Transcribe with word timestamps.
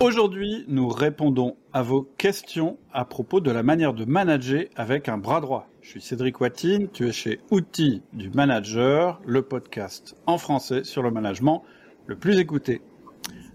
Aujourd'hui, 0.00 0.64
nous 0.66 0.88
répondons 0.88 1.56
à 1.72 1.82
vos 1.82 2.02
questions 2.02 2.78
à 2.92 3.04
propos 3.04 3.40
de 3.40 3.52
la 3.52 3.62
manière 3.62 3.94
de 3.94 4.04
manager 4.04 4.64
avec 4.74 5.08
un 5.08 5.18
bras 5.18 5.40
droit. 5.40 5.68
Je 5.82 5.90
suis 5.90 6.00
Cédric 6.00 6.40
Watine, 6.40 6.88
tu 6.92 7.06
es 7.06 7.12
chez 7.12 7.40
Outils 7.52 8.02
du 8.12 8.28
Manager, 8.30 9.20
le 9.24 9.42
podcast 9.42 10.16
en 10.26 10.36
français 10.36 10.82
sur 10.82 11.02
le 11.02 11.12
management 11.12 11.62
le 12.06 12.16
plus 12.16 12.38
écouté. 12.40 12.82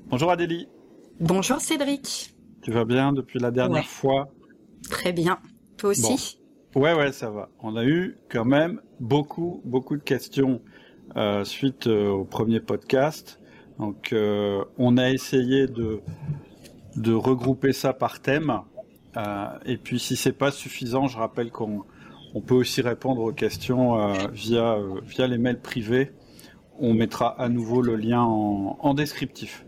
Bonjour 0.07 0.31
Adélie. 0.31 0.70
Bonjour 1.20 1.60
Cédric. 1.60 2.33
Tu 2.62 2.71
vas 2.71 2.85
bien 2.85 3.12
depuis 3.12 3.40
la 3.40 3.51
dernière 3.51 3.85
fois? 3.85 4.29
Très 4.90 5.12
bien. 5.12 5.40
Toi 5.78 5.90
aussi? 5.90 6.40
Ouais, 6.74 6.94
ouais, 6.94 7.12
ça 7.12 7.29
va. 7.29 7.49
On 7.60 7.76
a 7.76 7.83
eu 7.83 8.17
quand 8.29 8.46
même 8.46 8.81
beaucoup, 9.01 9.62
beaucoup 9.65 9.97
de 9.97 10.03
questions 10.03 10.62
euh, 11.17 11.44
suite 11.44 11.87
euh, 11.87 12.10
au 12.10 12.24
premier 12.24 12.62
podcast. 12.62 13.38
Donc, 13.80 14.12
euh, 14.12 14.64
on 14.78 14.98
a 14.98 15.10
essayé 15.10 15.68
de, 15.68 16.02
de 16.98 17.14
regrouper 17.14 17.72
ça 17.72 17.94
par 17.94 18.20
thème. 18.20 18.62
Euh, 19.16 19.46
et 19.66 19.78
puis, 19.78 20.00
si 20.00 20.18
c'est 20.18 20.34
pas 20.34 20.52
suffisant, 20.52 21.08
je 21.08 21.18
rappelle 21.18 21.50
qu'on 21.50 21.86
on 22.36 22.42
peut 22.42 22.56
aussi 22.56 22.82
répondre 22.82 23.22
aux 23.22 23.32
questions 23.32 24.00
euh, 24.00 24.28
via, 24.34 24.78
via 25.04 25.28
les 25.28 25.38
mails 25.38 25.62
privés. 25.62 26.12
On 26.80 26.94
mettra 26.94 27.42
à 27.42 27.50
nouveau 27.50 27.82
le 27.82 27.96
lien 27.96 28.22
en, 28.22 28.78
en 28.82 28.94
descriptif. 28.94 29.66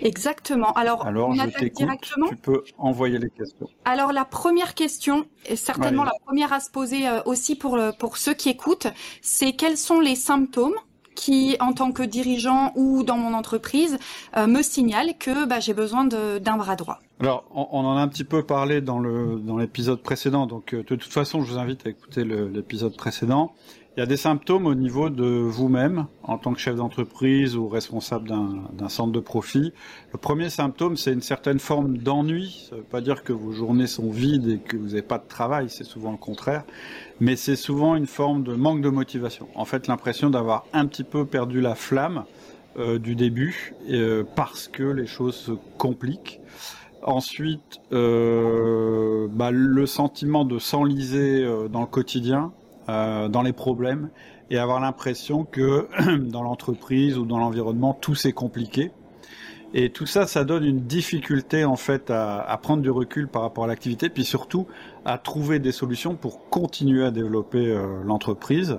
Exactement. 0.00 0.72
Alors, 0.72 1.06
Alors 1.06 1.28
on 1.30 1.34
je 1.34 1.68
directement. 1.68 2.28
tu 2.28 2.36
peux 2.36 2.64
envoyer 2.78 3.18
les 3.18 3.30
questions. 3.30 3.68
Alors 3.84 4.12
la 4.12 4.24
première 4.24 4.74
question, 4.74 5.26
et 5.46 5.56
certainement 5.56 6.04
la 6.04 6.14
première 6.24 6.52
à 6.52 6.60
se 6.60 6.70
poser 6.70 7.04
aussi 7.26 7.54
pour 7.54 7.78
ceux 8.16 8.34
qui 8.34 8.48
écoutent, 8.50 8.88
c'est 9.22 9.52
quels 9.52 9.76
sont 9.76 10.00
les 10.00 10.16
symptômes 10.16 10.74
qui, 11.14 11.56
en 11.60 11.72
tant 11.72 11.92
que 11.92 12.02
dirigeant 12.02 12.72
ou 12.76 13.02
dans 13.02 13.16
mon 13.16 13.34
entreprise, 13.34 13.98
euh, 14.36 14.46
me 14.46 14.62
signalent 14.62 15.14
que 15.18 15.46
bah, 15.46 15.60
j'ai 15.60 15.74
besoin 15.74 16.04
d'un 16.04 16.56
bras 16.56 16.76
droit. 16.76 17.00
Alors, 17.20 17.44
on, 17.54 17.68
on 17.70 17.80
en 17.80 17.96
a 17.96 18.00
un 18.00 18.08
petit 18.08 18.24
peu 18.24 18.42
parlé 18.42 18.80
dans 18.80 18.98
le 18.98 19.38
dans 19.38 19.56
l'épisode 19.56 20.02
précédent, 20.02 20.46
donc 20.46 20.74
euh, 20.74 20.78
de 20.78 20.96
toute 20.96 21.12
façon, 21.12 21.42
je 21.42 21.52
vous 21.52 21.58
invite 21.58 21.86
à 21.86 21.90
écouter 21.90 22.24
l'épisode 22.24 22.96
précédent. 22.96 23.52
Il 23.96 24.00
y 24.00 24.02
a 24.02 24.06
des 24.06 24.16
symptômes 24.16 24.66
au 24.66 24.74
niveau 24.74 25.08
de 25.08 25.24
vous-même, 25.24 26.06
en 26.24 26.36
tant 26.36 26.52
que 26.52 26.58
chef 26.58 26.74
d'entreprise 26.74 27.56
ou 27.56 27.68
responsable 27.68 28.28
d'un 28.28 28.88
centre 28.88 29.12
de 29.12 29.20
profit. 29.20 29.72
Le 30.12 30.18
premier 30.18 30.50
symptôme, 30.50 30.96
c'est 30.96 31.12
une 31.12 31.22
certaine 31.22 31.60
forme 31.60 31.98
d'ennui. 31.98 32.66
Ça 32.68 32.74
veut 32.74 32.82
pas 32.82 33.00
dire 33.00 33.22
que 33.22 33.32
vos 33.32 33.52
journées 33.52 33.86
sont 33.86 34.10
vides 34.10 34.48
et 34.48 34.58
que 34.58 34.76
vous 34.76 34.88
n'avez 34.88 35.02
pas 35.02 35.18
de 35.18 35.28
travail, 35.28 35.70
c'est 35.70 35.84
souvent 35.84 36.10
le 36.10 36.16
contraire. 36.16 36.64
Mais 37.20 37.36
c'est 37.36 37.54
souvent 37.54 37.94
une 37.94 38.08
forme 38.08 38.42
de 38.42 38.54
manque 38.54 38.80
de 38.80 38.88
motivation. 38.88 39.46
En 39.54 39.64
fait, 39.64 39.86
l'impression 39.86 40.28
d'avoir 40.28 40.66
un 40.72 40.86
petit 40.86 41.04
peu 41.04 41.24
perdu 41.24 41.60
la 41.60 41.76
flamme 41.76 42.24
euh, 42.76 42.98
du 42.98 43.14
début, 43.14 43.74
euh, 43.88 44.24
parce 44.34 44.66
que 44.66 44.82
les 44.82 45.06
choses 45.06 45.36
se 45.36 45.52
compliquent. 45.78 46.40
Ensuite, 47.04 47.80
euh, 47.92 49.28
bah, 49.30 49.52
le 49.52 49.86
sentiment 49.86 50.44
de 50.44 50.58
s'enliser 50.58 51.44
euh, 51.44 51.68
dans 51.68 51.82
le 51.82 51.86
quotidien, 51.86 52.50
euh, 52.88 53.28
dans 53.28 53.42
les 53.42 53.52
problèmes, 53.52 54.10
et 54.50 54.58
avoir 54.58 54.80
l'impression 54.80 55.44
que 55.44 55.88
dans 56.18 56.42
l'entreprise 56.42 57.18
ou 57.18 57.24
dans 57.24 57.38
l'environnement, 57.38 57.94
tout 57.94 58.14
c'est 58.14 58.32
compliqué. 58.32 58.90
Et 59.76 59.90
tout 59.90 60.06
ça, 60.06 60.28
ça 60.28 60.44
donne 60.44 60.64
une 60.64 60.82
difficulté 60.82 61.64
en 61.64 61.74
fait 61.74 62.08
à, 62.08 62.40
à 62.40 62.56
prendre 62.58 62.80
du 62.80 62.90
recul 62.90 63.26
par 63.26 63.42
rapport 63.42 63.64
à 63.64 63.66
l'activité, 63.66 64.08
puis 64.08 64.24
surtout 64.24 64.68
à 65.04 65.18
trouver 65.18 65.58
des 65.58 65.72
solutions 65.72 66.14
pour 66.14 66.48
continuer 66.48 67.04
à 67.04 67.10
développer 67.10 67.66
euh, 67.66 68.02
l'entreprise. 68.04 68.78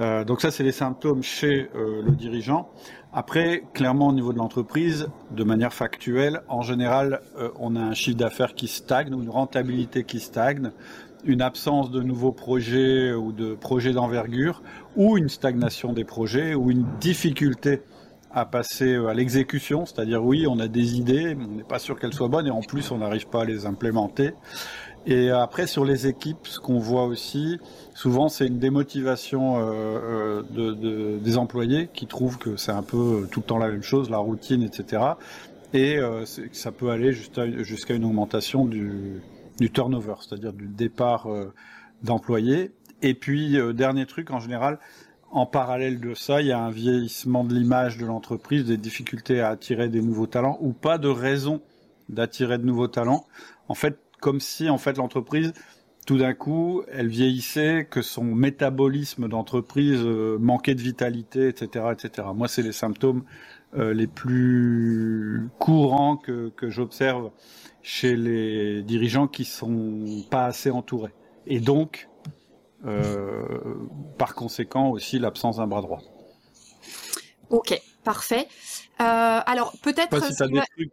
Euh, 0.00 0.24
donc 0.24 0.40
ça, 0.40 0.52
c'est 0.52 0.62
les 0.62 0.70
symptômes 0.70 1.24
chez 1.24 1.68
euh, 1.74 2.02
le 2.02 2.12
dirigeant. 2.12 2.70
Après, 3.12 3.64
clairement, 3.72 4.08
au 4.08 4.12
niveau 4.12 4.34
de 4.34 4.38
l'entreprise, 4.38 5.08
de 5.30 5.42
manière 5.42 5.72
factuelle, 5.72 6.42
en 6.48 6.60
général, 6.60 7.22
euh, 7.38 7.48
on 7.58 7.74
a 7.74 7.80
un 7.80 7.94
chiffre 7.94 8.18
d'affaires 8.18 8.54
qui 8.54 8.68
stagne 8.68 9.14
ou 9.14 9.22
une 9.22 9.30
rentabilité 9.30 10.04
qui 10.04 10.20
stagne, 10.20 10.72
une 11.24 11.42
absence 11.42 11.90
de 11.90 12.00
nouveaux 12.02 12.32
projets 12.32 13.12
ou 13.12 13.32
de 13.32 13.54
projets 13.54 13.92
d'envergure, 13.92 14.62
ou 14.96 15.16
une 15.16 15.28
stagnation 15.28 15.92
des 15.92 16.04
projets, 16.04 16.54
ou 16.54 16.70
une 16.70 16.86
difficulté 17.00 17.80
à 18.30 18.44
passer 18.44 18.94
euh, 18.94 19.06
à 19.08 19.14
l'exécution, 19.14 19.86
c'est-à-dire 19.86 20.22
oui, 20.24 20.46
on 20.46 20.58
a 20.60 20.68
des 20.68 20.96
idées, 20.96 21.36
on 21.40 21.56
n'est 21.56 21.62
pas 21.64 21.78
sûr 21.78 21.98
qu'elles 21.98 22.12
soient 22.12 22.28
bonnes, 22.28 22.46
et 22.46 22.50
en 22.50 22.60
plus, 22.60 22.90
on 22.90 22.98
n'arrive 22.98 23.26
pas 23.28 23.42
à 23.42 23.44
les 23.44 23.64
implémenter. 23.66 24.32
Et 25.06 25.30
après, 25.30 25.66
sur 25.66 25.84
les 25.86 26.06
équipes, 26.06 26.46
ce 26.46 26.58
qu'on 26.60 26.78
voit 26.78 27.04
aussi, 27.06 27.58
souvent, 27.94 28.28
c'est 28.28 28.46
une 28.46 28.58
démotivation 28.58 29.56
euh, 29.56 29.62
euh, 29.62 30.42
de, 30.50 30.72
de- 30.74 31.18
des 31.18 31.38
employés 31.38 31.88
qui 31.94 32.06
trouvent 32.06 32.36
que 32.36 32.56
c'est 32.56 32.72
un 32.72 32.82
peu 32.82 33.26
tout 33.30 33.40
le 33.40 33.46
temps 33.46 33.58
la 33.58 33.68
même 33.70 33.82
chose, 33.82 34.10
la 34.10 34.18
routine, 34.18 34.62
etc. 34.62 35.02
Et 35.72 35.98
ça 36.52 36.72
peut 36.72 36.88
aller 36.88 37.12
jusqu'à 37.12 37.94
une 37.94 38.04
augmentation 38.06 38.64
du, 38.64 39.20
du 39.58 39.70
turnover, 39.70 40.14
c'est-à-dire 40.20 40.52
du 40.52 40.68
départ 40.68 41.26
euh, 41.26 41.52
d'employés. 42.02 42.72
Et 43.02 43.14
puis, 43.14 43.58
euh, 43.58 43.72
dernier 43.72 44.06
truc, 44.06 44.30
en 44.30 44.40
général, 44.40 44.78
en 45.30 45.46
parallèle 45.46 46.00
de 46.00 46.14
ça, 46.14 46.40
il 46.40 46.48
y 46.48 46.52
a 46.52 46.58
un 46.58 46.70
vieillissement 46.70 47.44
de 47.44 47.54
l'image 47.54 47.98
de 47.98 48.06
l'entreprise, 48.06 48.64
des 48.64 48.76
difficultés 48.76 49.40
à 49.40 49.48
attirer 49.50 49.88
des 49.88 50.00
nouveaux 50.00 50.26
talents 50.26 50.58
ou 50.60 50.72
pas 50.72 50.98
de 50.98 51.08
raison 51.08 51.60
d'attirer 52.08 52.56
de 52.58 52.64
nouveaux 52.64 52.88
talents. 52.88 53.26
En 53.68 53.74
fait, 53.74 53.98
comme 54.20 54.40
si 54.40 54.70
en 54.70 54.78
fait 54.78 54.96
l'entreprise, 54.96 55.52
tout 56.06 56.16
d'un 56.16 56.32
coup, 56.32 56.82
elle 56.90 57.08
vieillissait, 57.08 57.86
que 57.90 58.00
son 58.00 58.24
métabolisme 58.24 59.28
d'entreprise 59.28 60.00
euh, 60.02 60.38
manquait 60.38 60.74
de 60.74 60.80
vitalité, 60.80 61.48
etc., 61.48 61.86
etc. 61.92 62.28
Moi, 62.34 62.48
c'est 62.48 62.62
les 62.62 62.72
symptômes 62.72 63.24
les 63.76 64.06
plus 64.06 65.50
courants 65.58 66.16
que 66.16 66.70
j'observe 66.70 67.30
chez 67.90 68.16
les 68.16 68.82
dirigeants 68.82 69.28
qui 69.28 69.46
sont 69.46 70.22
pas 70.30 70.44
assez 70.44 70.70
entourés. 70.70 71.14
Et 71.46 71.58
donc, 71.58 72.10
euh, 72.84 73.58
par 74.18 74.34
conséquent 74.34 74.90
aussi 74.90 75.18
l'absence 75.18 75.56
d'un 75.56 75.66
bras 75.66 75.80
droit. 75.80 76.02
Ok, 77.48 77.80
parfait. 78.04 78.46
Euh, 79.00 79.40
alors 79.46 79.70
Je 79.72 79.76
sais 79.78 79.82
peut-être. 79.94 80.10
pas 80.10 80.20
si 80.20 80.26
tu 80.26 80.32
as 80.34 80.36
ce 80.36 80.44
qui 80.44 80.52
des 80.52 80.58
va- 80.58 80.64
trucs, 80.76 80.92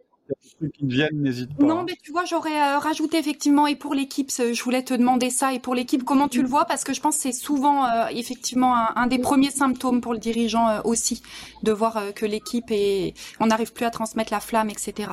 qui 0.60 0.86
viennent, 0.86 1.30
pas. 1.58 1.64
Non, 1.64 1.80
hein. 1.80 1.84
mais 1.86 1.96
tu 2.02 2.12
vois, 2.12 2.24
j'aurais 2.24 2.58
euh, 2.60 2.78
rajouté 2.78 3.18
effectivement, 3.18 3.66
et 3.66 3.76
pour 3.76 3.94
l'équipe, 3.94 4.30
je 4.30 4.62
voulais 4.62 4.82
te 4.82 4.94
demander 4.94 5.30
ça, 5.30 5.52
et 5.52 5.58
pour 5.58 5.74
l'équipe, 5.74 6.02
comment 6.04 6.28
tu 6.28 6.40
le 6.42 6.48
vois? 6.48 6.64
Parce 6.64 6.82
que 6.84 6.94
je 6.94 7.00
pense 7.00 7.16
que 7.16 7.22
c'est 7.22 7.32
souvent 7.32 7.84
euh, 7.84 8.06
effectivement 8.10 8.74
un, 8.74 8.92
un 8.96 9.06
des 9.06 9.18
premiers 9.18 9.50
symptômes 9.50 10.00
pour 10.00 10.12
le 10.14 10.18
dirigeant 10.18 10.68
euh, 10.68 10.80
aussi, 10.84 11.22
de 11.62 11.72
voir 11.72 11.96
euh, 11.98 12.12
que 12.12 12.24
l'équipe 12.24 12.70
est, 12.70 13.12
on 13.38 13.46
n'arrive 13.48 13.72
plus 13.72 13.84
à 13.84 13.90
transmettre 13.90 14.32
la 14.32 14.40
flamme, 14.40 14.70
etc. 14.70 15.10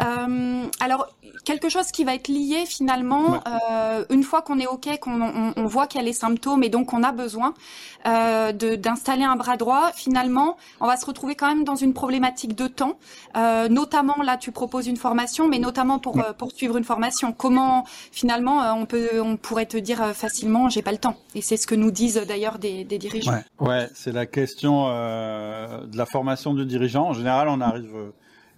Euh, 0.00 0.64
alors, 0.80 1.08
quelque 1.44 1.68
chose 1.68 1.88
qui 1.92 2.04
va 2.04 2.14
être 2.14 2.28
lié 2.28 2.64
finalement, 2.66 3.20
Ouais. 3.32 3.38
euh, 3.70 4.04
une 4.10 4.22
fois 4.22 4.40
qu'on 4.42 4.58
est 4.58 4.66
ok, 4.66 4.98
qu'on 5.00 5.20
on, 5.20 5.52
on 5.56 5.66
voit 5.66 5.86
qu'il 5.86 6.00
y 6.00 6.02
a 6.02 6.06
les 6.06 6.12
symptômes 6.14 6.62
et 6.62 6.68
donc 6.70 6.86
qu'on 6.88 7.02
a 7.02 7.12
besoin 7.12 7.52
euh, 8.06 8.52
de- 8.52 8.76
d'installer 8.76 9.24
un 9.24 9.36
bras 9.36 9.56
droit, 9.58 9.90
finalement, 9.94 10.56
on 10.80 10.86
va 10.86 10.96
se 10.96 11.04
retrouver 11.04 11.34
quand 11.34 11.48
même 11.48 11.64
dans 11.64 11.76
une 11.76 11.92
problématique 11.92 12.54
de 12.54 12.66
temps, 12.66 12.98
euh, 13.36 13.68
notamment 13.68 14.22
là, 14.22 14.36
tu 14.38 14.52
proposes 14.52 14.69
une 14.78 14.96
formation, 14.96 15.48
mais 15.48 15.58
notamment 15.58 15.98
pour 15.98 16.14
Ouais. 16.16 16.22
euh, 16.28 16.32
poursuivre 16.32 16.76
une 16.76 16.84
formation. 16.84 17.32
Comment 17.32 17.84
finalement 18.12 18.62
euh, 18.62 18.72
on 18.72 18.86
peut, 18.86 19.20
on 19.20 19.36
pourrait 19.36 19.66
te 19.66 19.76
dire 19.76 20.00
euh, 20.00 20.12
facilement, 20.12 20.68
j'ai 20.68 20.82
pas 20.82 20.92
le 20.92 20.98
temps. 20.98 21.16
Et 21.34 21.42
c'est 21.42 21.56
ce 21.56 21.66
que 21.66 21.74
nous 21.74 21.90
disent 21.90 22.22
d'ailleurs 22.28 22.58
des, 22.60 22.84
des 22.84 22.98
dirigeants. 22.98 23.32
Ouais, 23.32 23.66
ouais 23.68 23.88
c'est 23.94 24.12
la 24.12 24.26
question 24.26 24.84
euh, 24.88 25.84
de 25.86 25.96
la 25.96 26.06
formation 26.06 26.54
du 26.54 26.64
dirigeant. 26.64 27.08
En 27.08 27.12
général, 27.14 27.48
on 27.48 27.60
arrive 27.60 28.12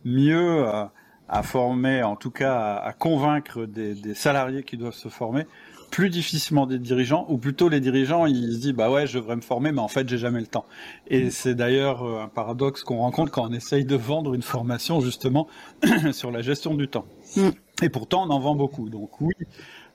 mieux 0.05 0.67
à, 0.67 0.93
à 1.29 1.43
former, 1.43 2.03
en 2.03 2.17
tout 2.17 2.31
cas 2.31 2.55
à, 2.55 2.87
à 2.89 2.93
convaincre 2.93 3.65
des, 3.65 3.95
des 3.95 4.15
salariés 4.15 4.65
qui 4.65 4.77
doivent 4.77 4.93
se 4.95 5.09
former, 5.09 5.47
plus 5.93 6.09
difficilement 6.09 6.67
des 6.67 6.79
dirigeants, 6.81 7.27
ou 7.29 7.37
plutôt 7.39 7.69
les 7.69 7.79
dirigeants, 7.79 8.25
ils 8.27 8.55
se 8.55 8.59
disent 8.59 8.73
bah 8.73 8.91
ouais, 8.91 9.07
je 9.07 9.19
devrais 9.19 9.37
me 9.37 9.43
former, 9.43 9.71
mais 9.73 9.81
en 9.81 9.89
fait, 9.89 10.09
j'ai 10.09 10.19
jamais 10.19 10.41
le 10.41 10.47
temps. 10.47 10.65
Et 11.07 11.31
c'est 11.31 11.55
d'ailleurs 11.55 12.03
euh, 12.03 12.23
un 12.23 12.29
paradoxe 12.29 12.83
qu'on 12.83 12.97
rencontre 12.97 13.31
quand 13.31 13.47
on 13.49 13.53
essaye 13.53 13.85
de 13.85 13.95
vendre 13.95 14.33
une 14.35 14.43
formation 14.43 15.01
justement 15.01 15.47
sur 16.13 16.31
la 16.33 16.41
gestion 16.43 16.75
du 16.75 16.89
temps. 16.89 17.05
Mm. 17.37 17.51
Et 17.83 17.91
pourtant, 17.91 18.25
on 18.27 18.31
en 18.31 18.41
vend 18.41 18.55
beaucoup. 18.55 18.89
Donc 18.89 19.21
oui, 19.21 19.35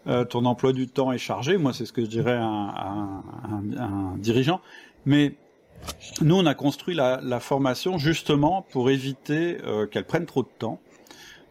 euh, 0.06 0.24
ton 0.24 0.46
emploi 0.46 0.72
du 0.72 0.88
temps 0.88 1.12
est 1.12 1.18
chargé. 1.18 1.58
Moi, 1.58 1.74
c'est 1.74 1.86
ce 1.88 1.94
que 1.94 2.04
je 2.04 2.08
dirais 2.08 2.36
à 2.36 2.44
un, 2.46 2.68
à 2.70 2.90
un- 2.90 3.24
à 3.78 3.84
un- 3.84 4.14
un 4.14 4.18
dirigeant. 4.18 4.62
Mais 5.08 5.34
nous, 6.22 6.36
on 6.36 6.46
a 6.46 6.54
construit 6.54 6.94
la, 6.94 7.20
la 7.24 7.40
formation 7.40 7.98
justement 7.98 8.66
pour 8.72 8.92
éviter 8.92 9.58
euh, 9.66 9.88
qu'elle 9.88 10.06
prenne 10.06 10.28
trop 10.28 10.44
de 10.44 10.50
temps 10.60 10.80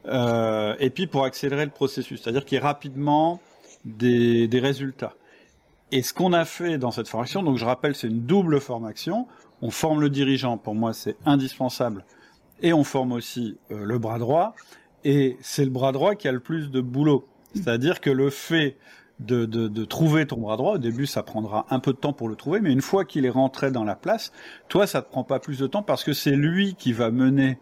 euh, 0.06 0.76
et 0.78 0.90
puis 0.90 1.08
pour 1.08 1.24
accélérer 1.24 1.64
le 1.64 1.72
processus, 1.72 2.22
c'est-à-dire 2.22 2.44
qu'il 2.44 2.54
y 2.56 2.60
ait 2.60 2.64
rapidement 2.64 3.40
des, 3.86 4.48
des 4.48 4.60
résultats. 4.60 5.14
Et 5.92 6.02
ce 6.02 6.12
qu'on 6.12 6.32
a 6.32 6.44
fait 6.44 6.78
dans 6.78 6.90
cette 6.90 7.08
formation, 7.08 7.42
donc 7.42 7.56
je 7.56 7.64
rappelle, 7.64 7.94
c'est 7.94 8.08
une 8.08 8.26
double 8.26 8.60
formation. 8.60 9.26
On 9.62 9.70
forme 9.70 10.00
le 10.00 10.10
dirigeant, 10.10 10.58
pour 10.58 10.74
moi 10.74 10.92
c'est 10.92 11.16
indispensable, 11.24 12.04
et 12.60 12.72
on 12.72 12.84
forme 12.84 13.12
aussi 13.12 13.56
euh, 13.70 13.84
le 13.84 13.98
bras 13.98 14.18
droit. 14.18 14.54
Et 15.04 15.36
c'est 15.40 15.64
le 15.64 15.70
bras 15.70 15.92
droit 15.92 16.16
qui 16.16 16.26
a 16.26 16.32
le 16.32 16.40
plus 16.40 16.70
de 16.70 16.80
boulot. 16.80 17.28
C'est-à-dire 17.54 18.00
que 18.00 18.10
le 18.10 18.28
fait 18.28 18.76
de, 19.20 19.46
de, 19.46 19.68
de 19.68 19.84
trouver 19.84 20.26
ton 20.26 20.38
bras 20.38 20.56
droit, 20.56 20.74
au 20.74 20.78
début 20.78 21.06
ça 21.06 21.22
prendra 21.22 21.64
un 21.70 21.78
peu 21.78 21.92
de 21.92 21.98
temps 21.98 22.12
pour 22.12 22.28
le 22.28 22.34
trouver, 22.34 22.60
mais 22.60 22.72
une 22.72 22.82
fois 22.82 23.04
qu'il 23.04 23.24
est 23.24 23.30
rentré 23.30 23.70
dans 23.70 23.84
la 23.84 23.94
place, 23.94 24.32
toi 24.68 24.86
ça 24.86 25.00
te 25.00 25.10
prend 25.10 25.24
pas 25.24 25.38
plus 25.38 25.58
de 25.58 25.66
temps 25.68 25.82
parce 25.82 26.02
que 26.02 26.12
c'est 26.12 26.34
lui 26.36 26.74
qui 26.74 26.92
va 26.92 27.10
mener 27.10 27.58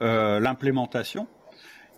euh, 0.00 0.40
l'implémentation. 0.40 1.28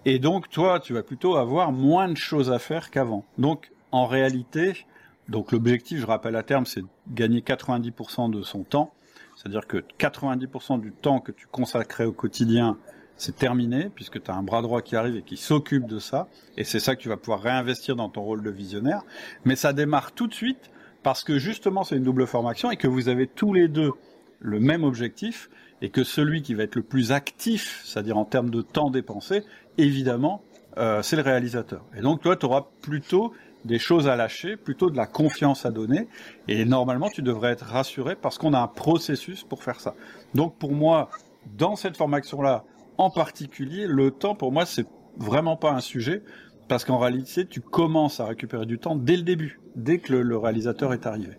Et 0.04 0.18
donc, 0.18 0.48
toi, 0.48 0.80
tu 0.80 0.92
vas 0.92 1.02
plutôt 1.02 1.36
avoir 1.36 1.72
moins 1.72 2.08
de 2.08 2.16
choses 2.16 2.50
à 2.50 2.58
faire 2.58 2.90
qu'avant. 2.90 3.24
Donc, 3.36 3.70
en 3.92 4.06
réalité, 4.06 4.86
donc 5.28 5.52
l'objectif, 5.52 6.00
je 6.00 6.06
rappelle 6.06 6.36
à 6.36 6.42
terme, 6.42 6.66
c'est 6.66 6.82
de 6.82 6.86
gagner 7.08 7.40
90% 7.40 8.30
de 8.30 8.42
son 8.42 8.64
temps. 8.64 8.92
C'est-à-dire 9.36 9.66
que 9.66 9.84
90% 9.98 10.80
du 10.80 10.92
temps 10.92 11.20
que 11.20 11.32
tu 11.32 11.46
consacrais 11.46 12.04
au 12.04 12.12
quotidien, 12.12 12.78
c'est 13.16 13.36
terminé, 13.36 13.90
puisque 13.94 14.22
tu 14.22 14.30
as 14.30 14.34
un 14.34 14.42
bras 14.42 14.62
droit 14.62 14.80
qui 14.80 14.96
arrive 14.96 15.16
et 15.16 15.22
qui 15.22 15.36
s'occupe 15.36 15.86
de 15.86 15.98
ça. 15.98 16.28
Et 16.56 16.64
c'est 16.64 16.80
ça 16.80 16.96
que 16.96 17.00
tu 17.00 17.08
vas 17.08 17.16
pouvoir 17.16 17.42
réinvestir 17.42 17.96
dans 17.96 18.08
ton 18.08 18.22
rôle 18.22 18.42
de 18.42 18.50
visionnaire. 18.50 19.02
Mais 19.44 19.56
ça 19.56 19.72
démarre 19.72 20.12
tout 20.12 20.26
de 20.26 20.34
suite, 20.34 20.70
parce 21.02 21.24
que 21.24 21.38
justement, 21.38 21.84
c'est 21.84 21.96
une 21.96 22.04
double 22.04 22.26
formation 22.26 22.70
et 22.70 22.76
que 22.76 22.88
vous 22.88 23.08
avez 23.08 23.26
tous 23.26 23.52
les 23.52 23.68
deux 23.68 23.92
le 24.40 24.60
même 24.60 24.84
objectif 24.84 25.50
et 25.82 25.90
que 25.90 26.04
celui 26.04 26.42
qui 26.42 26.54
va 26.54 26.64
être 26.64 26.76
le 26.76 26.82
plus 26.82 27.12
actif, 27.12 27.82
c'est-à-dire 27.84 28.16
en 28.16 28.24
termes 28.24 28.50
de 28.50 28.62
temps 28.62 28.90
dépensé, 28.90 29.44
évidemment, 29.76 30.42
euh, 30.76 31.02
c'est 31.02 31.16
le 31.16 31.22
réalisateur. 31.22 31.84
Et 31.96 32.00
donc 32.00 32.20
toi, 32.20 32.36
tu 32.36 32.46
auras 32.46 32.66
plutôt 32.82 33.32
des 33.64 33.78
choses 33.78 34.08
à 34.08 34.16
lâcher, 34.16 34.56
plutôt 34.56 34.90
de 34.90 34.96
la 34.96 35.06
confiance 35.06 35.66
à 35.66 35.70
donner, 35.70 36.08
et 36.46 36.64
normalement, 36.64 37.08
tu 37.08 37.22
devrais 37.22 37.50
être 37.50 37.64
rassuré 37.64 38.14
parce 38.14 38.38
qu'on 38.38 38.54
a 38.54 38.60
un 38.60 38.68
processus 38.68 39.42
pour 39.44 39.62
faire 39.62 39.80
ça. 39.80 39.94
Donc 40.34 40.56
pour 40.58 40.72
moi, 40.72 41.10
dans 41.56 41.76
cette 41.76 41.96
formation-là, 41.96 42.64
en 42.98 43.10
particulier, 43.10 43.86
le 43.86 44.10
temps, 44.10 44.34
pour 44.34 44.52
moi, 44.52 44.66
c'est 44.66 44.86
vraiment 45.16 45.56
pas 45.56 45.72
un 45.72 45.80
sujet, 45.80 46.22
parce 46.68 46.84
qu'en 46.84 46.98
réalité, 46.98 47.46
tu 47.46 47.60
commences 47.60 48.20
à 48.20 48.26
récupérer 48.26 48.66
du 48.66 48.78
temps 48.78 48.94
dès 48.94 49.16
le 49.16 49.22
début, 49.22 49.58
dès 49.74 49.98
que 49.98 50.12
le, 50.12 50.22
le 50.22 50.36
réalisateur 50.36 50.92
est 50.92 51.06
arrivé. 51.06 51.38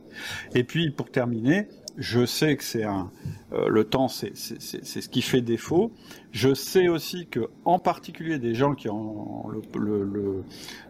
Et 0.55 0.63
puis, 0.63 0.89
pour 0.89 1.11
terminer, 1.11 1.67
je 1.97 2.25
sais 2.25 2.55
que 2.55 2.63
c'est 2.63 2.83
un 2.83 3.11
euh, 3.51 3.67
le 3.67 3.83
temps, 3.83 4.07
c'est 4.07 4.35
ce 4.35 5.09
qui 5.09 5.21
fait 5.21 5.41
défaut. 5.41 5.91
Je 6.31 6.53
sais 6.53 6.87
aussi 6.87 7.25
que, 7.25 7.49
en 7.65 7.79
particulier, 7.79 8.37
des 8.37 8.53
gens 8.53 8.75
qui 8.75 8.89
ont 8.89 9.47
le, 9.49 10.03
le, 10.03 10.43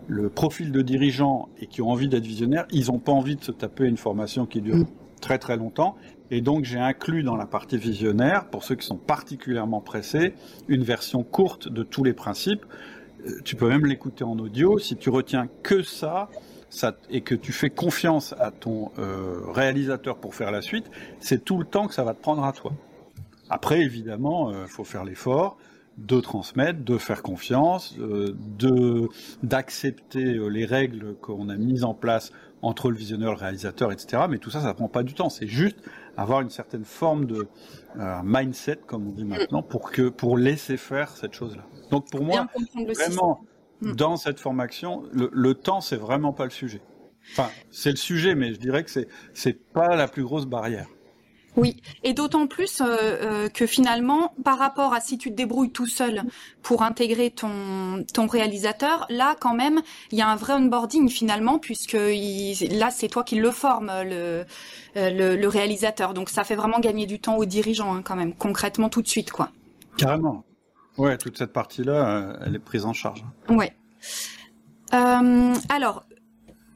le, 0.08 0.30
profil 0.30 0.72
de 0.72 0.82
dirigeant 0.82 1.48
et 1.60 1.68
qui 1.68 1.82
ont 1.82 1.90
envie 1.90 2.10
d'être 2.10 2.26
visionnaires, 2.26 2.66
ils 2.72 2.88
n'ont 2.88 3.00
pas 3.00 3.14
envie 3.14 3.38
de 3.38 3.44
se 3.44 3.52
taper 3.52 3.86
une 3.86 3.98
formation 3.98 4.46
qui 4.46 4.62
dure 4.62 4.86
très 5.22 5.38
très 5.38 5.56
longtemps. 5.56 5.96
Et 6.32 6.42
donc 6.42 6.66
j'ai 6.66 6.80
inclus 6.80 7.24
dans 7.24 7.36
la 7.36 7.46
partie 7.46 7.78
visionnaire, 7.78 8.50
pour 8.50 8.64
ceux 8.64 8.76
qui 8.76 8.86
sont 8.86 8.98
particulièrement 8.98 9.82
pressés, 9.82 10.34
une 10.68 10.84
version 10.84 11.24
courte 11.24 11.70
de 11.70 11.84
tous 11.84 12.04
les 12.04 12.14
principes. 12.14 12.66
Euh, 13.26 13.40
tu 13.44 13.56
peux 13.56 13.68
même 13.68 13.86
l'écouter 13.86 14.24
en 14.24 14.38
audio. 14.38 14.80
Si 14.80 14.96
tu 14.96 15.10
retiens 15.10 15.48
que 15.64 15.82
ça, 15.82 16.30
et 17.10 17.22
que 17.22 17.36
tu 17.36 17.52
fais 17.52 17.70
confiance 17.70 18.34
à 18.40 18.52
ton 18.52 18.92
euh, 19.00 19.42
réalisateur 19.52 20.18
pour 20.18 20.36
faire 20.36 20.52
la 20.52 20.62
suite, 20.62 20.90
c'est 21.20 21.44
tout 21.44 21.58
le 21.58 21.66
temps 21.66 21.88
que 21.88 21.94
ça 21.94 22.04
va 22.04 22.14
te 22.14 22.22
prendre 22.22 22.44
à 22.44 22.52
toi. 22.52 22.72
Après, 23.50 23.82
évidemment, 23.82 24.52
il 24.52 24.56
euh, 24.56 24.68
faut 24.68 24.84
faire 24.84 25.04
l'effort 25.04 25.58
de 25.98 26.22
transmettre, 26.22 26.80
de 26.84 26.98
faire 26.98 27.22
confiance, 27.22 27.96
euh, 28.00 28.34
de 28.58 29.10
d'accepter 29.44 30.40
les 30.50 30.66
règles 30.66 31.16
qu'on 31.16 31.50
a 31.50 31.58
mises 31.58 31.84
en 31.84 31.94
place 31.94 32.32
entre 32.62 32.90
le 32.90 32.96
visionneur, 32.96 33.32
le 33.34 33.38
réalisateur, 33.38 33.92
etc. 33.92 34.24
Mais 34.30 34.38
tout 34.38 34.50
ça, 34.50 34.62
ça 34.62 34.74
prend 34.74 34.88
pas 34.88 35.04
du 35.04 35.14
temps. 35.14 35.30
C'est 35.30 35.48
juste 35.48 35.78
avoir 36.16 36.42
une 36.42 36.50
certaine 36.50 36.86
forme 36.86 37.26
de 37.26 37.48
mindset, 38.24 38.80
comme 38.86 39.08
on 39.08 39.12
dit 39.12 39.26
maintenant, 39.26 39.62
pour 39.62 39.92
que 39.92 40.10
pour 40.10 40.38
laisser 40.38 40.78
faire 40.78 41.10
cette 41.18 41.34
chose-là. 41.34 41.64
Donc 41.90 42.10
pour 42.10 42.24
moi, 42.24 42.48
vraiment, 42.96 43.42
Mm. 43.82 43.94
dans 43.94 44.18
cette 44.18 44.40
formation, 44.40 45.04
le, 45.12 45.30
le 45.32 45.54
temps, 45.54 45.82
c'est 45.82 45.96
vraiment 45.96 46.34
pas 46.34 46.44
le 46.44 46.50
sujet. 46.50 46.82
Enfin, 47.32 47.50
c'est 47.72 47.92
le 47.92 47.96
sujet, 47.96 48.36
mais 48.36 48.54
je 48.54 48.60
dirais 48.60 48.84
que 48.84 48.90
c'est 48.90 49.08
c'est 49.34 49.54
pas 49.54 49.96
la 49.96 50.08
plus 50.08 50.24
grosse 50.24 50.46
barrière. 50.46 50.88
Oui, 51.56 51.82
et 52.04 52.14
d'autant 52.14 52.48
plus 52.48 52.80
euh, 52.80 52.86
euh, 52.88 53.50
que 53.50 53.66
finalement, 53.66 54.34
par 54.44 54.58
rapport 54.58 54.94
à 54.94 55.02
si 55.02 55.18
tu 55.18 55.30
te 55.32 55.36
débrouilles 55.36 55.72
tout 55.72 55.88
seul 55.88 56.24
pour 56.62 56.84
intégrer 56.84 57.32
ton 57.32 58.06
ton 58.14 58.28
réalisateur, 58.28 59.06
là 59.10 59.36
quand 59.40 59.54
même, 59.54 59.82
il 60.12 60.18
y 60.18 60.22
a 60.22 60.28
un 60.28 60.36
vrai 60.36 60.54
onboarding 60.54 61.10
finalement, 61.10 61.60
puisque 61.60 61.98
il, 62.00 62.56
là 62.78 62.92
c'est 62.92 63.08
toi 63.08 63.24
qui 63.24 63.36
le 63.36 63.52
forme 63.52 63.92
le, 64.04 64.46
euh, 64.96 65.10
le, 65.10 65.36
le 65.36 65.48
réalisateur, 65.48 66.14
donc 66.14 66.30
ça 66.30 66.44
fait 66.44 66.56
vraiment 66.56 66.80
gagner 66.80 67.06
du 67.08 67.20
temps 67.20 67.38
aux 67.38 67.46
dirigeants 67.46 67.94
hein, 67.94 68.02
quand 68.04 68.16
même, 68.16 68.34
concrètement 68.34 68.90
tout 68.90 69.02
de 69.02 69.08
suite 69.08 69.32
quoi. 69.32 69.50
Carrément. 69.98 70.44
Ouais, 71.00 71.18
toute 71.18 71.38
cette 71.38 71.54
partie-là, 71.54 71.94
euh, 71.94 72.38
elle 72.46 72.56
est 72.56 72.60
prise 72.60 72.86
en 72.86 72.94
charge. 72.94 73.26
Ouais. 73.50 73.74
Euh, 74.94 75.54
alors, 75.70 76.06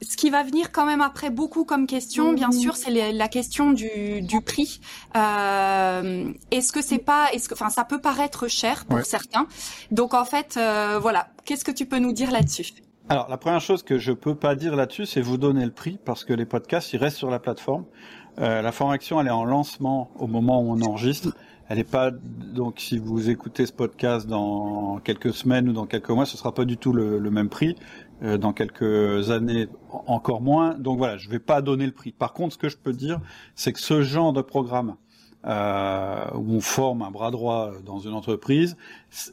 ce 0.02 0.18
qui 0.18 0.30
va 0.30 0.44
venir 0.44 0.72
quand 0.72 0.86
même 0.86 1.02
après 1.02 1.30
beaucoup 1.30 1.66
comme 1.66 1.88
question, 1.88 2.34
bien 2.34 2.48
mhm. 2.48 2.54
sûr, 2.54 2.76
c'est 2.76 3.12
la 3.12 3.28
question 3.28 3.72
du, 3.72 4.22
du 4.22 4.42
prix. 4.42 4.82
Euh, 5.16 6.32
est-ce 6.52 6.72
que 6.72 6.82
c'est 6.82 7.00
pas, 7.00 7.28
est-ce 7.34 7.50
que, 7.50 7.54
enfin, 7.54 7.70
ça 7.70 7.84
peut 7.84 8.00
paraître 8.00 8.48
cher 8.48 8.86
pour 8.86 9.02
certains. 9.02 9.48
Donc 9.92 10.14
en 10.14 10.26
fait, 10.26 10.56
euh, 10.58 11.00
voilà, 11.02 11.28
qu'est-ce 11.46 11.66
que 11.66 11.72
tu 11.72 11.86
peux 11.86 12.00
nous 12.00 12.14
dire 12.14 12.32
là-dessus? 12.32 12.74
Alors 13.10 13.30
la 13.30 13.38
première 13.38 13.62
chose 13.62 13.84
que 13.84 13.98
je 13.98 14.14
peux 14.14 14.36
pas 14.36 14.56
dire 14.56 14.76
là-dessus, 14.76 15.06
c'est 15.06 15.22
vous 15.22 15.38
donner 15.38 15.66
le 15.66 15.72
prix 15.72 16.00
parce 16.04 16.24
que 16.24 16.34
les 16.34 16.46
podcasts, 16.46 16.94
ils 16.94 16.98
restent 16.98 17.18
sur 17.18 17.30
la 17.30 17.40
plateforme. 17.40 17.86
Euh, 18.40 18.62
la 18.62 18.72
formation, 18.72 19.22
elle 19.22 19.28
est 19.28 19.32
en 19.32 19.46
lancement 19.46 20.12
au 20.16 20.28
moment 20.28 20.62
où 20.62 20.72
on 20.72 20.82
enregistre. 20.82 21.36
Elle 21.70 21.78
n'est 21.78 21.84
pas 21.84 22.12
donc 22.12 22.80
si 22.80 22.98
vous 22.98 23.30
écoutez 23.30 23.66
ce 23.66 23.72
podcast 23.72 24.28
dans 24.28 25.00
quelques 25.00 25.34
semaines 25.34 25.70
ou 25.70 25.74
dans 25.74 25.86
quelques 25.86 26.10
mois, 26.10 26.26
ce 26.26 26.38
sera 26.38 26.54
pas 26.54 26.66
du 26.66 26.78
tout 26.78 26.92
le, 26.92 27.20
même 27.32 27.50
prix. 27.50 27.76
Euh, 28.22 28.38
dans 28.38 28.54
quelques 28.54 29.32
années, 29.32 29.68
encore 29.90 30.42
moins. 30.42 30.76
Donc 30.76 30.98
voilà, 30.98 31.18
je 31.18 31.30
vais 31.30 31.40
pas 31.40 31.62
donner 31.62 31.86
le 31.86 31.92
prix. 31.92 32.12
Par 32.12 32.34
contre, 32.34 32.54
ce 32.54 32.58
que 32.58 32.70
je 32.70 32.78
peux 32.78 32.94
dire, 32.94 33.20
c'est 33.56 33.74
que 33.74 33.80
ce 33.80 34.02
genre 34.02 34.34
de 34.34 34.42
programme 34.42 34.96
euh, 35.46 36.26
où 36.36 36.54
on 36.54 36.62
forme 36.62 37.02
un 37.02 37.12
bras 37.12 37.32
droit 37.32 37.72
dans 37.86 38.00
une 38.00 38.14
entreprise, 38.14 38.78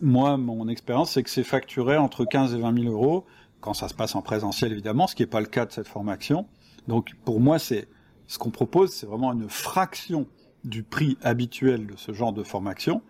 moi, 0.01 0.37
mon 0.37 0.67
expérience, 0.69 1.13
c'est 1.13 1.23
que 1.23 1.31
c'est 1.31 1.45
facturé 1.45 1.97
entre 1.99 2.25
15 2.25 2.55
et 2.55 2.59
20 2.59 2.83
000 2.83 2.93
euros 2.93 3.27
quand 3.61 3.75
ça 3.75 3.89
se 3.89 3.95
passe 3.95 4.15
en 4.15 4.23
présentiel, 4.23 4.73
évidemment, 4.73 5.07
ce 5.07 5.15
qui 5.15 5.23
n'est 5.23 5.29
pas 5.29 5.41
le 5.41 5.47
cas 5.47 5.67
de 5.67 5.73
cette 5.73 5.89
formation. 5.89 6.47
Donc 6.89 7.11
pour 7.25 7.41
moi, 7.41 7.59
c'est 7.59 7.89
ce 8.27 8.39
qu'on 8.39 8.51
propose, 8.51 8.91
c'est 8.93 9.07
vraiment 9.07 9.33
une 9.33 9.49
fraction 9.49 10.27
du 10.65 10.83
prix 10.83 11.17
habituel 11.23 11.87
de 11.87 11.97
ce 11.97 12.13
genre 12.13 12.33
de 12.33 12.43
formation. 12.43 13.03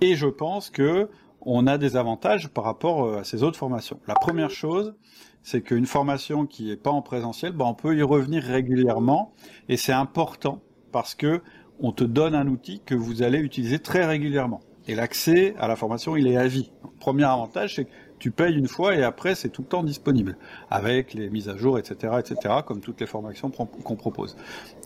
Et 0.00 0.14
je 0.14 0.26
pense 0.26 0.70
que 0.70 1.08
on 1.40 1.66
a 1.66 1.78
des 1.78 1.96
avantages 1.96 2.48
par 2.48 2.64
rapport 2.64 3.04
euh, 3.04 3.20
à 3.20 3.24
ces 3.24 3.42
autres 3.42 3.58
formations. 3.58 4.00
La 4.06 4.14
première 4.14 4.50
chose, 4.50 4.94
c'est 5.42 5.62
qu'une 5.62 5.86
formation 5.86 6.46
qui 6.46 6.70
est 6.70 6.76
pas 6.76 6.90
en 6.90 7.02
présentiel, 7.02 7.52
ben 7.52 7.66
on 7.66 7.74
peut 7.74 7.96
y 7.96 8.02
revenir 8.02 8.42
régulièrement 8.42 9.32
et 9.68 9.76
c'est 9.76 9.92
important 9.92 10.60
parce 10.92 11.14
que 11.14 11.42
on 11.80 11.92
te 11.92 12.04
donne 12.04 12.34
un 12.34 12.48
outil 12.48 12.82
que 12.84 12.94
vous 12.94 13.22
allez 13.22 13.38
utiliser 13.38 13.78
très 13.78 14.04
régulièrement. 14.04 14.60
Et 14.88 14.94
l'accès 14.94 15.54
à 15.58 15.68
la 15.68 15.76
formation, 15.76 16.16
il 16.16 16.26
est 16.26 16.36
à 16.36 16.48
vie. 16.48 16.72
premier 16.98 17.24
avantage, 17.24 17.76
c'est 17.76 17.84
que 17.84 17.90
tu 18.18 18.30
payes 18.30 18.54
une 18.54 18.68
fois 18.68 18.94
et 18.94 19.02
après 19.02 19.34
c'est 19.34 19.48
tout 19.48 19.62
le 19.62 19.68
temps 19.68 19.82
disponible 19.82 20.36
avec 20.70 21.14
les 21.14 21.30
mises 21.30 21.48
à 21.48 21.56
jour, 21.56 21.78
etc., 21.78 22.14
etc., 22.18 22.56
comme 22.66 22.80
toutes 22.80 23.00
les 23.00 23.06
formations 23.06 23.50
qu'on 23.50 23.96
propose. 23.96 24.36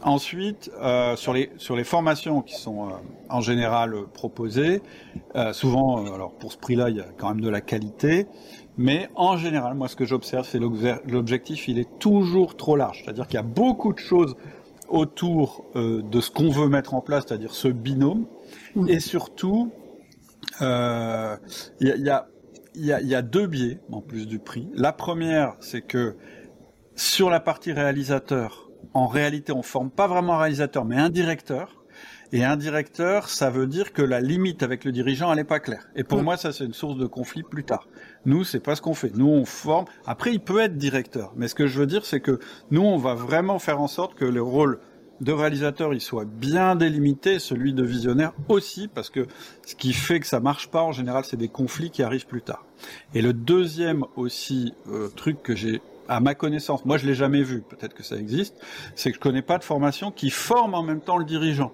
Ensuite, 0.02 0.70
euh, 0.80 1.16
sur 1.16 1.32
les 1.32 1.50
sur 1.56 1.76
les 1.76 1.84
formations 1.84 2.42
qui 2.42 2.54
sont 2.54 2.88
euh, 2.88 2.92
en 3.28 3.40
général 3.40 3.94
proposées, 4.12 4.82
euh, 5.36 5.52
souvent, 5.52 6.04
alors 6.12 6.32
pour 6.32 6.52
ce 6.52 6.58
prix-là, 6.58 6.90
il 6.90 6.96
y 6.96 7.00
a 7.00 7.06
quand 7.16 7.28
même 7.28 7.40
de 7.40 7.48
la 7.48 7.60
qualité, 7.60 8.26
mais 8.76 9.08
en 9.14 9.36
général, 9.36 9.74
moi 9.74 9.88
ce 9.88 9.96
que 9.96 10.04
j'observe, 10.04 10.46
c'est 10.46 10.58
l'objectif, 10.58 11.68
il 11.68 11.78
est 11.78 11.98
toujours 11.98 12.56
trop 12.56 12.76
large, 12.76 13.02
c'est-à-dire 13.04 13.26
qu'il 13.26 13.36
y 13.36 13.40
a 13.40 13.42
beaucoup 13.42 13.92
de 13.92 13.98
choses 13.98 14.36
autour 14.88 15.64
euh, 15.74 16.02
de 16.02 16.20
ce 16.20 16.30
qu'on 16.30 16.50
veut 16.50 16.68
mettre 16.68 16.94
en 16.94 17.00
place, 17.00 17.24
c'est-à-dire 17.26 17.54
ce 17.54 17.68
binôme, 17.68 18.26
et 18.88 19.00
surtout, 19.00 19.70
il 20.60 20.66
y 20.66 21.90
a, 21.90 21.96
y 21.96 22.10
a 22.10 22.28
il 22.74 22.86
y 22.86 23.14
a, 23.14 23.22
deux 23.22 23.46
biais 23.46 23.80
en 23.90 24.00
plus 24.00 24.26
du 24.26 24.38
prix. 24.38 24.68
La 24.74 24.92
première, 24.92 25.56
c'est 25.60 25.82
que 25.82 26.16
sur 26.96 27.30
la 27.30 27.40
partie 27.40 27.72
réalisateur, 27.72 28.70
en 28.94 29.06
réalité, 29.06 29.52
on 29.52 29.62
forme 29.62 29.90
pas 29.90 30.06
vraiment 30.06 30.34
un 30.34 30.38
réalisateur, 30.38 30.84
mais 30.84 30.96
un 30.96 31.10
directeur. 31.10 31.78
Et 32.34 32.44
un 32.44 32.56
directeur, 32.56 33.28
ça 33.28 33.50
veut 33.50 33.66
dire 33.66 33.92
que 33.92 34.00
la 34.00 34.18
limite 34.22 34.62
avec 34.62 34.86
le 34.86 34.92
dirigeant, 34.92 35.30
elle 35.30 35.36
n'est 35.36 35.44
pas 35.44 35.60
claire. 35.60 35.90
Et 35.94 36.02
pour 36.02 36.20
mm. 36.20 36.24
moi, 36.24 36.36
ça, 36.38 36.50
c'est 36.50 36.64
une 36.64 36.72
source 36.72 36.96
de 36.96 37.04
conflit 37.04 37.42
plus 37.42 37.62
tard. 37.62 37.88
Nous, 38.24 38.42
c'est 38.42 38.58
pas 38.58 38.74
ce 38.74 38.80
qu'on 38.80 38.94
fait. 38.94 39.14
Nous, 39.14 39.28
on 39.28 39.44
forme. 39.44 39.84
Après, 40.06 40.32
il 40.32 40.40
peut 40.40 40.60
être 40.60 40.78
directeur. 40.78 41.34
Mais 41.36 41.46
ce 41.46 41.54
que 41.54 41.66
je 41.66 41.78
veux 41.78 41.86
dire, 41.86 42.06
c'est 42.06 42.20
que 42.20 42.40
nous, 42.70 42.80
on 42.80 42.96
va 42.96 43.14
vraiment 43.14 43.58
faire 43.58 43.82
en 43.82 43.86
sorte 43.86 44.14
que 44.14 44.24
le 44.24 44.40
rôle 44.40 44.80
de 45.22 45.32
réalisateur 45.32 45.94
il 45.94 46.00
soit 46.00 46.24
bien 46.24 46.74
délimité, 46.74 47.38
celui 47.38 47.72
de 47.72 47.84
visionnaire 47.84 48.32
aussi, 48.48 48.88
parce 48.88 49.08
que 49.08 49.26
ce 49.64 49.76
qui 49.76 49.92
fait 49.92 50.18
que 50.20 50.26
ça 50.26 50.40
marche 50.40 50.68
pas 50.68 50.82
en 50.82 50.92
général, 50.92 51.24
c'est 51.24 51.36
des 51.36 51.48
conflits 51.48 51.90
qui 51.90 52.02
arrivent 52.02 52.26
plus 52.26 52.42
tard. 52.42 52.66
Et 53.14 53.22
le 53.22 53.32
deuxième 53.32 54.04
aussi 54.16 54.74
euh, 54.88 55.08
truc 55.08 55.42
que 55.42 55.54
j'ai 55.54 55.80
à 56.08 56.18
ma 56.18 56.34
connaissance, 56.34 56.84
moi 56.84 56.98
je 56.98 57.06
l'ai 57.06 57.14
jamais 57.14 57.42
vu, 57.42 57.62
peut-être 57.62 57.94
que 57.94 58.02
ça 58.02 58.16
existe, 58.16 58.56
c'est 58.96 59.10
que 59.10 59.16
je 59.16 59.20
connais 59.20 59.42
pas 59.42 59.58
de 59.58 59.64
formation 59.64 60.10
qui 60.10 60.28
forme 60.28 60.74
en 60.74 60.82
même 60.82 61.00
temps 61.00 61.16
le 61.16 61.24
dirigeant, 61.24 61.72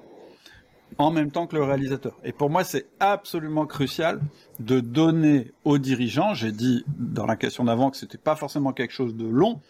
en 0.99 1.11
même 1.11 1.31
temps 1.31 1.47
que 1.47 1.57
le 1.57 1.65
réalisateur. 1.65 2.19
Et 2.25 2.33
pour 2.33 2.51
moi, 2.51 2.65
c'est 2.65 2.87
absolument 3.01 3.65
crucial 3.65 4.21
de 4.61 4.81
donner 4.81 5.53
aux 5.65 5.79
dirigeants, 5.79 6.35
j'ai 6.35 6.53
dit 6.53 6.85
dans 6.99 7.25
la 7.25 7.37
question 7.37 7.65
d'avant 7.65 7.91
que 7.91 7.97
c'était 7.97 8.19
pas 8.19 8.37
forcément 8.37 8.75
quelque 8.75 8.93
chose 8.93 9.17
de 9.17 9.27
long, 9.27 9.63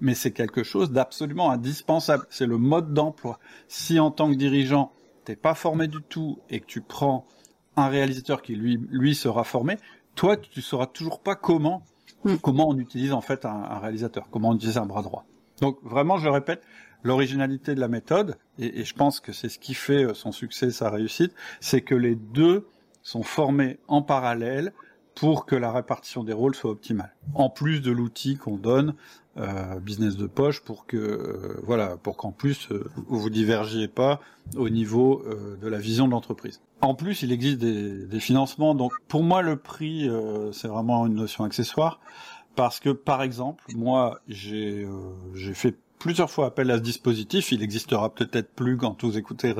mais 0.00 0.14
c'est 0.14 0.32
quelque 0.32 0.62
chose 0.62 0.90
d'absolument 0.90 1.50
indispensable. 1.50 2.26
C'est 2.30 2.46
le 2.46 2.58
mode 2.58 2.92
d'emploi. 2.92 3.38
Si 3.68 3.98
en 3.98 4.10
tant 4.10 4.30
que 4.30 4.36
dirigeant, 4.36 4.92
t'es 5.24 5.36
pas 5.36 5.54
formé 5.54 5.88
du 5.88 6.02
tout 6.02 6.38
et 6.50 6.60
que 6.60 6.66
tu 6.66 6.80
prends 6.80 7.26
un 7.76 7.88
réalisateur 7.88 8.42
qui 8.42 8.54
lui 8.54 8.78
lui 8.90 9.14
sera 9.14 9.44
formé, 9.44 9.78
toi 10.14 10.36
tu 10.36 10.62
sauras 10.62 10.86
toujours 10.86 11.20
pas 11.20 11.34
comment 11.34 11.82
mm. 12.24 12.36
comment 12.36 12.68
on 12.68 12.78
utilise 12.78 13.12
en 13.12 13.20
fait 13.20 13.44
un, 13.44 13.78
réalisateur, 13.78 14.28
comment 14.30 14.50
on 14.50 14.54
utilise 14.54 14.78
un 14.78 14.86
bras 14.86 15.02
droit. 15.02 15.24
Donc 15.60 15.78
vraiment, 15.82 16.18
je 16.18 16.24
le 16.24 16.30
répète, 16.30 16.62
l'originalité 17.02 17.74
de 17.74 17.80
la 17.80 17.88
méthode, 17.88 18.36
et, 18.58 18.80
et 18.80 18.84
je 18.84 18.94
pense 18.94 19.20
que 19.20 19.32
c'est 19.32 19.48
ce 19.48 19.58
qui 19.58 19.74
fait 19.74 20.04
euh, 20.04 20.14
son 20.14 20.32
succès, 20.32 20.70
sa 20.70 20.90
réussite, 20.90 21.32
c'est 21.60 21.80
que 21.80 21.94
les 21.94 22.16
deux 22.16 22.66
sont 23.02 23.22
formés 23.22 23.78
en 23.86 24.02
parallèle 24.02 24.72
pour 25.14 25.46
que 25.46 25.54
la 25.54 25.72
répartition 25.72 26.24
des 26.24 26.32
rôles 26.32 26.54
soit 26.54 26.70
optimale. 26.70 27.14
En 27.34 27.48
plus 27.48 27.80
de 27.80 27.92
l'outil 27.92 28.36
qu'on 28.36 28.56
donne, 28.56 28.94
euh, 29.36 29.80
business 29.80 30.16
de 30.16 30.26
poche, 30.26 30.60
pour 30.60 30.86
que 30.86 30.96
euh, 30.96 31.60
voilà, 31.64 31.96
pour 31.96 32.16
qu'en 32.16 32.32
plus 32.32 32.68
euh, 32.70 32.84
vous 33.08 33.30
divergiez 33.30 33.88
pas 33.88 34.20
au 34.56 34.68
niveau 34.68 35.24
euh, 35.26 35.56
de 35.60 35.68
la 35.68 35.78
vision 35.78 36.06
de 36.06 36.12
l'entreprise. 36.12 36.60
En 36.80 36.94
plus, 36.94 37.22
il 37.22 37.32
existe 37.32 37.58
des, 37.58 38.06
des, 38.06 38.20
financements. 38.20 38.74
Donc 38.74 38.92
pour 39.08 39.22
moi, 39.22 39.42
le 39.42 39.56
prix 39.56 40.08
c'est 40.52 40.68
vraiment 40.68 41.06
une 41.06 41.14
notion 41.14 41.44
accessoire 41.44 42.00
parce 42.56 42.78
que 42.78 42.90
par 42.90 43.22
exemple, 43.22 43.64
moi 43.74 44.20
j'ai 44.28 44.86
j'ai 45.34 45.54
fait 45.54 45.76
plusieurs 45.98 46.30
fois 46.30 46.46
appel 46.46 46.70
à 46.70 46.76
ce 46.76 46.82
dispositif. 46.82 47.50
Il 47.50 47.62
existera 47.62 48.14
peut-être 48.14 48.52
plus 48.52 48.76
quand 48.76 49.02
vous 49.02 49.16
écouterez, 49.16 49.54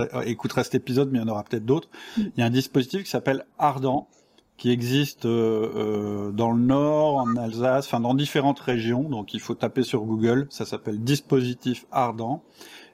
cet 0.62 0.74
épisode, 0.74 1.10
mais 1.10 1.18
il 1.18 1.22
y 1.22 1.24
en 1.24 1.28
aura 1.28 1.42
peut-être 1.42 1.64
d'autres. 1.64 1.88
Il 2.18 2.32
y 2.36 2.42
a 2.42 2.44
un 2.44 2.50
dispositif 2.50 3.04
qui 3.04 3.10
s'appelle 3.10 3.46
Ardent, 3.58 4.08
qui 4.56 4.70
existe 4.70 5.26
euh, 5.26 5.70
euh, 5.74 6.32
dans 6.32 6.52
le 6.52 6.60
Nord, 6.60 7.16
en 7.16 7.36
Alsace, 7.36 7.86
enfin 7.86 8.00
dans 8.00 8.14
différentes 8.14 8.60
régions. 8.60 9.02
Donc 9.02 9.34
il 9.34 9.40
faut 9.40 9.54
taper 9.54 9.82
sur 9.82 10.02
Google. 10.02 10.46
Ça 10.50 10.64
s'appelle 10.64 11.02
dispositif 11.02 11.86
ardent. 11.90 12.42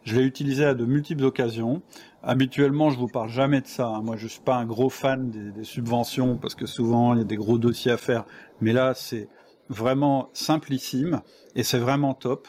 Je 0.02 0.17
l'ai 0.17 0.25
utilisé 0.25 0.64
à 0.64 0.75
de 0.75 0.87
multiples 0.87 1.25
occasions. 1.25 1.83
Habituellement, 2.23 2.90
je 2.90 2.99
vous 2.99 3.09
parle 3.09 3.29
jamais 3.29 3.61
de 3.61 3.67
ça. 3.67 3.88
Hein. 3.88 4.02
Moi, 4.02 4.17
je 4.17 4.26
suis 4.26 4.40
pas 4.40 4.57
un 4.57 4.64
gros 4.64 4.88
fan 4.88 5.31
des, 5.31 5.52
des, 5.52 5.64
subventions 5.64 6.37
parce 6.38 6.55
que 6.55 6.67
souvent 6.67 7.14
il 7.14 7.19
y 7.19 7.21
a 7.23 7.25
des 7.25 7.37
gros 7.37 7.59
dossiers 7.59 7.93
à 7.93 7.99
faire. 7.99 8.25
Mais 8.62 8.73
là, 8.73 8.95
c'est 8.95 9.29
vraiment 9.69 10.31
simplissime 10.33 11.21
et 11.55 11.62
c'est 11.62 11.79
vraiment 11.79 12.14
top. 12.14 12.49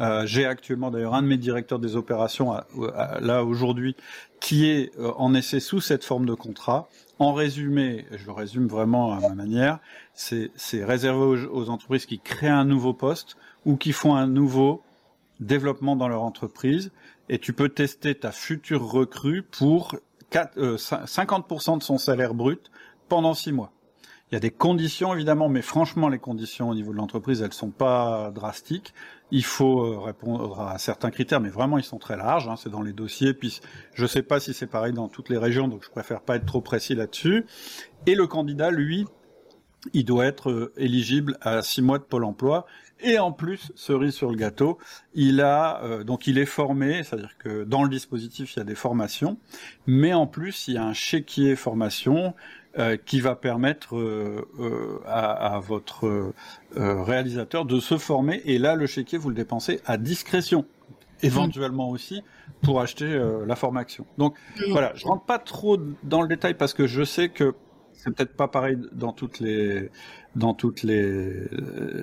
Euh, 0.00 0.26
J'ai 0.26 0.46
actuellement 0.46 0.90
d'ailleurs 0.90 1.14
un 1.14 1.22
de 1.22 1.26
mes 1.26 1.36
directeurs 1.38 1.80
des 1.80 1.96
opérations 1.96 2.52
à, 2.52 2.66
à, 2.94 3.20
là 3.20 3.44
aujourd'hui 3.44 3.96
qui 4.40 4.66
est 4.66 4.96
euh, 4.98 5.10
en 5.16 5.34
essai 5.34 5.58
sous 5.58 5.80
cette 5.80 6.04
forme 6.04 6.26
de 6.26 6.34
contrat 6.34 6.88
en 7.18 7.32
résumé, 7.32 8.06
je 8.12 8.24
le 8.26 8.32
résume 8.32 8.68
vraiment 8.68 9.12
à 9.12 9.20
ma 9.20 9.34
manière, 9.34 9.80
c'est 10.14 10.50
réservé 10.84 11.46
aux, 11.50 11.70
entreprises 11.70 12.06
qui 12.06 12.20
créent 12.20 12.48
un 12.48 12.64
nouveau 12.64 12.92
poste 12.92 13.36
ou 13.66 13.76
qui 13.76 13.92
font 13.92 14.14
un 14.14 14.26
nouveau 14.26 14.82
développement 15.40 15.96
dans 15.96 16.08
leur 16.08 16.22
entreprise. 16.22 16.92
Et 17.28 17.38
tu 17.38 17.52
peux 17.52 17.68
tester 17.68 18.14
ta 18.14 18.32
future 18.32 18.88
recrue 18.88 19.42
pour 19.42 19.96
4, 20.30 20.58
euh, 20.58 20.76
50% 20.76 21.78
de 21.78 21.82
son 21.82 21.98
salaire 21.98 22.34
brut 22.34 22.70
pendant 23.08 23.34
6 23.34 23.52
mois. 23.52 23.72
Il 24.30 24.34
y 24.34 24.36
a 24.36 24.40
des 24.40 24.50
conditions 24.50 25.14
évidemment, 25.14 25.48
mais 25.48 25.62
franchement 25.62 26.08
les 26.08 26.18
conditions 26.18 26.68
au 26.68 26.74
niveau 26.74 26.92
de 26.92 26.98
l'entreprise, 26.98 27.40
elles 27.40 27.54
sont 27.54 27.70
pas 27.70 28.30
drastiques. 28.30 28.92
Il 29.30 29.44
faut 29.44 29.84
euh, 29.84 29.98
répondre 29.98 30.60
à 30.60 30.78
certains 30.78 31.10
critères, 31.10 31.40
mais 31.40 31.48
vraiment 31.48 31.78
ils 31.78 31.84
sont 31.84 31.98
très 31.98 32.16
larges. 32.16 32.48
Hein, 32.48 32.56
c'est 32.56 32.70
dans 32.70 32.82
les 32.82 32.92
dossiers. 32.92 33.32
Puis 33.32 33.60
je 33.94 34.06
sais 34.06 34.22
pas 34.22 34.38
si 34.40 34.52
c'est 34.52 34.66
pareil 34.66 34.92
dans 34.92 35.08
toutes 35.08 35.30
les 35.30 35.38
régions, 35.38 35.68
donc 35.68 35.82
je 35.84 35.90
préfère 35.90 36.20
pas 36.20 36.36
être 36.36 36.46
trop 36.46 36.60
précis 36.60 36.94
là-dessus. 36.94 37.46
Et 38.06 38.14
le 38.14 38.26
candidat, 38.26 38.70
lui, 38.70 39.06
il 39.92 40.04
doit 40.04 40.26
être 40.26 40.50
euh, 40.50 40.72
éligible 40.76 41.38
à 41.40 41.62
six 41.62 41.82
mois 41.82 41.98
de 41.98 42.04
Pôle 42.04 42.24
Emploi. 42.24 42.66
Et 43.00 43.18
en 43.18 43.30
plus, 43.30 43.70
cerise 43.76 44.14
sur 44.14 44.28
le 44.28 44.36
gâteau, 44.36 44.78
il 45.14 45.40
a 45.40 45.82
euh, 45.84 46.02
donc 46.02 46.26
il 46.26 46.36
est 46.36 46.46
formé, 46.46 47.04
c'est-à-dire 47.04 47.38
que 47.38 47.62
dans 47.62 47.84
le 47.84 47.88
dispositif 47.88 48.54
il 48.54 48.58
y 48.58 48.62
a 48.62 48.64
des 48.64 48.74
formations, 48.74 49.38
mais 49.86 50.12
en 50.14 50.26
plus 50.26 50.66
il 50.66 50.74
y 50.74 50.78
a 50.78 50.84
un 50.84 50.94
chéquier 50.94 51.54
formation 51.54 52.34
euh, 52.78 52.96
qui 52.96 53.20
va 53.20 53.34
permettre 53.34 53.96
euh, 53.96 54.46
euh, 54.60 55.00
à, 55.04 55.54
à, 55.56 55.58
votre 55.58 56.32
réalisateur 56.76 57.64
de 57.64 57.80
se 57.80 57.98
former. 57.98 58.40
Et 58.44 58.58
là, 58.58 58.76
le 58.76 58.86
chéquier, 58.86 59.18
vous 59.18 59.30
le 59.30 59.34
dépensez 59.34 59.80
à 59.84 59.96
discrétion, 59.96 60.64
éventuellement 61.22 61.90
aussi 61.90 62.22
pour 62.62 62.80
acheter 62.80 63.20
la 63.46 63.56
formation. 63.56 64.06
Donc 64.16 64.36
voilà, 64.70 64.92
je 64.94 65.06
rentre 65.06 65.24
pas 65.24 65.40
trop 65.40 65.76
dans 66.04 66.22
le 66.22 66.28
détail 66.28 66.54
parce 66.54 66.72
que 66.72 66.86
je 66.86 67.02
sais 67.02 67.30
que 67.30 67.54
c'est 67.94 68.14
peut-être 68.14 68.36
pas 68.36 68.46
pareil 68.46 68.78
dans 68.92 69.12
toutes 69.12 69.40
les 69.40 69.90
dans 70.36 70.54
toutes 70.54 70.84
les 70.84 71.48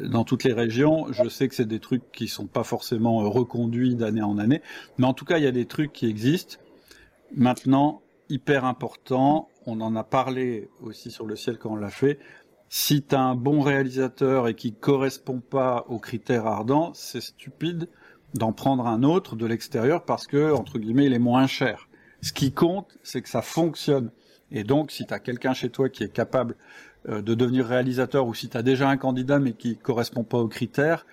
dans 0.10 0.25
toutes 0.25 0.44
les 0.44 0.51
régions. 0.51 1.05
Je 1.12 1.29
sais 1.29 1.48
que 1.48 1.55
c'est 1.55 1.67
des 1.67 1.79
trucs 1.79 2.12
qui 2.12 2.27
sont 2.27 2.48
pas 2.48 2.65
forcément 2.65 3.20
reconduits 3.29 3.96
d'année 3.96 4.24
en 4.24 4.38
année, 4.38 4.62
mais 4.98 5.05
en 5.05 5.13
tout 5.13 5.24
cas, 5.24 5.38
il 5.38 5.46
y 5.46 5.48
a 5.48 5.53
des 5.53 5.67
trucs 5.67 5.94
qui 5.94 6.08
existent. 6.08 6.58
Maintenant, 7.34 8.01
hyper 8.29 8.65
important, 8.65 9.48
on 9.66 9.82
en 9.82 9.96
a 9.96 10.04
parlé 10.04 10.70
aussi 10.82 11.12
sur 11.12 11.26
le 11.26 11.36
ciel 11.36 11.58
quand 11.58 11.72
on 11.72 11.76
l'a 11.76 11.90
fait. 11.90 12.20
Si 12.70 13.04
tu 13.04 13.16
as 13.16 13.22
un 13.22 13.36
bon 13.36 13.62
réalisateur 13.62 14.48
et 14.48 14.56
qui 14.56 14.74
correspond 14.74 15.40
pas 15.40 15.86
aux 15.88 16.00
critères 16.00 16.48
ardents, 16.48 16.92
c'est 16.94 17.22
stupide 17.22 17.90
d'en 18.34 18.52
prendre 18.52 18.88
un 18.88 19.04
autre 19.04 19.36
de 19.36 19.46
l'extérieur 19.46 20.04
parce 20.04 20.28
que, 20.28 20.52
entre 20.52 20.78
guillemets, 20.78 21.06
il 21.06 21.14
est 21.14 21.20
moins 21.20 21.48
cher. 21.48 21.88
Ce 22.22 22.34
qui 22.34 22.52
compte, 22.52 22.98
c'est 23.04 23.22
que 23.22 23.30
ça 23.30 23.42
fonctionne. 23.42 24.12
Et 24.52 24.64
donc, 24.64 24.92
si 24.92 25.06
tu 25.06 25.14
as 25.14 25.20
quelqu'un 25.20 25.54
chez 25.54 25.70
toi 25.70 25.90
qui 25.90 26.04
est 26.04 26.12
capable 26.12 26.56
euh, 27.08 27.22
de 27.22 27.34
devenir 27.34 27.66
réalisateur 27.66 28.28
ou 28.28 28.34
si 28.34 28.50
tu 28.50 28.58
as 28.58 28.64
déjà 28.64 28.90
un 28.90 28.98
candidat 28.98 29.40
mais 29.40 29.54
qui 29.54 29.78
correspond 29.78 30.24
pas 30.24 30.40
aux 30.40 30.48
critères, 30.48 31.06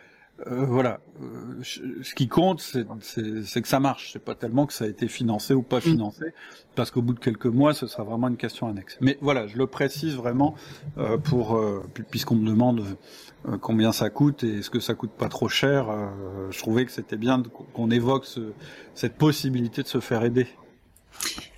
euh, 0.47 0.65
voilà. 0.67 1.01
Euh, 1.21 1.63
ce 1.63 2.15
qui 2.15 2.29
compte, 2.29 2.61
c'est 2.61 3.63
que 3.63 3.69
ça 3.69 3.81
marche. 3.81 4.11
C'est 4.13 4.25
pas 4.25 4.35
tellement 4.35 4.67
que 4.67 4.73
ça 4.73 4.85
a 4.85 4.89
été 4.89 5.09
financé 5.09 5.55
ou 5.55 5.63
pas 5.63 5.79
mm. 5.79 5.83
financé, 5.83 6.25
parce 6.75 6.91
qu'au 6.91 7.03
bout 7.03 7.15
de 7.15 7.21
quelques 7.21 7.47
mois, 7.47 7.75
ce 7.75 7.87
sera 7.87 8.03
vraiment 8.03 8.29
une 8.29 8.37
question 8.37 8.67
annexe. 8.67 8.97
Mais 9.01 9.19
voilà, 9.21 9.47
je 9.47 9.57
le 9.57 9.67
précise 9.67 10.15
vraiment 10.15 10.55
euh, 10.99 11.17
pour 11.19 11.57
euh, 11.57 11.85
puisqu'on 12.11 12.37
me 12.37 12.47
demande 12.47 12.85
euh, 13.49 13.59
combien 13.59 13.93
ça 13.93 14.11
coûte 14.11 14.43
et 14.45 14.59
est-ce 14.59 14.71
que 14.71 14.81
ça 14.81 14.95
coûte 14.95 15.13
pas 15.13 15.29
trop 15.29 15.49
cher. 15.49 15.87
je 16.51 16.59
trouvais 16.59 16.85
que 16.87 16.93
c'était 16.93 17.17
bien 17.17 17.43
qu'on 17.75 17.91
évoque 17.91 18.27
ce, 18.27 18.53
cette 18.95 19.17
possibilité 19.17 19.83
de 19.83 19.89
se 19.89 20.01
faire 20.01 20.25
aider. 20.25 20.47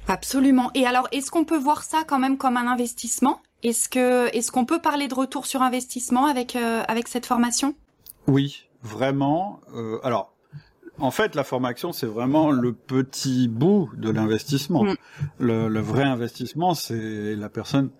Absolument. 0.08 0.70
Et 0.74 0.86
alors, 0.86 1.08
est-ce 1.12 1.30
qu'on 1.30 1.44
peut 1.44 1.58
voir 1.58 1.82
ça 1.82 2.04
quand 2.06 2.18
même 2.18 2.36
comme 2.36 2.56
un 2.56 2.66
investissement? 2.66 3.40
Est-ce 3.62 3.88
que 3.88 4.34
est-ce 4.36 4.52
qu'on 4.52 4.66
peut 4.66 4.80
parler 4.80 5.08
de 5.08 5.14
retour 5.14 5.46
sur 5.46 5.62
investissement 5.62 6.26
avec 6.26 6.56
avec 6.56 7.08
cette 7.08 7.24
formation? 7.24 7.74
Oui, 8.26 8.68
vraiment. 8.82 9.60
Euh, 9.74 9.98
alors, 10.02 10.34
en 10.98 11.10
fait, 11.10 11.34
la 11.34 11.44
formation, 11.44 11.92
c'est 11.92 12.06
vraiment 12.06 12.50
le 12.50 12.72
petit 12.72 13.48
bout 13.48 13.90
de 13.96 14.10
l'investissement. 14.10 14.84
Mm. 14.84 14.94
Le, 15.38 15.68
le, 15.68 15.80
vrai 15.80 16.04
investissement, 16.04 16.74
c'est 16.74 17.34
la 17.34 17.48
personne 17.48 17.90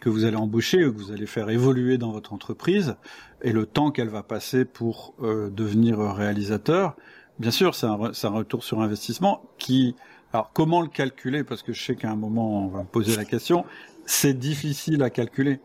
que 0.00 0.08
vous 0.08 0.24
allez 0.24 0.36
embaucher, 0.36 0.78
que 0.78 0.86
vous 0.86 1.10
allez 1.10 1.26
faire 1.26 1.48
évoluer 1.50 1.98
dans 1.98 2.12
votre 2.12 2.32
entreprise, 2.32 2.96
et 3.42 3.52
le 3.52 3.66
temps 3.66 3.90
qu'elle 3.90 4.08
va 4.08 4.22
passer 4.22 4.64
pour 4.64 5.14
euh, 5.22 5.50
devenir 5.50 5.98
réalisateur. 5.98 6.96
Bien 7.38 7.50
sûr, 7.50 7.74
c'est 7.74 7.86
un, 7.86 7.98
un, 8.00 8.28
retour 8.28 8.64
sur 8.64 8.80
investissement 8.80 9.42
qui... 9.58 9.94
Alors, 10.32 10.50
comment 10.52 10.82
le 10.82 10.88
calculer? 10.88 11.44
Parce 11.44 11.62
que 11.62 11.72
je 11.72 11.82
sais 11.82 11.96
qu'à 11.96 12.10
un 12.10 12.16
moment, 12.16 12.64
on 12.64 12.68
va 12.68 12.80
me 12.80 12.88
poser 12.88 13.16
la 13.16 13.24
question. 13.24 13.64
C'est 14.04 14.34
difficile 14.34 15.02
à 15.02 15.10
calculer. 15.10 15.60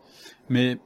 Mais 0.48 0.78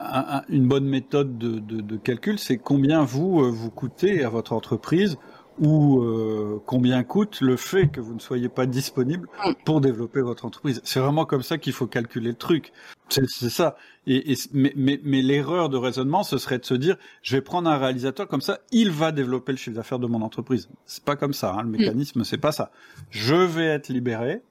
un, 0.00 0.42
une 0.48 0.68
bonne 0.68 0.84
méthode 0.84 1.38
de, 1.38 1.58
de, 1.58 1.80
de 1.80 1.96
calcul, 1.96 2.38
c'est 2.38 2.58
combien 2.58 3.04
vous 3.04 3.40
euh, 3.40 3.50
vous 3.50 3.70
coûtez 3.70 4.24
à 4.24 4.28
votre 4.28 4.52
entreprise 4.52 5.16
ou 5.58 6.00
euh, 6.00 6.62
combien 6.66 7.04
coûte 7.04 7.40
le 7.40 7.56
fait 7.56 7.88
que 7.88 8.00
vous 8.00 8.14
ne 8.14 8.20
soyez 8.20 8.48
pas 8.48 8.66
disponible 8.66 9.28
pour 9.64 9.80
développer 9.80 10.20
votre 10.20 10.44
entreprise. 10.46 10.80
C'est 10.84 10.98
vraiment 11.00 11.26
comme 11.26 11.42
ça 11.42 11.58
qu'il 11.58 11.72
faut 11.72 11.86
calculer 11.86 12.30
le 12.30 12.36
truc. 12.36 12.72
C'est 13.08 13.50
ça. 13.50 13.76
Et, 14.06 14.32
et 14.32 14.36
mais, 14.52 14.72
mais, 14.74 14.98
mais 15.04 15.20
l'erreur 15.20 15.68
de 15.68 15.76
raisonnement, 15.76 16.22
ce 16.22 16.38
serait 16.38 16.58
de 16.58 16.64
se 16.64 16.74
dire, 16.74 16.96
je 17.22 17.36
vais 17.36 17.42
prendre 17.42 17.68
un 17.68 17.76
réalisateur 17.76 18.26
comme 18.26 18.40
ça, 18.40 18.60
il 18.70 18.90
va 18.90 19.12
développer 19.12 19.52
le 19.52 19.58
chiffre 19.58 19.76
d'affaires 19.76 19.98
de 19.98 20.06
mon 20.06 20.22
entreprise. 20.22 20.70
C'est 20.86 21.04
pas 21.04 21.16
comme 21.16 21.34
ça. 21.34 21.52
Hein, 21.52 21.62
le 21.64 21.68
mécanisme, 21.68 22.24
c'est 22.24 22.38
pas 22.38 22.52
ça. 22.52 22.70
Je 23.10 23.34
vais 23.34 23.66
être 23.66 23.88
libéré 23.88 24.42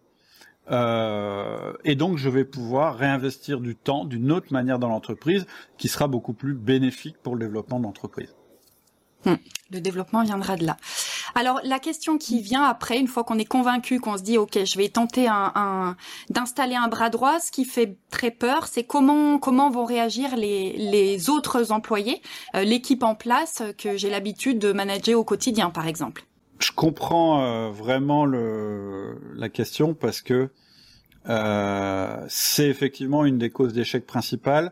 euh, 0.72 1.74
et 1.84 1.96
donc, 1.96 2.18
je 2.18 2.30
vais 2.30 2.46
pouvoir 2.46 2.96
réinvestir 2.96 3.60
du 3.60 3.76
temps 3.76 4.06
d'une 4.06 4.32
autre 4.32 4.54
manière 4.54 4.80
dans 4.80 4.90
l'entreprise 4.90 5.46
qui 5.78 5.88
sera 5.88 6.08
beaucoup 6.08 6.34
plus 6.34 6.54
bénéfique 6.54 7.18
pour 7.22 7.36
le 7.36 7.42
développement 7.42 7.80
de 7.80 7.84
l'entreprise. 7.84 8.34
Hum, 9.26 9.38
le 9.70 9.82
développement 9.82 10.24
viendra 10.24 10.56
de 10.56 10.66
là. 10.66 10.78
Alors 11.36 11.62
la 11.64 11.78
question 11.78 12.18
qui 12.18 12.42
vient 12.42 12.64
après, 12.64 13.00
une 13.00 13.08
fois 13.08 13.24
qu'on 13.24 13.38
est 13.38 13.46
convaincu, 13.46 14.00
qu'on 14.00 14.18
se 14.18 14.24
dit 14.24 14.40
ok, 14.40 14.66
je 14.66 14.78
vais 14.78 14.90
tenter 14.90 15.28
un, 15.28 15.52
un 15.54 15.96
d'installer 16.32 16.74
un 16.74 16.88
bras 16.88 17.12
droit, 17.12 17.40
ce 17.40 17.52
qui 17.52 17.64
fait 17.64 17.98
très 18.10 18.32
peur, 18.32 18.66
c'est 18.66 18.84
comment 18.84 19.38
comment 19.38 19.70
vont 19.70 19.86
réagir 19.86 20.36
les, 20.36 20.74
les 20.74 21.30
autres 21.30 21.72
employés, 21.72 22.22
euh, 22.56 22.64
l'équipe 22.64 23.04
en 23.04 23.14
place 23.14 23.62
que 23.78 23.96
j'ai 23.96 24.10
l'habitude 24.10 24.58
de 24.58 24.74
manager 24.74 25.20
au 25.20 25.24
quotidien, 25.24 25.70
par 25.70 25.88
exemple. 25.88 26.26
Je 26.58 26.72
comprends 26.72 27.44
euh, 27.44 27.70
vraiment 27.70 28.26
le, 28.26 29.20
la 29.36 29.50
question 29.50 29.94
parce 29.94 30.22
que 30.22 30.34
euh, 30.34 30.50
c'est 31.26 32.68
effectivement 32.68 33.26
une 33.26 33.38
des 33.38 33.50
causes 33.50 33.74
d'échec 33.74 34.06
principales. 34.06 34.72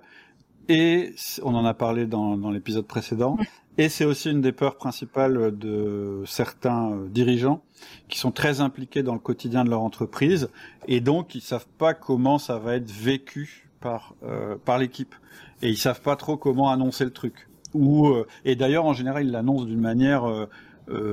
et 0.68 1.16
on 1.44 1.56
en 1.56 1.66
a 1.66 1.74
parlé 1.74 2.06
dans, 2.06 2.38
dans 2.38 2.52
l'épisode 2.52 2.86
précédent, 2.86 3.38
et 3.80 3.88
c'est 3.88 4.04
aussi 4.04 4.30
une 4.30 4.42
des 4.42 4.52
peurs 4.52 4.76
principales 4.76 5.58
de 5.58 6.24
certains 6.26 6.92
euh, 6.92 7.08
dirigeants 7.08 7.64
qui 8.10 8.20
sont 8.20 8.32
très 8.32 8.60
impliqués 8.60 9.04
dans 9.04 9.14
le 9.14 9.20
quotidien 9.20 9.64
de 9.64 9.70
leur 9.70 9.82
entreprise, 9.82 10.50
et 10.90 11.00
donc 11.00 11.34
ils 11.34 11.42
savent 11.42 11.68
pas 11.78 11.94
comment 11.94 12.40
ça 12.40 12.60
va 12.60 12.76
être 12.76 12.92
vécu 12.92 13.70
par 13.80 14.16
euh, 14.24 14.58
par 14.66 14.80
l'équipe, 14.80 15.16
et 15.62 15.70
ils 15.70 15.78
savent 15.78 16.02
pas 16.02 16.18
trop 16.18 16.36
comment 16.36 16.70
annoncer 16.70 17.06
le 17.06 17.12
truc. 17.12 17.48
Ou 17.74 18.08
euh, 18.08 18.28
et 18.44 18.58
d'ailleurs 18.58 18.84
en 18.84 18.94
général 18.94 19.24
ils 19.24 19.32
l'annoncent 19.32 19.64
d'une 19.64 19.80
manière 19.80 20.26
euh, 20.26 20.50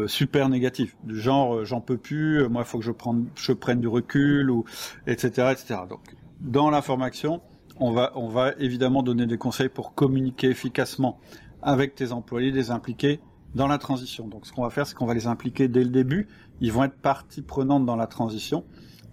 super 0.07 0.49
négative, 0.49 0.95
du 1.05 1.21
genre 1.21 1.65
j'en 1.65 1.81
peux 1.81 1.99
plus, 1.99 2.49
moi 2.49 2.63
il 2.63 2.67
faut 2.67 2.79
que 2.79 2.85
je 2.85 2.93
prenne 2.93 3.27
je 3.35 3.53
prenne 3.53 3.81
du 3.81 3.89
recul 3.89 4.51
ou 4.51 4.65
etc 5.07 5.49
etc. 5.53 5.81
Donc 5.89 6.01
dans 6.41 6.71
la 6.71 6.83
formation 6.83 7.43
on 7.79 7.93
va, 7.93 8.13
on 8.15 8.29
va 8.29 8.53
évidemment 8.59 9.03
donner 9.03 9.27
des 9.27 9.39
conseils 9.39 9.69
pour 9.69 9.95
communiquer 9.95 10.49
efficacement 10.49 11.19
avec 11.63 11.95
tes 11.95 12.13
employés, 12.13 12.51
les 12.51 12.71
impliquer 12.71 13.21
dans 13.55 13.67
la 13.67 13.79
transition. 13.79 14.29
Donc 14.29 14.47
ce 14.47 14.53
qu'on 14.53 14.63
va 14.63 14.71
faire, 14.71 14.87
c'est 14.87 14.95
qu'on 14.95 15.07
va 15.07 15.15
les 15.15 15.27
impliquer 15.27 15.69
dès 15.69 15.85
le 15.85 15.91
début. 15.91 16.29
Ils 16.61 16.73
vont 16.73 16.85
être 16.85 16.97
partie 16.97 17.43
prenante 17.43 17.85
dans 17.85 17.97
la 17.97 18.07
transition. 18.07 18.65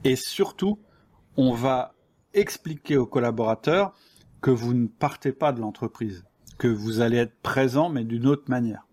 Et 0.03 0.15
surtout, 0.15 0.79
on 1.37 1.53
va 1.53 1.93
expliquer 2.33 2.97
aux 2.97 3.05
collaborateurs 3.05 3.93
que 4.41 4.51
vous 4.51 4.73
ne 4.73 4.87
partez 4.87 5.31
pas 5.31 5.53
de 5.53 5.61
l'entreprise, 5.61 6.25
que 6.57 6.67
vous 6.67 6.99
allez 6.99 7.17
être 7.17 7.39
présent, 7.41 7.89
mais 7.89 8.03
d'une 8.03 8.27
autre 8.27 8.49
manière. 8.49 8.85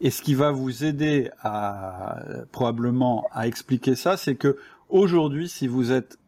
Et 0.00 0.10
ce 0.10 0.22
qui 0.22 0.34
va 0.34 0.50
vous 0.50 0.84
aider 0.84 1.30
à 1.42 2.22
probablement 2.52 3.26
à 3.32 3.46
expliquer 3.46 3.94
ça, 3.94 4.16
c'est 4.16 4.34
que 4.34 4.56
aujourd'hui, 4.88 5.48
si 5.48 5.66
vous 5.66 5.92
êtes 5.92 6.18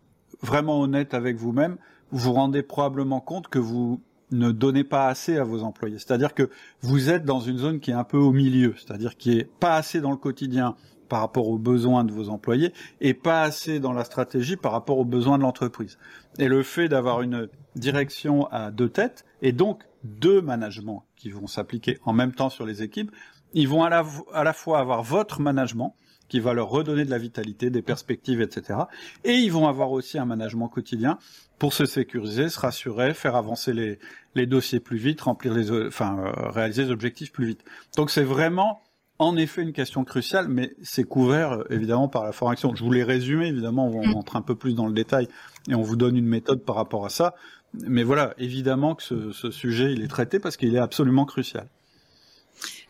vraiment 0.43 0.81
honnête 0.81 1.14
avec 1.14 1.37
vous-même, 1.37 1.76
vous 2.11 2.19
vous 2.19 2.33
rendez 2.33 2.62
probablement 2.62 3.21
compte 3.21 3.49
que 3.49 3.59
vous 3.59 4.02
ne 4.31 4.50
donnez 4.50 4.85
pas 4.85 5.09
assez 5.09 5.38
à 5.38 5.45
vos 5.45 5.62
employés. 5.62 5.99
C'est-à-dire 5.99 6.35
que 6.35 6.50
vous 6.81 7.11
êtes 7.11 7.25
dans 7.25 7.41
une 7.41 7.59
zone 7.59 7.81
qui 7.81 7.91
est 7.91 7.95
un 7.95 8.05
peu 8.05 8.19
au 8.19 8.33
milieu, 8.33 8.75
c'est-à-dire 8.76 9.17
qui 9.17 9.38
est 9.38 9.45
pas 9.45 9.75
assez 9.75 10.00
dans 10.00 10.11
le 10.11 10.17
quotidien 10.17 10.76
par 11.09 11.21
rapport 11.21 11.49
aux 11.49 11.59
besoins 11.59 12.05
de 12.05 12.12
vos 12.12 12.31
employés 12.31 12.73
et 13.02 13.12
pas 13.12 13.43
assez 13.43 13.81
dans 13.81 13.93
la 13.93 14.05
stratégie 14.05 14.57
par 14.57 14.73
rapport 14.73 14.99
aux 14.99 15.05
besoins 15.05 15.37
de 15.37 15.43
l'entreprise. 15.43 15.99
Et 16.38 16.49
le 16.49 16.62
fait 16.62 16.88
d'avoir 16.88 17.21
une 17.21 17.49
direction 17.76 18.47
à 18.47 18.71
deux 18.71 18.88
têtes 18.88 19.26
et 19.43 19.52
donc 19.52 19.83
deux 20.05 20.41
managements 20.41 21.05
qui 21.17 21.31
vont 21.31 21.47
s'appliquer 21.47 21.99
en 22.05 22.14
même 22.14 22.33
temps 22.33 22.49
sur 22.49 22.64
les 22.64 22.83
équipes, 22.83 23.11
ils 23.54 23.68
vont 23.68 23.82
à 23.82 23.90
la, 23.90 24.04
à 24.32 24.44
la 24.44 24.52
fois 24.52 24.78
avoir 24.78 25.02
votre 25.02 25.40
management 25.40 25.94
qui 26.32 26.40
va 26.40 26.54
leur 26.54 26.71
redonner 26.71 27.04
de 27.04 27.11
la 27.11 27.18
vitalité, 27.18 27.68
des 27.68 27.82
perspectives, 27.82 28.40
etc. 28.40 28.80
Et 29.23 29.35
ils 29.35 29.52
vont 29.52 29.68
avoir 29.68 29.92
aussi 29.92 30.18
un 30.18 30.25
management 30.25 30.68
quotidien 30.68 31.18
pour 31.59 31.75
se 31.75 31.85
sécuriser, 31.85 32.49
se 32.49 32.59
rassurer, 32.59 33.12
faire 33.12 33.37
avancer 33.37 33.75
les, 33.75 33.99
les 34.35 34.47
dossiers 34.47 34.80
plus 34.80 34.97
vite, 34.97 35.21
remplir 35.21 35.52
les, 35.52 35.71
enfin, 35.87 36.18
euh, 36.18 36.49
réaliser 36.49 36.85
les 36.85 36.90
objectifs 36.90 37.32
plus 37.32 37.44
vite. 37.47 37.64
Donc 37.97 38.11
c'est 38.11 38.25
vraiment 38.25 38.80
en 39.18 39.37
effet 39.37 39.61
une 39.61 39.75
question 39.75 40.04
cruciale, 40.04 40.49
mais 40.49 40.75
c'est 40.82 41.04
couvert 41.04 41.52
euh, 41.52 41.64
évidemment 41.68 42.09
par 42.09 42.25
la 42.25 42.32
formation. 42.32 42.75
Je 42.75 42.82
vous 42.82 42.90
l'ai 42.90 43.04
résumé, 43.04 43.49
évidemment, 43.49 43.87
on 43.88 44.06
mm. 44.06 44.16
entre 44.16 44.37
un 44.37 44.42
peu 44.42 44.54
plus 44.54 44.75
dans 44.75 44.87
le 44.87 44.94
détail 44.94 45.28
et 45.68 45.75
on 45.75 45.82
vous 45.82 45.97
donne 45.97 46.16
une 46.16 46.26
méthode 46.26 46.64
par 46.64 46.76
rapport 46.76 47.04
à 47.04 47.11
ça. 47.11 47.35
Mais 47.75 48.04
voilà, 48.04 48.32
évidemment 48.38 48.94
que 48.94 49.02
ce, 49.02 49.32
ce 49.32 49.50
sujet, 49.50 49.92
il 49.92 50.02
est 50.02 50.09
traité 50.09 50.38
parce 50.38 50.56
qu'il 50.56 50.75
est 50.75 50.78
absolument 50.78 51.26
crucial. 51.26 51.68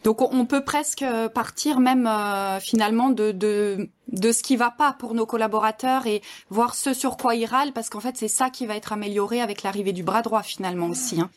Donc 0.04 0.20
on 0.20 0.46
peut 0.46 0.64
presque 0.64 1.04
partir 1.32 1.78
même 1.78 2.06
euh, 2.06 2.58
finalement 2.58 3.10
de, 3.10 3.30
de, 3.30 3.88
de 4.08 4.32
ce 4.32 4.42
qui 4.42 4.56
va 4.56 4.70
pas 4.70 4.92
pour 4.92 5.14
nos 5.14 5.26
collaborateurs 5.26 6.06
et 6.06 6.22
voir 6.50 6.74
ce 6.74 6.92
sur 6.92 7.16
quoi 7.16 7.34
ils 7.36 7.46
râlent 7.46 7.72
parce 7.72 7.88
qu'en 7.88 8.00
fait 8.00 8.16
c'est 8.16 8.28
ça 8.28 8.50
qui 8.50 8.66
va 8.66 8.76
être 8.76 8.92
amélioré 8.92 9.40
avec 9.40 9.62
l'arrivée 9.62 9.92
du 9.92 10.02
bras 10.02 10.22
droit 10.22 10.42
finalement 10.42 10.86
aussi. 10.86 11.20
Hein. 11.20 11.30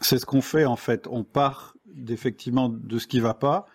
C'est 0.00 0.18
ce 0.18 0.26
qu'on 0.26 0.42
fait 0.42 0.64
en 0.64 0.76
fait. 0.76 1.08
On 1.10 1.24
part 1.24 1.74
effectivement 2.08 2.68
de 2.68 2.98
ce 2.98 3.08
qui 3.08 3.18
va 3.18 3.34
pas, 3.34 3.66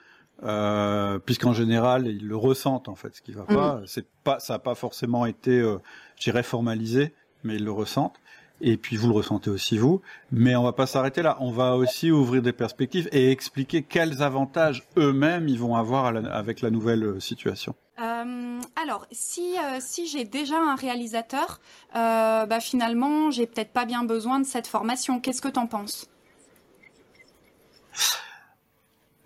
euh, 0.44 1.20
puisqu'en 1.20 1.54
général 1.54 2.08
ils 2.08 2.26
le 2.26 2.38
ressentent 2.38 2.88
en 2.88 2.96
fait 2.96 3.14
ce 3.14 3.22
qui 3.22 3.34
va 3.34 3.44
pas. 3.44 3.76
Mmh. 3.76 3.88
C'est 3.88 4.08
pas 4.24 4.40
ça 4.40 4.54
n'a 4.54 4.60
pas 4.60 4.76
forcément 4.76 5.26
été, 5.26 5.60
euh, 5.60 5.80
je 6.18 6.32
formalisé, 6.42 7.14
mais 7.44 7.56
ils 7.56 7.66
le 7.66 7.72
ressentent 7.74 8.20
et 8.62 8.78
puis 8.78 8.96
vous 8.96 9.08
le 9.08 9.14
ressentez 9.14 9.50
aussi 9.50 9.78
vous. 9.78 10.02
Mais 10.32 10.56
on 10.56 10.64
va 10.64 10.74
pas 10.74 10.88
s'arrêter 10.88 11.22
là. 11.22 11.38
On 11.40 11.52
va 11.52 11.76
aussi 11.76 12.12
ouvrir 12.12 12.42
des 12.42 12.54
perspectives 12.54 13.10
et 13.12 13.32
expliquer 13.32 13.84
quels 13.84 14.22
avantages 14.22 14.84
eux-mêmes 14.98 15.48
ils 15.48 15.60
vont 15.60 15.76
avoir 15.76 16.06
avec 16.06 16.62
la 16.62 16.70
nouvelle 16.70 17.04
euh, 17.04 17.20
situation. 17.20 17.76
Euh, 18.00 18.60
alors, 18.76 19.06
si 19.12 19.58
euh, 19.58 19.78
si 19.80 20.08
j'ai 20.08 20.26
déjà 20.26 20.58
un 20.58 20.76
réalisateur, 20.76 21.62
euh, 21.96 22.46
bah 22.46 22.60
finalement, 22.60 23.32
j'ai 23.32 23.48
peut-être 23.48 23.72
pas 23.72 23.86
bien 23.86 24.04
besoin 24.04 24.40
de 24.40 24.46
cette 24.46 24.68
formation. 24.68 25.22
Qu'est-ce 25.22 25.42
que 25.42 25.48
t'en 25.48 25.68
penses? 25.68 26.10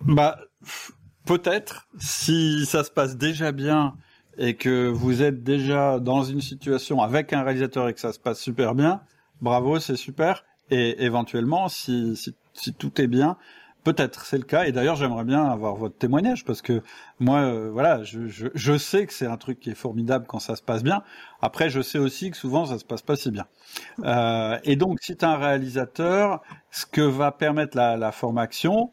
Bah, 0.02 0.40
peut-être 1.26 1.88
si 2.00 2.66
ça 2.66 2.84
se 2.84 2.92
passe 2.92 3.18
déjà 3.18 3.52
bien 3.52 3.96
et 4.38 4.56
que 4.56 4.88
vous 4.88 5.24
êtes 5.24 5.44
déjà 5.44 6.00
dans 6.00 6.24
une 6.24 6.42
situation 6.42 7.02
avec 7.02 7.34
un 7.34 7.42
réalisateur 7.42 7.90
et 7.90 7.94
que 7.94 8.00
ça 8.00 8.14
se 8.14 8.20
passe 8.20 8.40
super 8.40 8.76
bien, 8.76 9.02
bravo, 9.42 9.80
c'est 9.80 9.96
super. 9.96 10.44
Et 10.72 11.04
éventuellement, 11.04 11.68
si, 11.68 12.16
si, 12.16 12.36
si 12.54 12.74
tout 12.74 13.02
est 13.02 13.08
bien, 13.08 13.38
peut-être 13.84 14.26
c'est 14.26 14.38
le 14.38 14.44
cas. 14.44 14.66
Et 14.66 14.72
d'ailleurs, 14.72 14.96
j'aimerais 14.96 15.24
bien 15.24 15.44
avoir 15.46 15.76
votre 15.76 15.98
témoignage 15.98 16.46
parce 16.46 16.62
que 16.62 16.82
moi, 17.20 17.40
euh, 17.40 17.70
voilà, 17.72 18.04
je, 18.04 18.28
je, 18.28 18.48
je, 18.54 18.78
sais 18.78 19.06
que 19.06 19.14
c'est 19.14 19.26
un 19.26 19.38
truc 19.38 19.60
qui 19.60 19.72
est 19.72 19.76
formidable 19.76 20.26
quand 20.28 20.40
ça 20.40 20.56
se 20.56 20.62
passe 20.62 20.84
bien. 20.84 21.04
Après, 21.42 21.70
je 21.70 21.82
sais 21.82 21.98
aussi 21.98 22.32
que 22.32 22.38
souvent 22.38 22.66
ça 22.66 22.78
se 22.78 22.86
passe 22.86 23.02
pas 23.02 23.16
si 23.16 23.32
bien. 23.32 23.46
Euh, 24.04 24.58
et 24.64 24.76
donc, 24.76 25.00
si 25.02 25.16
tu 25.16 25.26
un 25.26 25.38
réalisateur, 25.38 26.42
ce 26.72 26.86
que 26.86 27.02
va 27.02 27.32
permettre 27.32 27.76
la, 27.78 27.98
la 27.98 28.12
formation, 28.12 28.92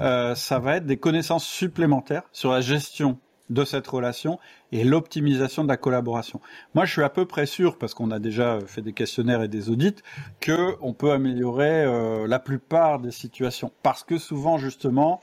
euh, 0.00 0.34
ça 0.34 0.58
va 0.58 0.76
être 0.76 0.86
des 0.86 0.98
connaissances 0.98 1.46
supplémentaires 1.46 2.22
sur 2.32 2.52
la 2.52 2.60
gestion 2.60 3.18
de 3.50 3.64
cette 3.64 3.86
relation 3.86 4.38
et 4.72 4.84
l'optimisation 4.84 5.64
de 5.64 5.68
la 5.68 5.76
collaboration. 5.76 6.40
Moi, 6.74 6.84
je 6.84 6.92
suis 6.92 7.02
à 7.02 7.08
peu 7.08 7.26
près 7.26 7.46
sûr, 7.46 7.78
parce 7.78 7.94
qu'on 7.94 8.10
a 8.10 8.18
déjà 8.18 8.60
fait 8.66 8.82
des 8.82 8.92
questionnaires 8.92 9.42
et 9.42 9.48
des 9.48 9.70
audits, 9.70 9.96
que 10.40 10.76
on 10.80 10.92
peut 10.92 11.12
améliorer 11.12 11.84
euh, 11.84 12.26
la 12.26 12.38
plupart 12.38 12.98
des 12.98 13.10
situations, 13.10 13.72
parce 13.82 14.04
que 14.04 14.18
souvent, 14.18 14.58
justement, 14.58 15.20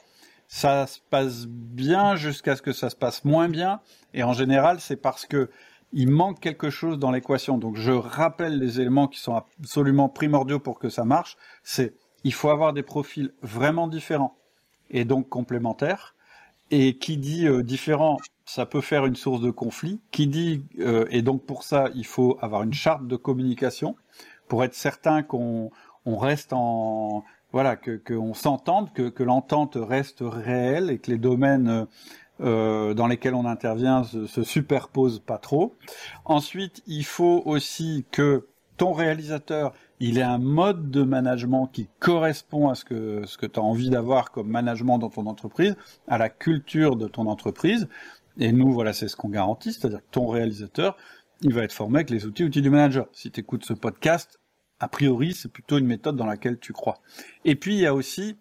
ça 0.48 0.88
se 0.88 1.00
passe 1.10 1.46
bien 1.48 2.16
jusqu'à 2.16 2.56
ce 2.56 2.62
que 2.62 2.74
ça 2.74 2.90
se 2.90 2.96
passe 2.96 3.26
moins 3.26 3.50
bien, 3.50 3.80
et 4.14 4.24
en 4.24 4.34
général, 4.34 4.80
c'est 4.80 4.98
parce 4.98 5.26
que 5.26 5.50
il 5.96 6.10
manque 6.10 6.40
quelque 6.40 6.72
chose 6.72 6.98
dans 6.98 7.12
l'équation. 7.12 7.60
Donc, 7.60 7.78
je 7.78 7.92
rappelle 7.92 8.58
les 8.58 8.82
éléments 8.82 9.08
qui 9.08 9.20
sont 9.20 9.36
absolument 9.36 10.10
primordiaux 10.10 10.60
pour 10.60 10.80
que 10.80 10.90
ça 10.90 11.06
marche. 11.06 11.38
C'est 11.62 11.94
il 12.24 12.34
faut 12.34 12.50
avoir 12.50 12.74
des 12.74 12.84
profils 12.84 13.32
vraiment 13.42 13.88
différents 13.88 14.36
et 14.90 15.06
donc 15.06 15.30
complémentaires 15.30 16.16
et 16.72 16.98
qui 16.98 17.18
dit 17.18 17.48
euh, 17.48 17.64
différent, 17.64 18.18
ça 18.46 18.66
peut 18.66 18.82
faire 18.82 19.06
une 19.06 19.16
source 19.16 19.42
de 19.42 19.52
conflit. 19.52 20.02
Qui 20.12 20.28
dit 20.28 20.66
euh, 20.80 21.06
et 21.10 21.22
donc 21.22 21.46
pour 21.46 21.64
ça, 21.64 21.90
il 21.96 22.06
faut 22.06 22.38
avoir 22.42 22.64
une 22.64 22.74
charte 22.74 23.08
de 23.08 23.16
communication 23.16 23.96
pour 24.48 24.64
être 24.64 24.74
certain 24.74 25.24
qu'on 25.24 25.72
on 26.06 26.18
reste 26.18 26.54
en 26.54 27.24
voilà 27.52 27.76
que 27.76 27.98
qu'on 27.98 28.34
s'entende, 28.34 28.92
que, 28.94 29.10
que 29.10 29.24
l'entente 29.24 29.78
reste 29.80 30.22
réelle 30.22 30.90
et 30.90 31.00
que 31.00 31.12
les 31.12 31.18
domaines 31.18 31.88
euh, 32.42 32.94
dans 32.94 33.08
lesquels 33.08 33.36
on 33.36 33.46
intervient 33.46 34.04
se, 34.04 34.26
se 34.26 34.44
superposent 34.44 35.20
pas 35.20 35.38
trop. 35.38 35.76
Ensuite, 36.26 36.82
il 36.88 37.06
faut 37.06 37.44
aussi 37.46 38.06
que 38.12 38.48
ton 38.78 38.92
réalisateur 38.92 39.74
il 40.06 40.18
est 40.18 40.24
un 40.24 40.38
mode 40.38 40.92
de 40.92 41.04
management 41.04 41.68
qui 41.68 41.88
correspond 42.00 42.68
à 42.68 42.76
ce 42.76 42.84
que, 42.84 43.26
ce 43.26 43.38
que 43.38 43.46
tu 43.46 43.58
as 43.58 43.64
envie 43.64 43.90
d'avoir 43.90 44.32
comme 44.32 44.50
management 44.50 45.00
dans 45.00 45.10
ton 45.10 45.28
entreprise, 45.28 45.78
à 46.10 46.18
la 46.18 46.28
culture 46.28 46.98
de 46.98 47.08
ton 47.08 47.26
entreprise. 47.28 47.88
Et 48.38 48.52
nous, 48.52 48.72
voilà, 48.72 48.94
c'est 48.94 49.08
ce 49.08 49.16
qu'on 49.16 49.30
garantit, 49.30 49.74
c'est-à-dire 49.74 50.00
que 50.00 50.12
ton 50.12 50.28
réalisateur, 50.28 50.98
il 51.42 51.54
va 51.54 51.64
être 51.64 51.74
formé 51.74 51.98
avec 51.98 52.10
les 52.10 52.26
outils, 52.26 52.44
outils 52.44 52.62
du 52.62 52.70
manager. 52.70 53.08
Si 53.12 53.32
tu 53.32 53.40
écoutes 53.42 53.66
ce 53.66 53.74
podcast, 53.74 54.40
a 54.80 54.88
priori, 54.88 55.34
c'est 55.34 55.52
plutôt 55.52 55.78
une 55.78 55.86
méthode 55.86 56.16
dans 56.16 56.26
laquelle 56.26 56.58
tu 56.60 56.74
crois. 56.74 57.00
Et 57.46 57.56
puis, 57.56 57.76
il 57.76 57.82
y 57.82 57.86
a 57.86 57.94
aussi 57.94 58.38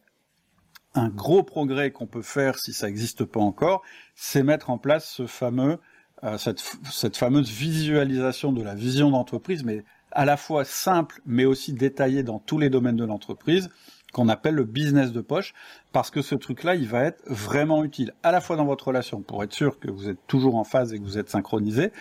un 0.95 1.09
gros 1.09 1.43
progrès 1.43 1.91
qu'on 1.91 2.07
peut 2.07 2.23
faire 2.23 2.59
si 2.59 2.73
ça 2.73 2.87
n'existe 2.87 3.25
pas 3.25 3.41
encore, 3.41 3.83
c'est 4.15 4.43
mettre 4.43 4.71
en 4.71 4.79
place 4.79 5.09
ce 5.09 5.27
fameux, 5.27 5.79
euh, 6.25 6.37
cette, 6.39 7.17
fameuse 7.17 7.51
visualisation 7.51 8.53
de 8.53 8.63
la 8.63 8.75
vision 8.75 9.11
d'entreprise, 9.11 9.65
mais 9.65 9.85
à 10.11 10.25
la 10.25 10.37
fois 10.37 10.65
simple 10.65 11.21
mais 11.25 11.47
aussi 11.47 11.73
détaillé 11.73 12.23
dans 12.23 12.39
tous 12.39 12.59
les 12.59 12.69
domaines 12.69 12.97
de 12.97 13.05
l'entreprise 13.05 13.71
qu'on 14.13 14.29
appelle 14.29 14.55
le 14.55 14.65
business 14.65 15.13
de 15.13 15.21
poche, 15.21 15.55
parce 15.93 16.11
que 16.11 16.23
ce 16.23 16.35
truc-là, 16.35 16.75
il 16.75 16.87
va 16.87 17.03
être 17.05 17.23
vraiment 17.27 17.83
utile, 17.83 18.13
à 18.23 18.31
la 18.31 18.41
fois 18.41 18.57
dans 18.57 18.67
votre 18.67 18.89
relation, 18.89 19.23
pour 19.23 19.43
être 19.43 19.55
sûr 19.55 19.79
que 19.79 19.91
vous 19.91 20.09
êtes 20.09 20.19
toujours 20.27 20.57
en 20.57 20.65
phase 20.65 20.93
et 20.93 20.99
que 20.99 21.05
vous 21.05 21.19
êtes 21.19 21.31
synchronisé, 21.31 21.93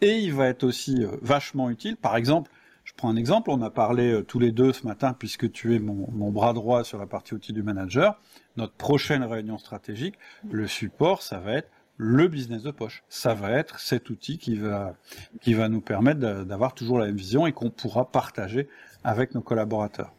et 0.00 0.18
il 0.18 0.32
va 0.32 0.46
être 0.46 0.64
aussi 0.64 1.04
euh, 1.04 1.16
vachement 1.22 1.70
utile. 1.70 1.96
Par 1.96 2.16
exemple, 2.16 2.50
je 2.84 2.92
prends 2.96 3.08
un 3.08 3.16
exemple, 3.16 3.50
on 3.50 3.62
a 3.62 3.70
parlé 3.70 4.12
euh, 4.12 4.22
tous 4.22 4.38
les 4.38 4.52
deux 4.52 4.72
ce 4.72 4.86
matin, 4.86 5.12
puisque 5.12 5.50
tu 5.50 5.74
es 5.74 5.78
mon, 5.78 6.30
bras 6.30 6.52
droit 6.52 6.84
sur 6.84 6.98
la 6.98 7.06
partie 7.06 7.34
outils 7.34 7.52
du 7.52 7.62
manager, 7.62 8.20
notre 8.56 8.74
prochaine 8.74 9.24
réunion 9.24 9.58
stratégique, 9.58 10.14
le 10.48 10.66
support, 10.66 11.22
ça 11.22 11.38
va 11.38 11.54
être 11.54 11.70
le 11.98 12.28
business 12.28 12.62
de 12.62 12.70
poche. 12.70 13.02
Ça 13.08 13.34
va 13.34 13.52
être 13.52 13.80
cet 13.80 14.10
outil 14.10 14.38
qui 14.38 14.56
va, 14.56 14.94
qui 15.40 15.54
va 15.54 15.68
nous 15.68 15.80
permettre 15.80 16.20
d'avoir 16.20 16.74
toujours 16.74 16.98
la 16.98 17.06
même 17.06 17.16
vision 17.16 17.46
et 17.46 17.52
qu'on 17.52 17.70
pourra 17.70 18.10
partager 18.10 18.68
avec 19.02 19.34
nos 19.34 19.40
collaborateurs. 19.40 20.12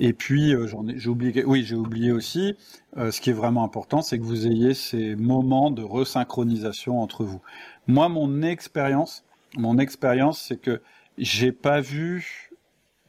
Et 0.00 0.12
puis, 0.12 0.54
euh, 0.54 0.66
j'ai 0.96 1.08
oublié, 1.08 1.44
oui, 1.44 1.64
j'ai 1.64 1.74
oublié 1.74 2.12
aussi, 2.12 2.56
euh, 2.96 3.10
ce 3.10 3.20
qui 3.20 3.30
est 3.30 3.34
vraiment 3.34 3.64
important, 3.64 4.02
c'est 4.02 4.18
que 4.18 4.24
vous 4.24 4.46
ayez 4.46 4.74
ces 4.74 5.16
moments 5.16 5.70
de 5.70 5.82
resynchronisation 5.82 7.00
entre 7.00 7.24
vous. 7.24 7.40
Moi, 7.86 8.08
mon 8.08 8.42
expérience, 8.42 9.24
mon 9.56 9.78
expérience, 9.78 10.40
c'est 10.40 10.60
que 10.60 10.80
j'ai 11.16 11.52
pas 11.52 11.80
vu 11.80 12.50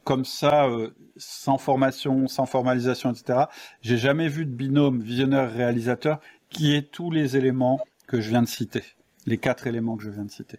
comme 0.04 0.24
ça, 0.24 0.66
euh, 0.66 0.90
sans 1.16 1.58
formation, 1.58 2.26
sans 2.26 2.46
formalisation, 2.46 3.12
etc. 3.12 3.44
J'ai 3.82 3.98
jamais 3.98 4.28
vu 4.28 4.46
de 4.46 4.50
binôme 4.50 5.02
visionnaire-réalisateur 5.02 6.20
qui 6.48 6.74
ait 6.74 6.82
tous 6.82 7.10
les 7.10 7.36
éléments 7.36 7.80
que 8.06 8.20
je 8.20 8.30
viens 8.30 8.42
de 8.42 8.48
citer, 8.48 8.82
les 9.26 9.38
quatre 9.38 9.66
éléments 9.66 9.96
que 9.96 10.02
je 10.02 10.10
viens 10.10 10.24
de 10.24 10.30
citer. 10.30 10.58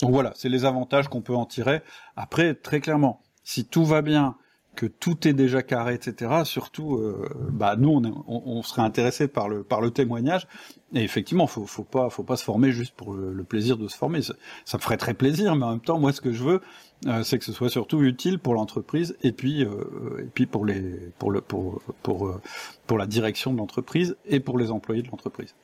Donc 0.00 0.10
voilà, 0.10 0.32
c'est 0.34 0.48
les 0.48 0.64
avantages 0.64 1.08
qu'on 1.08 1.22
peut 1.22 1.34
en 1.34 1.46
tirer. 1.46 1.80
Après, 2.16 2.54
très 2.54 2.80
clairement, 2.80 3.22
si 3.44 3.64
tout 3.64 3.84
va 3.84 4.02
bien, 4.02 4.36
que 4.74 4.86
tout 4.86 5.28
est 5.28 5.32
déjà 5.32 5.62
carré, 5.62 5.94
etc. 5.94 6.42
Surtout, 6.44 6.96
euh, 6.96 7.28
bah 7.50 7.76
nous, 7.76 8.02
on, 8.26 8.62
serait 8.62 8.82
intéressé 8.82 9.28
par 9.28 9.48
le 9.48 9.62
par 9.62 9.80
le 9.80 9.90
témoignage. 9.90 10.46
Et 10.94 11.02
effectivement, 11.02 11.46
faut 11.46 11.66
faut 11.66 11.84
pas 11.84 12.08
faut 12.10 12.22
pas 12.22 12.36
se 12.36 12.44
former 12.44 12.72
juste 12.72 12.94
pour 12.94 13.12
le, 13.12 13.44
plaisir 13.44 13.76
de 13.76 13.88
se 13.88 13.96
former. 13.96 14.22
Ça, 14.22 14.34
ça, 14.64 14.78
me 14.78 14.82
ferait 14.82 14.96
très 14.96 15.14
plaisir, 15.14 15.54
mais 15.56 15.64
en 15.64 15.70
même 15.72 15.80
temps, 15.80 15.98
moi, 15.98 16.12
ce 16.12 16.20
que 16.20 16.32
je 16.32 16.42
veux, 16.42 16.60
euh, 17.06 17.22
c'est 17.22 17.38
que 17.38 17.44
ce 17.44 17.52
soit 17.52 17.68
surtout 17.68 18.02
utile 18.02 18.38
pour 18.38 18.54
l'entreprise 18.54 19.16
et 19.22 19.32
puis 19.32 19.64
euh, 19.64 20.20
et 20.20 20.30
puis 20.32 20.46
pour 20.46 20.64
les 20.64 20.80
pour 21.18 21.30
le 21.30 21.42
pour 21.42 21.82
pour 22.02 22.40
pour 22.86 22.98
la 22.98 23.06
direction 23.06 23.52
de 23.52 23.58
l'entreprise 23.58 24.16
et 24.26 24.40
pour 24.40 24.58
les 24.58 24.70
employés 24.70 25.02
de 25.02 25.08
l'entreprise. 25.08 25.54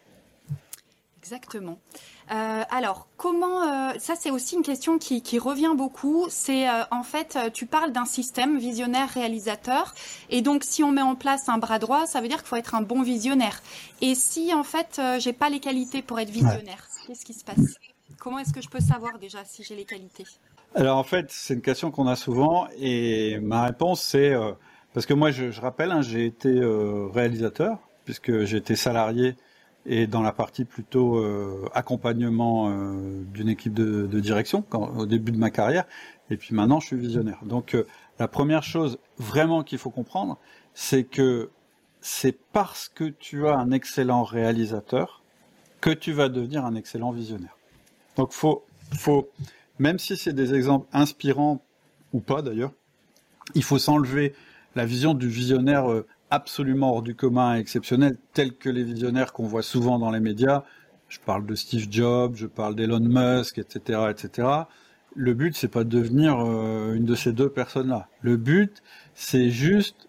Exactement. 1.18 1.78
Euh, 2.30 2.62
alors, 2.70 3.08
comment 3.16 3.62
euh, 3.62 3.92
ça 3.98 4.14
c'est 4.14 4.30
aussi 4.30 4.56
une 4.56 4.62
question 4.62 4.98
qui, 4.98 5.38
revient 5.38 5.72
beaucoup. 5.74 6.26
C'est 6.28 6.68
euh, 6.68 6.82
en 6.90 7.02
fait, 7.02 7.38
tu 7.54 7.66
parles 7.66 7.92
d'un 7.92 8.04
système 8.04 8.58
visionnaire 8.58 9.08
réalisateur, 9.08 9.94
et 10.28 10.42
donc 10.42 10.64
si 10.64 10.82
on 10.82 10.90
met 10.90 11.02
en 11.02 11.14
place 11.14 11.48
un 11.48 11.58
bras 11.58 11.78
droit, 11.78 12.06
ça 12.06 12.20
veut 12.20 12.28
dire 12.28 12.38
qu'il 12.38 12.48
faut 12.48 12.56
être 12.56 12.74
un 12.74 12.82
bon 12.82 13.02
visionnaire. 13.02 13.62
Et 14.02 14.14
si 14.14 14.52
en 14.52 14.64
fait 14.64 15.00
j'ai 15.18 15.32
pas 15.32 15.48
les 15.48 15.60
qualités 15.60 16.02
pour 16.02 16.20
être 16.20 16.30
visionnaire, 16.30 16.86
qu'est-ce 17.06 17.24
qui 17.24 17.34
se 17.34 17.44
passe? 17.44 17.78
Comment 18.18 18.40
est-ce 18.40 18.52
que 18.52 18.60
je 18.60 18.68
peux 18.68 18.80
savoir 18.80 19.18
déjà 19.18 19.44
si 19.44 19.62
j'ai 19.62 19.76
les 19.76 19.84
qualités? 19.84 20.24
Alors 20.74 20.98
en 20.98 21.04
fait, 21.04 21.26
c'est 21.30 21.54
une 21.54 21.62
question 21.62 21.90
qu'on 21.90 22.08
a 22.08 22.16
souvent, 22.16 22.68
et 22.78 23.38
ma 23.40 23.64
réponse 23.64 24.02
c'est 24.02 24.34
parce 24.92 25.06
que 25.06 25.14
moi 25.14 25.30
je, 25.30 25.58
rappelle, 25.60 25.92
hein, 25.92 26.02
j'ai 26.02 26.26
été 26.26 26.60
réalisateur 27.14 27.78
puisque 28.04 28.44
j'ai 28.44 28.58
été 28.58 28.76
salarié 28.76 29.36
et 29.86 30.06
dans 30.06 30.22
la 30.22 30.32
partie 30.32 30.64
plutôt 30.64 31.18
euh, 31.18 31.68
accompagnement 31.74 32.68
euh, 32.68 33.22
d'une 33.32 33.48
équipe 33.48 33.74
de, 33.74 34.06
de 34.06 34.20
direction 34.20 34.62
quand, 34.62 34.96
au 34.96 35.06
début 35.06 35.32
de 35.32 35.38
ma 35.38 35.50
carrière. 35.50 35.84
Et 36.30 36.36
puis 36.36 36.54
maintenant, 36.54 36.80
je 36.80 36.88
suis 36.88 36.96
visionnaire. 36.96 37.38
Donc 37.44 37.74
euh, 37.74 37.86
la 38.18 38.28
première 38.28 38.62
chose 38.62 38.98
vraiment 39.18 39.62
qu'il 39.62 39.78
faut 39.78 39.90
comprendre, 39.90 40.38
c'est 40.74 41.04
que 41.04 41.50
c'est 42.00 42.36
parce 42.52 42.88
que 42.88 43.04
tu 43.04 43.48
as 43.48 43.56
un 43.56 43.70
excellent 43.70 44.24
réalisateur 44.24 45.22
que 45.80 45.90
tu 45.90 46.12
vas 46.12 46.28
devenir 46.28 46.64
un 46.64 46.74
excellent 46.74 47.12
visionnaire. 47.12 47.56
Donc 48.16 48.32
faut, 48.32 48.64
faut, 48.92 49.28
même 49.78 49.98
si 49.98 50.16
c'est 50.16 50.32
des 50.32 50.54
exemples 50.54 50.86
inspirants 50.92 51.62
ou 52.12 52.20
pas 52.20 52.42
d'ailleurs, 52.42 52.72
il 53.54 53.62
faut 53.62 53.78
s'enlever 53.78 54.34
la 54.76 54.84
vision 54.84 55.14
du 55.14 55.28
visionnaire 55.28 55.86
absolument 56.30 56.92
hors 56.92 57.02
du 57.02 57.14
commun 57.14 57.56
et 57.56 57.60
exceptionnel, 57.60 58.16
tels 58.32 58.56
que 58.56 58.68
les 58.68 58.84
visionnaires 58.84 59.32
qu'on 59.32 59.46
voit 59.46 59.62
souvent 59.62 59.98
dans 59.98 60.10
les 60.10 60.20
médias. 60.20 60.64
Je 61.08 61.18
parle 61.20 61.46
de 61.46 61.54
Steve 61.54 61.86
Jobs, 61.90 62.36
je 62.36 62.46
parle 62.46 62.74
d'Elon 62.74 63.00
Musk, 63.00 63.58
etc., 63.58 64.00
etc. 64.10 64.48
Le 65.14 65.34
but, 65.34 65.56
c'est 65.56 65.68
pas 65.68 65.84
de 65.84 65.88
devenir 65.88 66.38
euh, 66.38 66.94
une 66.94 67.04
de 67.04 67.14
ces 67.14 67.32
deux 67.32 67.48
personnes-là. 67.48 68.08
Le 68.20 68.36
but, 68.36 68.82
c'est 69.14 69.48
juste 69.50 70.08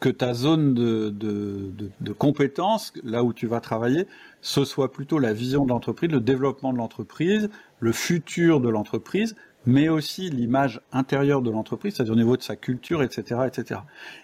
que 0.00 0.08
ta 0.08 0.34
zone 0.34 0.74
de, 0.74 1.10
de, 1.10 1.70
de, 1.76 1.90
de 2.00 2.12
compétences, 2.12 2.92
là 3.02 3.22
où 3.24 3.32
tu 3.32 3.46
vas 3.46 3.60
travailler, 3.60 4.06
ce 4.40 4.64
soit 4.64 4.92
plutôt 4.92 5.18
la 5.18 5.32
vision 5.32 5.64
de 5.64 5.70
l'entreprise, 5.70 6.10
le 6.10 6.20
développement 6.20 6.72
de 6.72 6.78
l'entreprise, 6.78 7.50
le 7.80 7.92
futur 7.92 8.60
de 8.60 8.68
l'entreprise, 8.68 9.34
mais 9.66 9.88
aussi 9.88 10.30
l'image 10.30 10.80
intérieure 10.92 11.42
de 11.42 11.50
l'entreprise, 11.50 11.94
c'est-à-dire 11.94 12.14
au 12.14 12.16
niveau 12.16 12.36
de 12.36 12.42
sa 12.42 12.56
culture, 12.56 13.02
etc., 13.02 13.42
etc. 13.46 13.80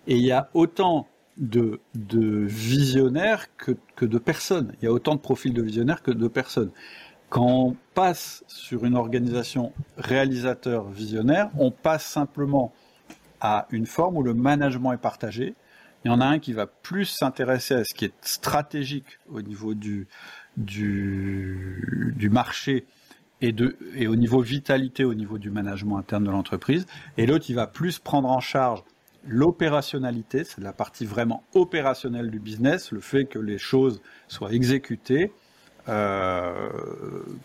Et 0.07 0.17
il 0.17 0.25
y 0.25 0.33
a 0.33 0.49
autant 0.55 1.09
de, 1.37 1.81
visionnaires 1.95 3.47
que, 3.57 3.73
que 3.97 4.05
de 4.05 4.19
personnes. 4.19 4.75
Il 4.81 4.85
y 4.85 4.89
a 4.89 4.93
autant 4.93 5.15
de 5.15 5.21
profils 5.21 5.53
de 5.53 5.63
visionnaires 5.63 6.03
que 6.03 6.11
de 6.11 6.29
personnes. 6.29 6.71
Quand 7.29 7.47
on 7.47 7.77
passe 7.95 8.45
sur 8.47 8.85
une 8.85 8.97
organisation 8.97 9.73
réalisateur-visionnaire, 9.97 11.51
on 11.59 11.71
passe 11.71 12.05
simplement 12.05 12.73
à 13.41 13.67
une 13.71 13.87
forme 13.87 14.17
où 14.17 14.23
le 14.23 14.35
management 14.35 14.93
est 14.93 14.99
partagé. 14.99 15.55
Il 16.05 16.09
y 16.09 16.11
en 16.11 16.21
a 16.21 16.27
un 16.27 16.39
qui 16.39 16.53
va 16.53 16.67
plus 16.67 17.07
s'intéresser 17.07 17.75
à 17.75 17.85
ce 17.85 17.95
qui 17.95 18.05
est 18.05 18.15
stratégique 18.21 19.19
au 19.29 19.43
niveau 19.43 19.75
du, 19.75 20.07
du, 20.57 22.15
du 22.17 22.31
marché 22.31 22.87
et, 23.41 23.53
de, 23.53 23.77
et 23.95 24.07
au 24.07 24.15
niveau 24.15 24.41
vitalité, 24.41 25.05
au 25.05 25.15
niveau 25.15 25.39
du 25.39 25.51
management 25.51 25.99
interne 25.99 26.25
de 26.25 26.31
l'entreprise. 26.31 26.87
Et 27.17 27.27
l'autre, 27.27 27.47
il 27.49 27.57
va 27.57 27.67
plus 27.67 27.99
prendre 27.99 28.29
en 28.29 28.41
charge 28.41 28.85
l'opérationnalité, 29.27 30.45
c'est 30.45 30.61
la 30.61 30.73
partie 30.73 31.07
vraiment 31.07 31.45
opérationnelle 31.55 32.31
du 32.31 32.39
business, 32.39 32.93
le 32.93 33.01
fait 33.01 33.25
que 33.25 33.39
les 33.39 33.59
choses 33.59 34.01
soient 34.29 34.53
exécutées 34.53 35.33
euh, 35.89 36.71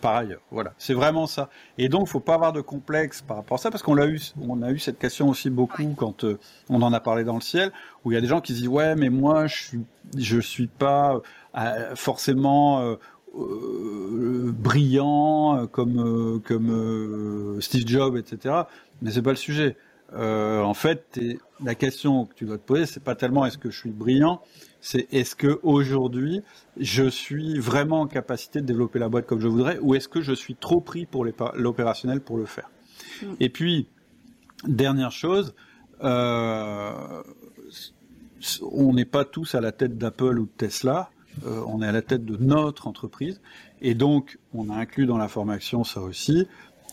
par 0.01 0.15
ailleurs. 0.15 0.41
Voilà, 0.51 0.73
c'est 0.77 0.93
vraiment 0.93 1.27
ça. 1.27 1.49
Et 1.77 1.89
donc, 1.89 2.07
faut 2.07 2.19
pas 2.19 2.35
avoir 2.35 2.53
de 2.53 2.61
complexe 2.61 3.21
par 3.21 3.37
rapport 3.37 3.55
à 3.55 3.57
ça, 3.57 3.71
parce 3.71 3.83
qu'on 3.83 3.95
l'a 3.95 4.07
eu, 4.07 4.19
on 4.41 4.61
a 4.61 4.71
eu 4.71 4.79
cette 4.79 4.97
question 4.97 5.29
aussi 5.29 5.49
beaucoup 5.49 5.93
quand 5.97 6.23
euh, 6.23 6.39
on 6.69 6.81
en 6.81 6.93
a 6.93 6.99
parlé 6.99 7.23
dans 7.23 7.35
le 7.35 7.41
ciel, 7.41 7.71
où 8.03 8.11
il 8.11 8.15
y 8.15 8.17
a 8.17 8.21
des 8.21 8.27
gens 8.27 8.41
qui 8.41 8.53
se 8.53 8.59
disent 8.59 8.67
ouais, 8.69 8.95
mais 8.95 9.09
moi, 9.09 9.47
je 9.47 9.55
suis, 9.55 9.79
je 10.17 10.39
suis 10.39 10.67
pas 10.67 11.21
euh, 11.57 11.95
forcément 11.95 12.79
euh, 12.79 12.95
euh, 13.35 14.51
brillant 14.53 15.67
comme 15.67 16.41
comme 16.45 17.57
Steve 17.61 17.87
Jobs, 17.87 18.17
etc. 18.17 18.63
Mais 19.01 19.11
c'est 19.11 19.21
pas 19.21 19.31
le 19.31 19.35
sujet. 19.35 19.77
Euh, 20.13 20.62
en 20.62 20.74
fait, 20.74 21.19
la 21.63 21.76
question 21.76 22.26
que 22.26 22.34
tu 22.34 22.45
dois 22.45 22.58
te 22.58 22.65
poser, 22.65 22.86
c'est 22.86 23.04
pas 23.04 23.15
tellement 23.15 23.45
est-ce 23.45 23.58
que 23.58 23.69
je 23.69 23.78
suis 23.78 23.91
brillant, 23.91 24.41
c'est 24.82 25.08
est-ce 25.13 25.36
que 25.36 25.60
aujourd'hui 25.62 26.41
je 26.78 27.08
suis 27.10 27.60
vraiment 27.60 28.02
en 28.02 28.08
capacité 28.08 28.62
de 28.62 28.65
développer 28.65 29.00
la 29.00 29.10
boîte 29.10 29.28
comme 29.28 29.39
je 29.39 29.48
voudrais, 29.48 29.78
ou 29.80 29.95
est-ce 29.95 30.08
que 30.08 30.22
je 30.22 30.34
suis 30.34 30.56
trop 30.56 30.82
pris 30.82 31.06
pour 31.06 31.26
l'opérationnel 31.56 32.22
pour 32.22 32.38
le 32.38 32.45
faire? 32.45 32.69
Mm. 33.22 33.26
Et 33.39 33.50
puis 33.50 33.88
dernière 34.67 35.12
chose, 35.12 35.54
euh, 36.04 37.22
on 38.62 38.93
n'est 38.93 39.06
pas 39.06 39.26
tous 39.26 39.56
à 39.56 39.62
la 39.62 39.72
tête 39.72 39.98
d'Apple 39.98 40.39
ou 40.39 40.45
de 40.45 40.52
Tesla. 40.58 41.12
Euh, 41.45 41.62
on 41.67 41.82
est 41.82 41.88
à 41.88 41.91
la 41.91 42.02
tête 42.02 42.26
de 42.26 42.38
notre 42.38 42.88
entreprise 42.88 43.39
et 43.82 43.93
donc 43.93 44.39
on 44.54 44.69
a 44.69 44.76
inclus 44.76 45.06
dans 45.06 45.17
la 45.17 45.28
formation 45.28 45.84
ça 45.84 46.02
aussi 46.02 46.48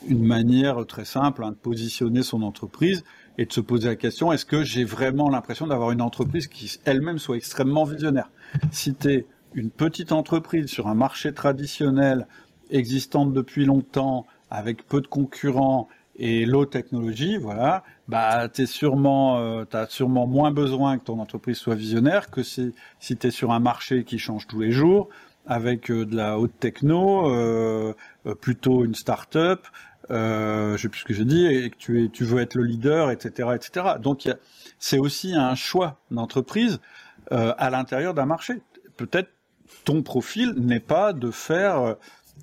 une 0.07 0.25
manière 0.25 0.85
très 0.87 1.05
simple 1.05 1.45
hein, 1.45 1.51
de 1.51 1.57
positionner 1.57 2.23
son 2.23 2.43
entreprise 2.43 3.05
et 3.39 3.47
de 3.47 3.53
se 3.53 3.61
poser 3.61 3.89
la 3.89 3.97
question 3.97 4.33
est-ce 4.33 4.47
que 4.47 4.63
j'ai 4.63 4.85
vraiment 4.85 5.29
l'impression 5.29 5.67
d'avoir 5.67 5.91
une 5.91 6.03
entreprise 6.03 6.47
qui 6.47 6.79
elle-même 6.85 7.19
soit 7.19 7.37
extrêmement 7.37 7.85
visionnaire? 7.85 8.31
Si 8.71 8.95
tu 8.95 9.09
es 9.09 9.27
une 9.55 9.71
petite 9.71 10.13
entreprise 10.13 10.67
sur 10.67 10.87
un 10.89 10.95
marché 10.95 11.33
traditionnel 11.33 12.27
existante 12.71 13.33
depuis 13.33 13.65
longtemps, 13.65 14.27
avec 14.51 14.87
peu 14.87 15.01
de 15.01 15.07
concurrents 15.07 15.89
et 16.19 16.47
low 16.47 16.65
technologie, 16.65 17.37
voilà, 17.37 17.85
bah 18.09 18.49
t'es 18.49 18.67
sûrement, 18.67 19.39
euh, 19.39 19.65
t'as 19.65 19.87
sûrement 19.87 20.27
moins 20.27 20.51
besoin 20.51 20.99
que 20.99 21.05
ton 21.05 21.19
entreprise 21.21 21.59
soit 21.59 21.75
visionnaire 21.75 22.31
que 22.31 22.43
si 22.43 22.73
si 23.01 23.17
t'es 23.17 23.31
sur 23.31 23.53
un 23.53 23.61
marché 23.61 24.05
qui 24.05 24.19
change 24.19 24.47
tous 24.47 24.61
les 24.61 24.73
jours, 24.73 25.09
avec 25.47 25.91
euh, 25.91 26.05
de 26.05 26.17
la 26.17 26.39
haute 26.39 26.59
techno, 26.59 27.31
euh, 27.31 27.95
plutôt 28.35 28.85
une 28.85 28.95
start-up, 28.95 29.67
euh, 30.11 30.77
je 30.77 30.83
sais 30.83 30.89
plus 30.89 31.01
ce 31.01 31.05
que 31.05 31.15
j'ai 31.15 31.25
dit, 31.25 31.47
et 31.47 31.71
que 31.71 31.77
tu, 31.77 32.05
es, 32.05 32.09
tu 32.09 32.25
veux 32.25 32.41
être 32.41 32.55
le 32.55 32.65
leader, 32.65 33.11
etc., 33.11 33.51
etc. 33.55 33.87
Donc 34.01 34.29
c'est 34.79 34.99
aussi 34.99 35.35
un 35.35 35.55
choix 35.55 36.01
d'entreprise 36.11 36.81
euh, 37.33 37.55
à 37.59 37.71
l'intérieur 37.71 38.15
d'un 38.15 38.27
marché. 38.27 38.63
Peut-être 38.97 39.31
ton 39.85 40.03
profil 40.03 40.55
n'est 40.57 40.81
pas 40.81 41.13
de 41.13 41.31
faire 41.31 41.97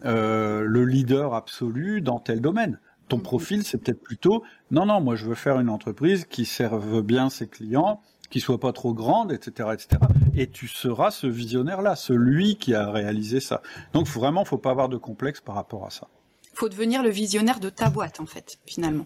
euh, 0.06 0.64
le 0.66 0.86
leader 0.86 1.34
absolu 1.34 2.02
dans 2.02 2.20
tel 2.20 2.42
domaine. 2.42 2.80
Ton 3.08 3.20
profil, 3.20 3.64
c'est 3.64 3.78
peut-être 3.78 4.02
plutôt 4.02 4.44
non, 4.72 4.86
non, 4.86 5.00
moi 5.02 5.16
je 5.16 5.26
veux 5.26 5.36
faire 5.36 5.60
une 5.60 5.70
entreprise 5.70 6.26
qui 6.26 6.46
serve 6.46 7.02
bien 7.02 7.30
ses 7.30 7.48
clients, 7.48 8.02
qui 8.34 8.40
soit 8.40 8.60
pas 8.60 8.74
trop 8.74 8.96
grande, 8.96 9.32
etc., 9.32 9.70
etc. 9.74 10.02
Et 10.36 10.48
tu 10.48 10.68
seras 10.68 11.12
ce 11.12 11.28
visionnaire-là, 11.28 11.96
celui 11.96 12.56
qui 12.56 12.74
a 12.74 12.90
réalisé 12.90 13.40
ça. 13.40 13.62
Donc 13.94 14.08
vraiment, 14.08 14.44
faut 14.44 14.58
pas 14.58 14.72
avoir 14.72 14.90
de 14.90 14.98
complexe 14.98 15.40
par 15.40 15.54
rapport 15.54 15.86
à 15.86 15.92
ça. 15.92 16.08
Faut 16.56 16.68
devenir 16.68 17.04
le 17.04 17.12
visionnaire 17.12 17.60
de 17.60 17.70
ta 17.70 17.92
boîte, 17.92 18.20
en 18.20 18.26
fait, 18.26 18.58
finalement. 18.66 19.06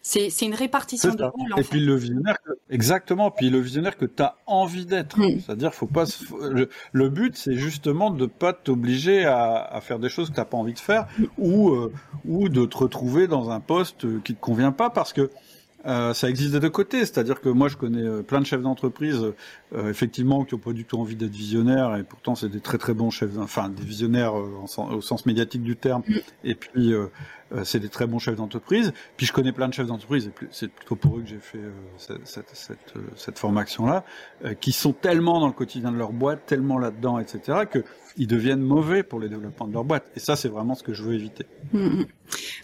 C'est, 0.00 0.30
une 0.40 0.54
répartition 0.54 1.14
de 1.14 1.24
rôles. 1.24 1.52
Et 1.58 1.64
puis 1.64 1.80
le 1.80 1.96
visionnaire, 1.96 2.38
exactement. 2.70 3.30
Puis 3.30 3.50
le 3.50 3.58
visionnaire 3.58 3.98
que 3.98 4.06
tu 4.06 4.22
as 4.22 4.36
envie 4.46 4.86
d'être. 4.86 5.18
C'est-à-dire, 5.20 5.74
faut 5.74 5.86
pas. 5.86 6.04
Le, 6.92 7.08
but, 7.10 7.36
c'est 7.36 7.56
justement 7.56 8.10
de 8.10 8.24
pas 8.24 8.54
t'obliger 8.54 9.26
à, 9.26 9.64
à, 9.64 9.82
faire 9.82 9.98
des 9.98 10.08
choses 10.08 10.30
que 10.30 10.36
t'as 10.36 10.44
pas 10.46 10.56
envie 10.56 10.74
de 10.74 10.78
faire, 10.78 11.08
ou 11.36 11.70
euh, 11.70 11.92
ou 12.24 12.48
de 12.48 12.64
te 12.64 12.78
retrouver 12.78 13.26
dans 13.26 13.50
un 13.50 13.60
poste 13.60 14.22
qui 14.22 14.34
te 14.34 14.40
convient 14.40 14.72
pas, 14.72 14.88
parce 14.88 15.12
que 15.12 15.30
Euh, 15.86 16.14
ça 16.14 16.28
existe 16.28 16.52
des 16.52 16.60
deux 16.60 16.70
côtés, 16.70 17.00
c'est-à-dire 17.00 17.40
que 17.40 17.48
moi 17.48 17.68
je 17.68 17.76
connais 17.76 18.02
euh, 18.02 18.22
plein 18.22 18.40
de 18.40 18.46
chefs 18.46 18.60
d'entreprise, 18.60 19.32
euh, 19.74 19.90
effectivement, 19.90 20.44
qui 20.44 20.54
n'ont 20.54 20.60
pas 20.60 20.72
du 20.72 20.84
tout 20.84 20.98
envie 20.98 21.14
d'être 21.14 21.30
visionnaires, 21.30 21.96
et 21.96 22.02
pourtant 22.02 22.34
c'est 22.34 22.48
des 22.48 22.60
très 22.60 22.78
très 22.78 22.92
bons 22.92 23.10
chefs, 23.10 23.38
enfin 23.38 23.68
des 23.68 23.84
visionnaires 23.84 24.34
au 24.34 25.00
sens 25.00 25.26
médiatique 25.26 25.62
du 25.62 25.76
terme, 25.76 26.02
mm. 26.08 26.14
et 26.44 26.54
puis 26.56 26.92
c'est 27.64 27.80
des 27.80 27.88
très 27.88 28.06
bons 28.06 28.18
chefs 28.18 28.36
d'entreprise. 28.36 28.92
Puis 29.16 29.26
je 29.26 29.32
connais 29.32 29.52
plein 29.52 29.68
de 29.68 29.74
chefs 29.74 29.86
d'entreprise, 29.86 30.26
et 30.26 30.46
c'est 30.50 30.68
plutôt 30.68 30.96
pour 30.96 31.18
eux 31.18 31.22
que 31.22 31.28
j'ai 31.28 31.38
fait 31.38 31.60
cette, 31.96 32.26
cette, 32.26 32.50
cette, 32.52 32.94
cette 33.16 33.38
formation-là, 33.38 34.04
qui 34.60 34.72
sont 34.72 34.92
tellement 34.92 35.40
dans 35.40 35.46
le 35.46 35.52
quotidien 35.52 35.92
de 35.92 35.96
leur 35.96 36.12
boîte, 36.12 36.46
tellement 36.46 36.78
là-dedans, 36.78 37.18
etc., 37.18 37.60
que 37.70 37.84
ils 38.16 38.26
deviennent 38.26 38.60
mauvais 38.60 39.02
pour 39.02 39.20
les 39.20 39.28
développements 39.28 39.66
de 39.66 39.72
leur 39.72 39.84
boîte. 39.84 40.10
Et 40.16 40.20
ça, 40.20 40.36
c'est 40.36 40.48
vraiment 40.48 40.74
ce 40.74 40.82
que 40.82 40.94
je 40.94 41.02
veux 41.02 41.14
éviter. 41.14 41.46
Mm, 41.72 41.78
mm. 41.78 42.06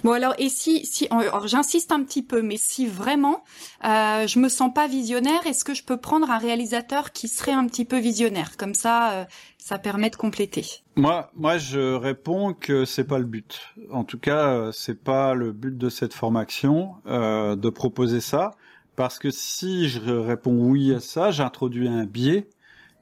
Bon 0.03 0.13
alors, 0.13 0.35
et 0.39 0.49
si, 0.49 0.85
si, 0.87 1.09
j'insiste 1.45 1.93
un 1.93 2.03
petit 2.03 2.23
peu, 2.23 2.43
mais 2.43 2.57
si 2.57 2.87
vraiment 2.87 3.45
euh, 3.85 4.27
je 4.27 4.39
me 4.39 4.49
sens 4.49 4.73
pas 4.75 4.89
visionnaire, 4.89 5.47
est-ce 5.47 5.65
que 5.65 5.75
je 5.75 5.85
peux 5.85 5.99
prendre 5.99 6.31
un 6.31 6.39
réalisateur 6.39 7.13
qui 7.13 7.29
serait 7.29 7.53
un 7.53 7.67
petit 7.67 7.85
peu 7.85 7.99
visionnaire? 7.99 8.57
Comme 8.57 8.75
ça, 8.75 9.13
euh, 9.13 9.25
ça 9.59 9.79
permet 9.79 10.11
de 10.11 10.17
compléter. 10.17 10.65
Moi, 10.97 11.31
moi, 11.35 11.59
je 11.59 11.95
réponds 11.95 12.53
que 12.53 12.85
c'est 12.85 13.05
pas 13.05 13.19
le 13.19 13.25
but. 13.25 13.61
En 13.91 14.05
tout 14.05 14.19
cas, 14.19 14.49
euh, 14.49 14.73
c'est 14.73 15.03
pas 15.03 15.35
le 15.35 15.53
but 15.53 15.77
de 15.77 15.89
cette 15.89 16.13
formation 16.13 16.97
euh, 17.07 17.57
de 17.57 17.71
proposer 17.71 18.21
ça, 18.21 18.51
parce 18.95 19.19
que 19.19 19.31
si 19.31 19.89
je 19.89 20.11
réponds 20.11 20.59
oui 20.69 20.93
à 20.95 21.01
ça, 21.01 21.31
j'introduis 21.31 21.89
un 21.89 22.05
biais 22.05 22.49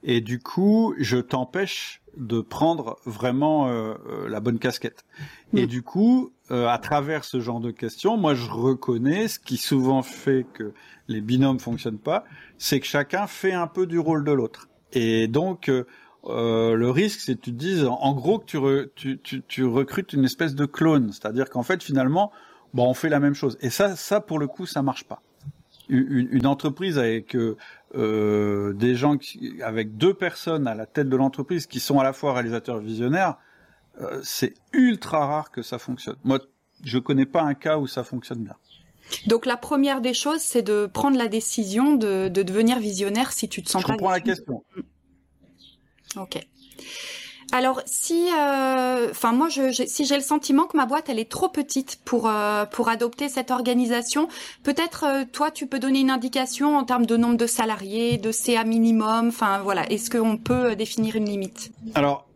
et 0.02 0.20
du 0.20 0.38
coup, 0.38 0.94
je 0.98 1.18
t'empêche 1.18 2.00
de 2.16 2.40
prendre 2.40 2.98
vraiment 3.04 3.68
euh, 3.68 3.94
euh, 4.08 4.28
la 4.28 4.40
bonne 4.40 4.58
casquette. 4.58 5.04
Et 5.54 5.66
du 5.66 5.82
coup, 5.82 6.32
euh, 6.50 6.66
à 6.66 6.78
travers 6.78 7.24
ce 7.24 7.40
genre 7.40 7.60
de 7.60 7.70
questions, 7.70 8.16
moi 8.16 8.34
je 8.34 8.48
reconnais 8.50 9.28
ce 9.28 9.38
qui 9.38 9.56
souvent 9.56 10.02
fait 10.02 10.46
que 10.54 10.72
les 11.08 11.20
binômes 11.20 11.60
fonctionnent 11.60 11.98
pas, 11.98 12.24
c'est 12.58 12.80
que 12.80 12.86
chacun 12.86 13.26
fait 13.26 13.52
un 13.52 13.66
peu 13.66 13.86
du 13.86 13.98
rôle 13.98 14.24
de 14.24 14.32
l'autre. 14.32 14.68
Et 14.92 15.28
donc 15.28 15.70
le 16.24 16.90
risque, 16.90 17.20
c'est 17.20 17.34
que 17.34 17.40
tu 17.40 17.52
te 17.52 17.56
dises, 17.56 17.84
en 17.84 18.12
gros, 18.14 18.38
que 18.38 18.90
tu, 18.94 19.18
tu, 19.22 19.42
tu, 19.46 19.64
recrutes 19.64 20.12
une 20.12 20.24
espèce 20.24 20.54
de 20.54 20.66
clone, 20.66 21.12
c'est-à-dire 21.12 21.48
qu'en 21.50 21.62
fait, 21.62 21.82
finalement, 21.82 22.30
bon, 22.74 22.88
on 22.88 22.94
fait 22.94 23.08
la 23.08 23.20
même 23.20 23.34
chose. 23.34 23.58
Et 23.60 23.70
ça, 23.70 23.96
ça 23.96 24.20
pour 24.20 24.38
le 24.38 24.46
coup, 24.46 24.66
ça 24.66 24.82
marche 24.82 25.04
pas. 25.04 25.22
Une, 25.88 26.28
une 26.30 26.46
entreprise 26.46 26.98
avec 26.98 27.34
euh, 27.96 28.72
des 28.74 28.94
gens 28.94 29.16
qui, 29.16 29.60
avec 29.62 29.96
deux 29.96 30.14
personnes 30.14 30.68
à 30.68 30.76
la 30.76 30.86
tête 30.86 31.08
de 31.08 31.16
l'entreprise 31.16 31.66
qui 31.66 31.80
sont 31.80 31.98
à 31.98 32.04
la 32.04 32.12
fois 32.12 32.32
réalisateurs 32.34 32.80
et 32.80 32.84
visionnaires, 32.84 33.36
euh, 34.00 34.20
c'est 34.22 34.54
ultra 34.72 35.26
rare 35.26 35.50
que 35.50 35.62
ça 35.62 35.78
fonctionne. 35.78 36.14
Moi, 36.22 36.38
je 36.84 36.98
connais 36.98 37.26
pas 37.26 37.42
un 37.42 37.54
cas 37.54 37.78
où 37.78 37.88
ça 37.88 38.04
fonctionne 38.04 38.44
bien. 38.44 38.54
Donc 39.26 39.44
la 39.44 39.56
première 39.56 40.00
des 40.00 40.14
choses, 40.14 40.40
c'est 40.40 40.62
de 40.62 40.86
prendre 40.86 41.18
la 41.18 41.26
décision 41.26 41.94
de, 41.94 42.28
de, 42.28 42.42
devenir 42.44 42.78
visionnaire 42.78 43.32
si 43.32 43.48
tu 43.48 43.60
te 43.60 43.68
sens 43.68 43.82
je 43.82 43.86
pas. 43.88 43.94
Je 43.94 43.98
comprends 43.98 44.12
la 44.12 44.20
question. 44.20 44.62
Ok. 46.16 46.40
Alors 47.52 47.82
si, 47.84 48.28
euh, 48.28 49.08
enfin 49.10 49.32
moi, 49.32 49.48
je, 49.48 49.72
si 49.72 50.04
j'ai 50.04 50.14
le 50.14 50.22
sentiment 50.22 50.64
que 50.64 50.76
ma 50.76 50.86
boîte 50.86 51.08
elle 51.08 51.18
est 51.18 51.30
trop 51.30 51.48
petite 51.48 51.98
pour 52.04 52.28
euh, 52.28 52.64
pour 52.64 52.88
adopter 52.88 53.28
cette 53.28 53.50
organisation, 53.50 54.28
peut-être 54.62 55.04
euh, 55.04 55.24
toi 55.30 55.50
tu 55.50 55.66
peux 55.66 55.80
donner 55.80 56.00
une 56.00 56.10
indication 56.10 56.76
en 56.76 56.84
termes 56.84 57.06
de 57.06 57.16
nombre 57.16 57.36
de 57.36 57.46
salariés, 57.46 58.18
de 58.18 58.30
CA 58.30 58.62
minimum. 58.62 59.28
Enfin 59.28 59.58
voilà, 59.62 59.90
est-ce 59.90 60.10
qu'on 60.10 60.36
peut 60.36 60.76
définir 60.76 61.16
une 61.16 61.24
limite? 61.24 61.72
Alors 61.94 62.26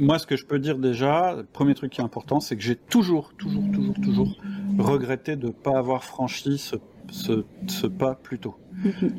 moi, 0.00 0.20
ce 0.20 0.26
que 0.26 0.36
je 0.36 0.44
peux 0.44 0.60
dire 0.60 0.78
déjà, 0.78 1.34
le 1.34 1.42
premier 1.42 1.74
truc 1.74 1.92
qui 1.92 2.00
est 2.00 2.04
important, 2.04 2.38
c'est 2.38 2.56
que 2.56 2.62
j'ai 2.62 2.76
toujours, 2.76 3.32
toujours, 3.36 3.64
toujours, 3.72 3.94
toujours 4.00 4.36
regretté 4.78 5.34
de 5.34 5.48
ne 5.48 5.52
pas 5.52 5.76
avoir 5.76 6.04
franchi 6.04 6.56
ce, 6.58 6.76
ce, 7.10 7.44
ce 7.66 7.86
pas 7.86 8.14
plus 8.14 8.38
tôt. 8.38 8.56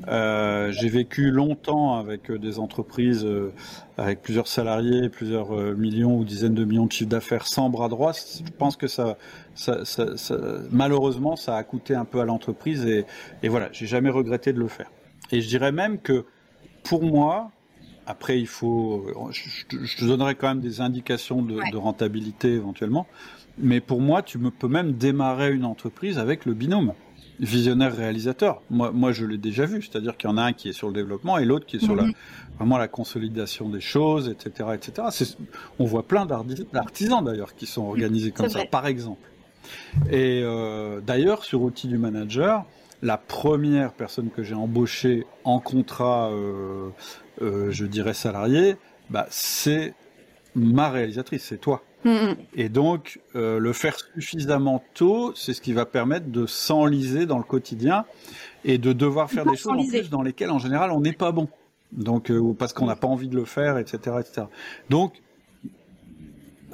Euh, 0.07 0.71
j'ai 0.71 0.87
vécu 0.87 1.31
longtemps 1.31 1.95
avec 1.95 2.31
euh, 2.31 2.39
des 2.39 2.59
entreprises 2.59 3.25
euh, 3.25 3.51
avec 3.97 4.21
plusieurs 4.21 4.47
salariés, 4.47 5.09
plusieurs 5.09 5.51
millions 5.75 6.17
ou 6.17 6.23
dizaines 6.23 6.53
de 6.53 6.63
millions 6.63 6.85
de 6.85 6.91
chiffres 6.91 7.09
d'affaires 7.09 7.45
sans 7.45 7.69
bras 7.69 7.89
droit. 7.89 8.13
Je 8.13 8.51
pense 8.57 8.77
que 8.77 8.87
ça, 8.87 9.17
ça, 9.55 9.83
ça, 9.83 10.15
ça, 10.15 10.37
malheureusement, 10.71 11.35
ça 11.35 11.57
a 11.57 11.63
coûté 11.63 11.95
un 11.95 12.05
peu 12.05 12.21
à 12.21 12.25
l'entreprise 12.25 12.85
et, 12.85 13.05
et 13.43 13.49
voilà, 13.49 13.69
j'ai 13.73 13.87
jamais 13.87 14.09
regretté 14.09 14.53
de 14.53 14.59
le 14.59 14.67
faire. 14.67 14.89
Et 15.31 15.41
je 15.41 15.47
dirais 15.47 15.71
même 15.71 15.99
que 15.99 16.25
pour 16.83 17.03
moi, 17.03 17.51
après, 18.07 18.39
il 18.39 18.47
faut, 18.47 19.05
je, 19.31 19.77
je 19.85 19.97
te 19.97 20.05
donnerai 20.05 20.35
quand 20.35 20.47
même 20.47 20.61
des 20.61 20.81
indications 20.81 21.41
de, 21.43 21.55
ouais. 21.55 21.71
de, 21.71 21.77
rentabilité 21.77 22.53
éventuellement, 22.53 23.05
mais 23.57 23.81
pour 23.81 24.01
moi, 24.01 24.23
tu 24.23 24.37
me 24.37 24.49
peux 24.49 24.67
même 24.67 24.93
démarrer 24.93 25.51
une 25.51 25.65
entreprise 25.65 26.17
avec 26.17 26.45
le 26.45 26.53
binôme 26.53 26.93
visionnaire 27.39 27.95
réalisateur. 27.95 28.61
Moi, 28.69 28.91
moi, 28.91 29.11
je 29.11 29.25
l'ai 29.25 29.37
déjà 29.37 29.65
vu, 29.65 29.81
c'est-à-dire 29.81 30.17
qu'il 30.17 30.29
y 30.29 30.33
en 30.33 30.37
a 30.37 30.43
un 30.43 30.53
qui 30.53 30.69
est 30.69 30.73
sur 30.73 30.87
le 30.87 30.93
développement 30.93 31.37
et 31.37 31.45
l'autre 31.45 31.65
qui 31.65 31.77
est 31.77 31.83
sur 31.83 31.95
la, 31.95 32.05
vraiment 32.57 32.77
la 32.77 32.87
consolidation 32.87 33.69
des 33.69 33.81
choses, 33.81 34.29
etc., 34.29 34.69
etc. 34.73 35.07
On 35.79 35.85
voit 35.85 36.03
plein 36.03 36.25
d'artisans 36.25 37.23
d'ailleurs 37.23 37.55
qui 37.55 37.65
sont 37.65 37.83
organisés 37.83 38.31
comme 38.31 38.49
ça, 38.49 38.65
par 38.65 38.87
exemple. 38.87 39.29
Et 40.09 40.41
euh, 40.43 41.01
d'ailleurs, 41.01 41.43
sur 41.43 41.61
outil 41.61 41.87
du 41.87 41.97
manager, 41.97 42.65
la 43.01 43.17
première 43.17 43.93
personne 43.93 44.29
que 44.29 44.43
j'ai 44.43 44.55
embauchée 44.55 45.25
en 45.43 45.59
contrat, 45.59 46.29
euh, 46.31 46.89
euh, 47.41 47.71
je 47.71 47.85
dirais 47.85 48.13
salarié, 48.13 48.75
bah, 49.09 49.27
c'est 49.29 49.93
ma 50.55 50.89
réalisatrice, 50.89 51.43
c'est 51.43 51.59
toi. 51.59 51.83
Et 52.55 52.69
donc, 52.69 53.19
euh, 53.35 53.59
le 53.59 53.73
faire 53.73 53.97
suffisamment 53.97 54.83
tôt, 54.93 55.33
c'est 55.35 55.53
ce 55.53 55.61
qui 55.61 55.73
va 55.73 55.85
permettre 55.85 56.27
de 56.27 56.45
s'enliser 56.45 57.25
dans 57.25 57.37
le 57.37 57.43
quotidien 57.43 58.05
et 58.63 58.77
de 58.77 58.93
devoir 58.93 59.29
faire 59.29 59.45
des 59.45 59.57
choses 59.57 59.73
en 59.73 59.85
plus 59.85 60.09
dans 60.09 60.21
lesquelles, 60.21 60.51
en 60.51 60.59
général, 60.59 60.91
on 60.91 61.01
n'est 61.01 61.13
pas 61.13 61.31
bon. 61.31 61.49
Donc, 61.91 62.31
euh, 62.31 62.53
parce 62.57 62.73
qu'on 62.73 62.85
n'a 62.85 62.95
pas 62.95 63.07
envie 63.07 63.27
de 63.27 63.35
le 63.35 63.45
faire, 63.45 63.77
etc., 63.77 64.17
etc. 64.19 64.43
Donc, 64.89 65.21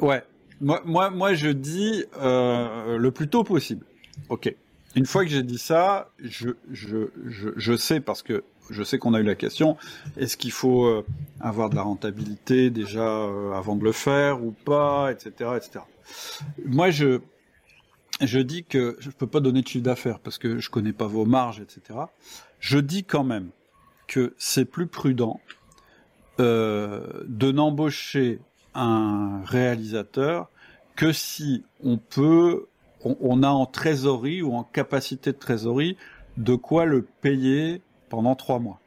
ouais. 0.01 0.23
Moi, 0.61 0.81
moi, 0.85 1.09
moi 1.09 1.33
je 1.33 1.49
dis 1.49 2.05
euh, 2.17 2.97
le 2.97 3.11
plus 3.11 3.27
tôt 3.27 3.43
possible. 3.43 3.85
Ok. 4.29 4.53
Une 4.95 5.05
fois 5.05 5.25
que 5.25 5.31
j'ai 5.31 5.43
dit 5.43 5.57
ça, 5.57 6.11
je, 6.19 6.51
je, 6.71 7.09
je, 7.25 7.49
je 7.55 7.75
sais 7.75 7.99
parce 7.99 8.21
que 8.21 8.43
je 8.69 8.83
sais 8.83 8.97
qu'on 8.97 9.13
a 9.13 9.19
eu 9.19 9.23
la 9.23 9.35
question, 9.35 9.77
est-ce 10.17 10.37
qu'il 10.37 10.51
faut 10.51 10.85
euh, 10.85 11.05
avoir 11.39 11.69
de 11.69 11.75
la 11.75 11.81
rentabilité 11.81 12.69
déjà 12.69 13.07
euh, 13.07 13.53
avant 13.53 13.75
de 13.75 13.83
le 13.83 13.91
faire 13.91 14.43
ou 14.43 14.51
pas, 14.51 15.11
etc., 15.11 15.51
etc. 15.57 15.79
Moi, 16.65 16.91
je, 16.91 17.19
je 18.21 18.39
dis 18.39 18.63
que 18.63 18.97
je 18.99 19.07
ne 19.07 19.13
peux 19.13 19.27
pas 19.27 19.39
donner 19.39 19.61
de 19.61 19.67
chiffre 19.67 19.83
d'affaires 19.83 20.19
parce 20.19 20.37
que 20.37 20.59
je 20.59 20.69
connais 20.69 20.93
pas 20.93 21.07
vos 21.07 21.25
marges, 21.25 21.59
etc. 21.59 21.99
Je 22.59 22.79
dis 22.79 23.03
quand 23.03 23.23
même 23.23 23.49
que 24.07 24.33
c'est 24.37 24.65
plus 24.65 24.87
prudent 24.87 25.39
euh, 26.39 27.23
de 27.27 27.51
n'embaucher 27.51 28.39
un 28.73 29.41
réalisateur 29.45 30.49
que 30.95 31.11
si 31.11 31.63
on 31.83 31.97
peut, 31.97 32.67
on, 33.03 33.43
a 33.43 33.49
en 33.49 33.65
trésorerie 33.65 34.41
ou 34.41 34.53
en 34.53 34.63
capacité 34.63 35.31
de 35.31 35.37
trésorerie 35.37 35.97
de 36.37 36.55
quoi 36.55 36.85
le 36.85 37.03
payer 37.21 37.81
pendant 38.09 38.35
trois 38.35 38.59
mois. 38.59 38.79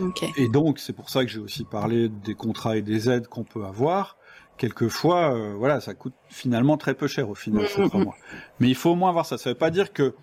Okay. 0.00 0.32
Et 0.36 0.48
donc, 0.48 0.78
c'est 0.78 0.92
pour 0.92 1.10
ça 1.10 1.24
que 1.24 1.30
j'ai 1.30 1.40
aussi 1.40 1.64
parlé 1.64 2.08
des 2.08 2.34
contrats 2.34 2.76
et 2.76 2.82
des 2.82 3.10
aides 3.10 3.26
qu'on 3.26 3.44
peut 3.44 3.64
avoir. 3.64 4.16
Quelquefois, 4.56 5.34
euh, 5.34 5.54
voilà, 5.56 5.80
ça 5.80 5.94
coûte 5.94 6.14
finalement 6.28 6.76
très 6.76 6.94
peu 6.94 7.06
cher 7.06 7.30
au 7.30 7.34
final, 7.34 7.66
ces 7.68 7.88
trois 7.88 8.00
mois. 8.00 8.16
Mais 8.60 8.68
il 8.68 8.74
faut 8.74 8.90
au 8.90 8.94
moins 8.94 9.10
avoir 9.10 9.26
ça. 9.26 9.38
Ça 9.38 9.50
ne 9.50 9.54
veut 9.54 9.58
pas 9.58 9.70
dire 9.70 9.92
que 9.92 10.14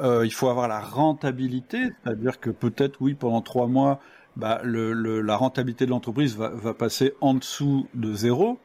euh, 0.00 0.24
il 0.24 0.32
faut 0.32 0.48
avoir 0.48 0.68
la 0.68 0.80
rentabilité, 0.80 1.90
c'est-à-dire 2.02 2.40
que 2.40 2.50
peut-être, 2.50 2.96
oui, 3.00 3.14
pendant 3.14 3.42
trois 3.42 3.66
mois, 3.66 4.00
bah, 4.36 4.60
le, 4.64 4.92
le, 4.92 5.20
la 5.20 5.36
rentabilité 5.36 5.84
de 5.84 5.90
l'entreprise 5.90 6.36
va, 6.36 6.48
va, 6.48 6.74
passer 6.74 7.12
en 7.20 7.34
dessous 7.34 7.86
de 7.94 8.14
zéro. 8.14 8.58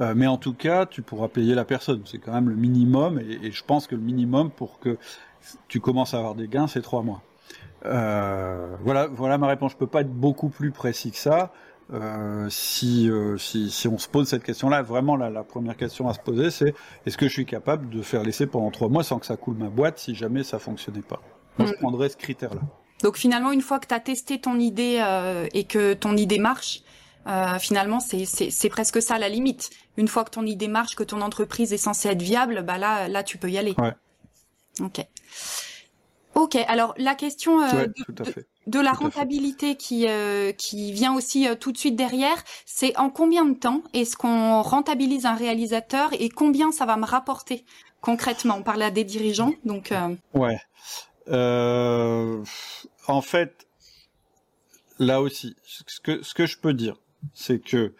Euh, 0.00 0.12
mais 0.14 0.26
en 0.26 0.36
tout 0.36 0.52
cas, 0.52 0.84
tu 0.84 1.00
pourras 1.00 1.28
payer 1.28 1.54
la 1.54 1.64
personne. 1.64 2.02
C'est 2.04 2.18
quand 2.18 2.32
même 2.32 2.50
le 2.50 2.56
minimum. 2.56 3.18
Et, 3.18 3.46
et, 3.46 3.52
je 3.52 3.64
pense 3.64 3.86
que 3.86 3.94
le 3.94 4.02
minimum 4.02 4.50
pour 4.50 4.78
que 4.78 4.98
tu 5.68 5.80
commences 5.80 6.12
à 6.12 6.18
avoir 6.18 6.34
des 6.34 6.48
gains, 6.48 6.66
c'est 6.66 6.82
trois 6.82 7.02
mois. 7.02 7.22
Euh, 7.84 8.76
voilà, 8.80 9.06
voilà 9.06 9.38
ma 9.38 9.46
réponse. 9.46 9.72
Je 9.72 9.76
peux 9.76 9.86
pas 9.86 10.00
être 10.00 10.12
beaucoup 10.12 10.48
plus 10.48 10.70
précis 10.70 11.10
que 11.10 11.18
ça. 11.18 11.52
Euh, 11.92 12.48
si, 12.50 13.08
euh, 13.08 13.38
si, 13.38 13.70
si 13.70 13.86
on 13.86 13.96
se 13.96 14.08
pose 14.08 14.26
cette 14.28 14.42
question-là, 14.42 14.82
vraiment 14.82 15.14
la, 15.14 15.30
la, 15.30 15.44
première 15.44 15.76
question 15.76 16.08
à 16.08 16.14
se 16.14 16.18
poser, 16.18 16.50
c'est 16.50 16.74
est-ce 17.04 17.16
que 17.16 17.28
je 17.28 17.32
suis 17.32 17.46
capable 17.46 17.88
de 17.90 18.02
faire 18.02 18.24
l'essai 18.24 18.46
pendant 18.46 18.72
trois 18.72 18.88
mois 18.88 19.04
sans 19.04 19.20
que 19.20 19.26
ça 19.26 19.36
coule 19.36 19.56
ma 19.56 19.68
boîte 19.68 19.98
si 19.98 20.14
jamais 20.14 20.42
ça 20.42 20.58
fonctionnait 20.58 21.02
pas? 21.02 21.22
Moi, 21.58 21.68
je 21.68 21.74
mm. 21.74 21.76
prendrais 21.76 22.08
ce 22.08 22.16
critère-là. 22.16 22.62
Donc 23.02 23.16
finalement, 23.16 23.52
une 23.52 23.60
fois 23.60 23.78
que 23.78 23.86
tu 23.86 23.94
as 23.94 24.00
testé 24.00 24.40
ton 24.40 24.58
idée 24.58 24.98
euh, 25.00 25.46
et 25.52 25.64
que 25.64 25.94
ton 25.94 26.16
idée 26.16 26.38
marche, 26.38 26.82
euh, 27.26 27.58
finalement, 27.58 28.00
c'est 28.00 28.68
presque 28.68 29.02
ça 29.02 29.18
la 29.18 29.28
limite. 29.28 29.70
Une 29.96 30.08
fois 30.08 30.24
que 30.24 30.30
ton 30.30 30.46
idée 30.46 30.68
marche, 30.68 30.94
que 30.94 31.02
ton 31.02 31.20
entreprise 31.20 31.72
est 31.72 31.78
censée 31.78 32.08
être 32.08 32.22
viable, 32.22 32.62
bah 32.62 32.78
là, 32.78 33.08
là, 33.08 33.22
tu 33.22 33.36
peux 33.38 33.50
y 33.50 33.58
aller. 33.58 33.74
Ouais. 33.78 33.92
Ok. 34.80 35.04
Ok, 36.36 36.54
alors 36.68 36.94
la 36.98 37.14
question 37.14 37.62
euh, 37.62 37.72
ouais, 37.72 37.88
de, 38.66 38.78
la 38.78 38.92
rentabilité 38.92 39.74
qui 39.74 40.06
euh, 40.06 40.52
qui 40.52 40.92
vient 40.92 41.14
aussi 41.14 41.48
euh, 41.48 41.54
tout 41.54 41.72
de 41.72 41.78
suite 41.78 41.96
derrière, 41.96 42.36
c'est 42.66 42.94
en 42.98 43.08
combien 43.08 43.46
de 43.46 43.54
temps 43.54 43.82
est-ce 43.94 44.18
qu'on 44.18 44.60
rentabilise 44.60 45.24
un 45.24 45.34
réalisateur 45.34 46.10
et 46.12 46.28
combien 46.28 46.72
ça 46.72 46.84
va 46.84 46.98
me 46.98 47.06
rapporter 47.06 47.64
concrètement? 48.02 48.56
On 48.58 48.62
parle 48.62 48.82
à 48.82 48.90
des 48.90 49.02
dirigeants, 49.02 49.54
donc. 49.64 49.94
Ouais. 50.34 50.60
en 53.08 53.22
fait, 53.22 53.66
là 54.98 55.22
aussi, 55.22 55.56
ce 55.64 56.00
que 56.00 56.22
ce 56.22 56.34
que 56.34 56.44
je 56.44 56.58
peux 56.58 56.74
dire, 56.74 56.96
c'est 57.32 57.60
que 57.60 57.94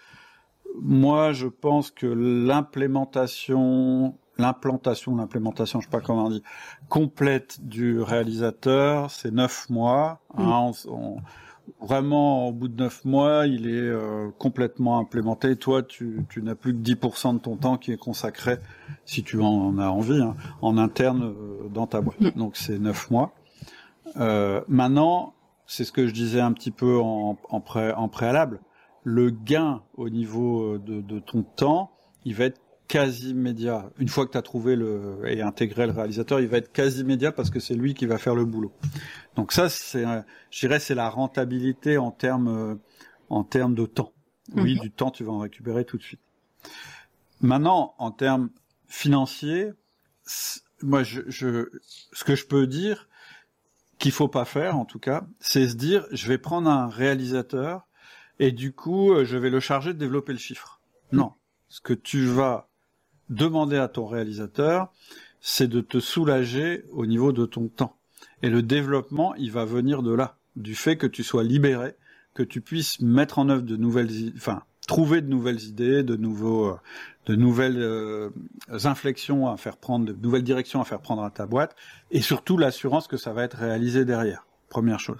moi, 0.78 1.32
je 1.32 1.46
pense 1.46 1.90
que 1.90 2.06
l'implémentation, 2.06 4.18
l'implantation, 4.38 5.16
l'implémentation, 5.16 5.80
je 5.80 5.86
sais 5.86 5.90
pas 5.90 6.00
comment 6.00 6.26
on 6.26 6.30
dit, 6.30 6.42
complète 6.88 7.66
du 7.66 8.00
réalisateur, 8.00 9.10
c'est 9.10 9.30
neuf 9.30 9.68
mois. 9.70 10.20
Hein, 10.36 10.72
mm. 10.86 11.84
vraiment, 11.84 12.48
au 12.48 12.52
bout 12.52 12.68
de 12.68 12.82
neuf 12.82 13.04
mois, 13.04 13.46
il 13.46 13.66
est 13.68 13.80
euh, 13.80 14.30
complètement 14.38 14.98
implémenté. 14.98 15.56
Toi, 15.56 15.82
tu, 15.82 16.26
tu 16.28 16.42
n'as 16.42 16.54
plus 16.54 16.72
que 16.74 16.80
10% 16.80 17.34
de 17.34 17.38
ton 17.38 17.56
temps 17.56 17.76
qui 17.76 17.92
est 17.92 17.96
consacré, 17.96 18.58
si 19.04 19.22
tu 19.22 19.40
en 19.40 19.78
as 19.78 19.88
envie, 19.88 20.20
hein, 20.20 20.36
en 20.62 20.78
interne 20.78 21.24
euh, 21.24 21.68
dans 21.68 21.86
ta 21.86 22.00
boîte. 22.00 22.20
Mm. 22.20 22.30
Donc, 22.36 22.56
c'est 22.56 22.78
neuf 22.78 23.10
mois. 23.10 23.32
Euh, 24.16 24.60
maintenant, 24.68 25.34
c'est 25.66 25.84
ce 25.84 25.92
que 25.92 26.06
je 26.06 26.12
disais 26.12 26.40
un 26.40 26.52
petit 26.52 26.70
peu 26.70 26.98
en, 26.98 27.36
en, 27.48 27.60
pré, 27.60 27.92
en 27.92 28.08
préalable 28.08 28.60
le 29.06 29.30
gain 29.30 29.82
au 29.96 30.10
niveau 30.10 30.74
euh, 30.74 30.78
de, 30.84 31.20
ton 31.20 31.44
temps, 31.44 31.92
il 32.24 32.34
va 32.34 32.46
être 32.46 32.60
quasi 32.88 33.30
immédiat. 33.30 33.90
Une 33.98 34.08
fois 34.08 34.26
que 34.26 34.32
tu 34.32 34.38
as 34.38 34.42
trouvé 34.42 34.76
le 34.76 35.20
et 35.24 35.42
intégré 35.42 35.86
le 35.86 35.92
réalisateur, 35.92 36.40
il 36.40 36.48
va 36.48 36.58
être 36.58 36.72
quasi 36.72 37.00
immédiat 37.00 37.32
parce 37.32 37.50
que 37.50 37.60
c'est 37.60 37.74
lui 37.74 37.94
qui 37.94 38.06
va 38.06 38.18
faire 38.18 38.34
le 38.34 38.44
boulot. 38.44 38.72
Donc 39.34 39.52
ça, 39.52 39.68
c'est, 39.68 40.04
je 40.50 40.60
dirais, 40.60 40.80
c'est 40.80 40.94
la 40.94 41.08
rentabilité 41.08 41.98
en 41.98 42.10
termes 42.10 42.48
euh, 42.48 42.74
en 43.28 43.44
termes 43.44 43.74
de 43.74 43.86
temps. 43.86 44.12
Oui, 44.54 44.76
mhm. 44.76 44.80
du 44.80 44.90
temps, 44.90 45.10
tu 45.10 45.24
vas 45.24 45.32
en 45.32 45.40
récupérer 45.40 45.84
tout 45.84 45.96
de 45.96 46.02
suite. 46.02 46.20
Maintenant, 47.40 47.94
en 47.98 48.12
termes 48.12 48.50
financiers, 48.86 49.72
moi, 50.82 51.02
je, 51.02 51.22
je, 51.26 51.68
ce 52.12 52.24
que 52.24 52.34
je 52.34 52.46
peux 52.46 52.66
dire 52.66 53.08
qu'il 53.98 54.12
faut 54.12 54.28
pas 54.28 54.44
faire, 54.44 54.76
en 54.76 54.84
tout 54.84 54.98
cas, 54.98 55.26
c'est 55.40 55.68
se 55.68 55.74
dire, 55.74 56.06
je 56.12 56.28
vais 56.28 56.38
prendre 56.38 56.70
un 56.70 56.88
réalisateur 56.88 57.86
et 58.38 58.52
du 58.52 58.72
coup, 58.72 59.12
euh, 59.12 59.24
je 59.24 59.36
vais 59.36 59.50
le 59.50 59.60
charger 59.60 59.94
de 59.94 59.98
développer 59.98 60.32
le 60.32 60.38
chiffre. 60.38 60.80
Non. 61.12 61.32
Ce 61.68 61.80
que 61.80 61.94
tu 61.94 62.26
vas 62.26 62.68
demander 63.28 63.76
à 63.76 63.88
ton 63.88 64.06
réalisateur, 64.06 64.92
c'est 65.40 65.68
de 65.68 65.80
te 65.80 66.00
soulager 66.00 66.84
au 66.92 67.06
niveau 67.06 67.32
de 67.32 67.46
ton 67.46 67.68
temps. 67.68 67.96
Et 68.42 68.50
le 68.50 68.62
développement, 68.62 69.34
il 69.36 69.52
va 69.52 69.64
venir 69.64 70.02
de 70.02 70.12
là, 70.12 70.36
du 70.56 70.74
fait 70.74 70.96
que 70.96 71.06
tu 71.06 71.22
sois 71.22 71.44
libéré, 71.44 71.94
que 72.34 72.42
tu 72.42 72.60
puisses 72.60 73.00
mettre 73.00 73.38
en 73.38 73.48
œuvre 73.48 73.62
de 73.62 73.76
nouvelles, 73.76 74.10
enfin, 74.36 74.62
trouver 74.86 75.20
de 75.20 75.28
nouvelles 75.28 75.62
idées, 75.64 76.02
de 76.02 76.16
nouveaux, 76.16 76.70
euh, 76.70 76.80
de 77.26 77.34
nouvelles 77.34 77.78
euh, 77.78 78.30
inflexions 78.84 79.50
à 79.50 79.56
faire 79.56 79.76
prendre, 79.76 80.06
de 80.06 80.12
nouvelles 80.12 80.44
directions 80.44 80.80
à 80.80 80.84
faire 80.84 81.00
prendre 81.00 81.22
à 81.22 81.30
ta 81.30 81.46
boîte, 81.46 81.74
et 82.10 82.20
surtout 82.20 82.56
l'assurance 82.56 83.08
que 83.08 83.16
ça 83.16 83.32
va 83.32 83.42
être 83.44 83.56
réalisé 83.56 84.04
derrière. 84.04 84.46
Première 84.68 85.00
chose. 85.00 85.18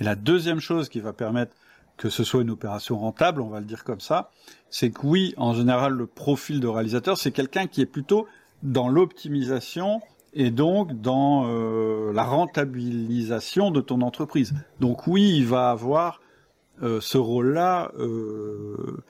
Et 0.00 0.04
la 0.04 0.14
deuxième 0.14 0.60
chose 0.60 0.88
qui 0.88 1.00
va 1.00 1.12
permettre 1.12 1.54
que 2.02 2.10
ce 2.10 2.24
soit 2.24 2.42
une 2.42 2.50
opération 2.50 2.98
rentable, 2.98 3.40
on 3.40 3.48
va 3.48 3.60
le 3.60 3.64
dire 3.64 3.84
comme 3.84 4.00
ça, 4.00 4.32
c'est 4.70 4.90
que 4.90 5.06
oui, 5.06 5.34
en 5.36 5.54
général, 5.54 5.92
le 5.92 6.08
profil 6.08 6.58
de 6.58 6.66
réalisateur, 6.66 7.16
c'est 7.16 7.30
quelqu'un 7.30 7.68
qui 7.68 7.80
est 7.80 7.86
plutôt 7.86 8.26
dans 8.64 8.88
l'optimisation 8.88 10.00
et 10.34 10.50
donc 10.50 11.00
dans 11.00 11.46
euh, 11.46 12.12
la 12.12 12.24
rentabilisation 12.24 13.70
de 13.70 13.80
ton 13.80 14.00
entreprise. 14.00 14.52
Donc 14.80 15.06
oui, 15.06 15.32
il 15.36 15.46
va 15.46 15.70
avoir 15.70 16.20
euh, 16.82 17.00
ce 17.00 17.18
rôle-là 17.18 17.92
euh, 18.00 19.00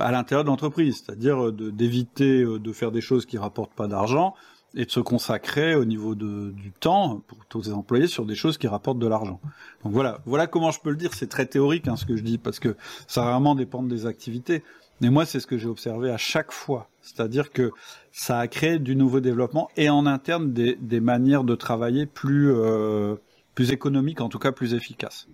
à 0.00 0.10
l'intérieur 0.10 0.44
de 0.44 0.48
l'entreprise, 0.48 1.04
c'est-à-dire 1.04 1.52
d'éviter 1.52 2.42
de 2.42 2.72
faire 2.72 2.90
des 2.90 3.02
choses 3.02 3.26
qui 3.26 3.36
rapportent 3.36 3.74
pas 3.74 3.86
d'argent, 3.86 4.34
et 4.74 4.84
de 4.84 4.90
se 4.90 5.00
consacrer 5.00 5.74
au 5.74 5.84
niveau 5.84 6.14
de, 6.14 6.50
du 6.50 6.70
temps 6.72 7.22
pour 7.26 7.44
tous 7.46 7.66
les 7.66 7.72
employés 7.72 8.06
sur 8.06 8.24
des 8.24 8.34
choses 8.34 8.58
qui 8.58 8.68
rapportent 8.68 8.98
de 8.98 9.06
l'argent. 9.06 9.40
Donc 9.84 9.92
voilà, 9.92 10.20
voilà 10.26 10.46
comment 10.46 10.70
je 10.70 10.80
peux 10.80 10.90
le 10.90 10.96
dire. 10.96 11.12
C'est 11.14 11.28
très 11.28 11.46
théorique 11.46 11.88
hein, 11.88 11.96
ce 11.96 12.04
que 12.04 12.16
je 12.16 12.22
dis 12.22 12.38
parce 12.38 12.58
que 12.60 12.76
ça 13.06 13.22
vraiment 13.22 13.54
dépend 13.54 13.82
des 13.82 14.06
activités. 14.06 14.62
Mais 15.00 15.08
moi, 15.08 15.24
c'est 15.24 15.40
ce 15.40 15.46
que 15.46 15.56
j'ai 15.56 15.66
observé 15.66 16.10
à 16.10 16.18
chaque 16.18 16.52
fois. 16.52 16.88
C'est-à-dire 17.00 17.50
que 17.50 17.72
ça 18.12 18.38
a 18.38 18.48
créé 18.48 18.78
du 18.78 18.96
nouveau 18.96 19.20
développement 19.20 19.70
et 19.76 19.88
en 19.88 20.04
interne 20.06 20.52
des, 20.52 20.76
des 20.76 21.00
manières 21.00 21.44
de 21.44 21.54
travailler 21.54 22.06
plus 22.06 22.52
euh, 22.52 23.16
plus 23.54 23.72
économiques, 23.72 24.20
en 24.20 24.28
tout 24.28 24.38
cas 24.38 24.52
plus 24.52 24.74
efficaces. 24.74 25.26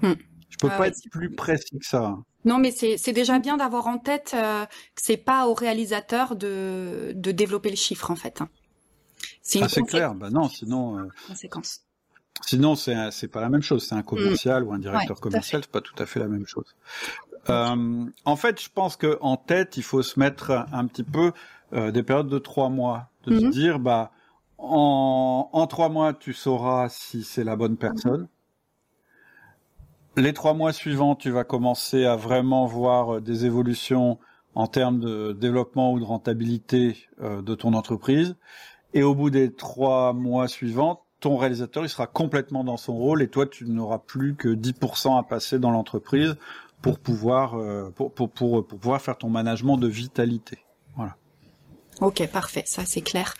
Hmm. 0.00 0.14
Je 0.48 0.56
peux 0.56 0.68
ah 0.70 0.78
pas 0.78 0.88
être 0.88 0.98
plus 1.10 1.30
précis 1.30 1.78
que 1.78 1.86
ça. 1.86 2.18
Non, 2.44 2.58
mais 2.58 2.70
c'est 2.72 3.12
déjà 3.12 3.38
bien 3.38 3.56
d'avoir 3.56 3.86
en 3.86 3.98
tête 3.98 4.32
euh, 4.34 4.64
que 4.64 5.02
c'est 5.02 5.16
pas 5.16 5.46
au 5.46 5.54
réalisateur 5.54 6.34
de, 6.34 7.12
de 7.14 7.32
développer 7.32 7.70
le 7.70 7.76
chiffre 7.76 8.10
en 8.10 8.16
fait. 8.16 8.40
Hein. 8.40 8.48
C'est 9.42 9.82
clair. 9.82 10.14
Bah 10.14 10.30
non, 10.30 10.48
sinon. 10.48 10.98
Euh, 10.98 11.08
conséquence. 11.28 11.80
Sinon, 12.46 12.74
c'est 12.74 13.10
c'est 13.10 13.28
pas 13.28 13.40
la 13.40 13.48
même 13.48 13.62
chose. 13.62 13.86
C'est 13.86 13.94
un 13.94 14.02
commercial 14.02 14.64
mm. 14.64 14.66
ou 14.66 14.72
un 14.72 14.78
directeur 14.78 15.20
commercial, 15.20 15.62
c'est 15.62 15.70
pas 15.70 15.80
tout 15.80 15.94
à 15.98 16.06
fait 16.06 16.20
la 16.20 16.28
même 16.28 16.46
chose. 16.46 16.74
Euh, 17.50 18.06
en 18.24 18.36
fait, 18.36 18.60
je 18.62 18.68
pense 18.72 18.96
que 18.96 19.18
en 19.20 19.36
tête, 19.36 19.76
il 19.76 19.82
faut 19.82 20.02
se 20.02 20.18
mettre 20.18 20.66
un 20.72 20.86
petit 20.86 21.02
peu 21.02 21.32
euh, 21.72 21.90
des 21.90 22.02
périodes 22.02 22.28
de 22.28 22.38
trois 22.38 22.68
mois, 22.68 23.08
de 23.24 23.38
se 23.38 23.44
mm-hmm. 23.44 23.50
dire, 23.50 23.78
bah, 23.78 24.12
en, 24.58 25.48
en 25.52 25.66
trois 25.66 25.88
mois, 25.88 26.14
tu 26.14 26.32
sauras 26.32 26.88
si 26.88 27.24
c'est 27.24 27.44
la 27.44 27.56
bonne 27.56 27.76
personne. 27.76 28.28
Les 30.16 30.34
trois 30.34 30.52
mois 30.52 30.72
suivants, 30.72 31.14
tu 31.16 31.30
vas 31.30 31.44
commencer 31.44 32.04
à 32.04 32.16
vraiment 32.16 32.66
voir 32.66 33.16
euh, 33.16 33.20
des 33.20 33.46
évolutions 33.46 34.18
en 34.54 34.66
termes 34.66 35.00
de 35.00 35.32
développement 35.32 35.92
ou 35.92 35.98
de 35.98 36.04
rentabilité 36.04 37.08
euh, 37.22 37.40
de 37.40 37.54
ton 37.54 37.72
entreprise. 37.72 38.36
Et 38.94 39.02
au 39.02 39.14
bout 39.14 39.30
des 39.30 39.52
trois 39.52 40.12
mois 40.12 40.48
suivants, 40.48 41.04
ton 41.20 41.36
réalisateur, 41.36 41.84
il 41.84 41.88
sera 41.88 42.06
complètement 42.06 42.64
dans 42.64 42.76
son 42.76 42.94
rôle 42.94 43.22
et 43.22 43.28
toi, 43.28 43.46
tu 43.46 43.64
n'auras 43.64 43.98
plus 43.98 44.34
que 44.34 44.48
10% 44.48 45.18
à 45.18 45.22
passer 45.22 45.58
dans 45.58 45.70
l'entreprise 45.70 46.36
pour 46.82 46.98
pouvoir, 46.98 47.54
euh, 47.54 47.90
pour, 47.94 48.12
pour, 48.12 48.28
pour, 48.28 48.66
pour, 48.66 48.78
pouvoir 48.78 49.00
faire 49.00 49.16
ton 49.16 49.30
management 49.30 49.76
de 49.76 49.86
vitalité. 49.86 50.58
Voilà. 50.96 51.16
Ok, 52.00 52.26
parfait, 52.28 52.64
ça 52.66 52.84
c'est 52.84 53.00
clair. 53.00 53.34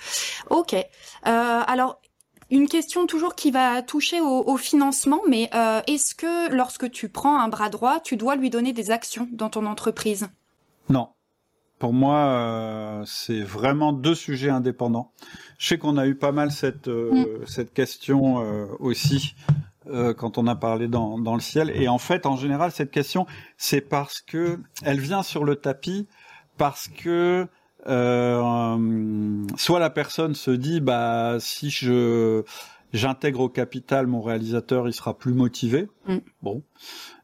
Ok, 0.49 0.75
euh, 0.75 0.87
alors 1.27 2.01
une 2.51 2.69
question 2.69 3.07
toujours 3.07 3.35
qui 3.35 3.51
va 3.51 3.83
toucher 3.83 4.21
au, 4.21 4.45
au 4.47 4.57
financement, 4.57 5.21
mais 5.29 5.51
euh, 5.55 5.81
est-ce 5.87 6.15
que 6.15 6.53
lorsque 6.55 6.91
tu 6.91 7.09
prends 7.09 7.41
un 7.41 7.49
bras 7.49 7.71
droit, 7.71 7.99
tu 7.99 8.17
dois 8.17 8.37
lui 8.37 8.51
donner 8.51 8.73
des 8.73 8.91
actions 8.91 9.27
dans 9.33 9.49
ton 9.49 9.67
entreprise? 9.67 10.29
Non, 10.89 11.09
pour 11.83 11.93
moi, 11.93 12.19
euh, 12.19 13.03
c'est 13.07 13.41
vraiment 13.41 13.93
deux 13.93 14.15
sujets 14.15 14.51
indépendants. 14.51 15.11
Je 15.59 15.67
sais 15.67 15.79
qu'on 15.79 15.97
a 15.97 16.07
eu 16.07 16.15
pas 16.15 16.31
mal 16.31 16.53
cette 16.53 16.87
euh, 16.87 17.41
mm. 17.41 17.47
cette 17.49 17.75
question 17.75 18.41
euh, 18.41 18.67
aussi 18.79 19.35
quand 20.17 20.39
on 20.39 20.47
a 20.47 20.55
parlé 20.55 20.87
dans, 20.87 21.19
dans 21.19 21.35
le 21.35 21.41
ciel. 21.41 21.73
Et 21.75 21.89
en 21.89 21.99
fait, 21.99 22.25
en 22.25 22.37
général, 22.37 22.71
cette 22.71 22.93
question, 22.93 23.27
c'est 23.57 23.81
parce 23.81 24.21
que 24.21 24.61
elle 24.85 25.01
vient 25.01 25.25
sur 25.25 25.43
le 25.43 25.57
tapis 25.57 26.07
parce 26.57 26.87
que 26.87 27.49
soit 27.85 29.81
la 29.81 29.91
personne 29.91 30.37
se 30.37 30.53
dit, 30.53 30.81
bah 30.81 31.39
si 31.41 31.69
je 31.69 32.45
j'intègre 32.93 33.41
au 33.41 33.49
capital 33.49 34.07
mon 34.07 34.21
réalisateur, 34.21 34.89
il 34.89 34.93
sera 34.93 35.17
plus 35.17 35.33
motivé. 35.33 35.89
Mm. 36.07 36.19
Bon. 36.43 36.63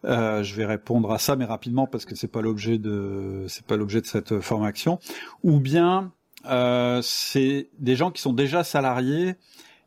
Euh, 0.04 0.42
je 0.42 0.54
vais 0.54 0.64
répondre 0.64 1.10
à 1.10 1.18
ça, 1.18 1.36
mais 1.36 1.44
rapidement 1.44 1.86
parce 1.86 2.04
que 2.04 2.14
c'est 2.14 2.28
pas 2.28 2.42
l'objet 2.42 2.78
de 2.78 3.44
c'est 3.48 3.66
pas 3.66 3.76
l'objet 3.76 4.00
de 4.00 4.06
cette 4.06 4.40
formation. 4.40 4.98
Ou 5.42 5.60
bien 5.60 6.12
euh, 6.46 7.00
c'est 7.02 7.68
des 7.78 7.96
gens 7.96 8.10
qui 8.10 8.22
sont 8.22 8.32
déjà 8.32 8.64
salariés 8.64 9.34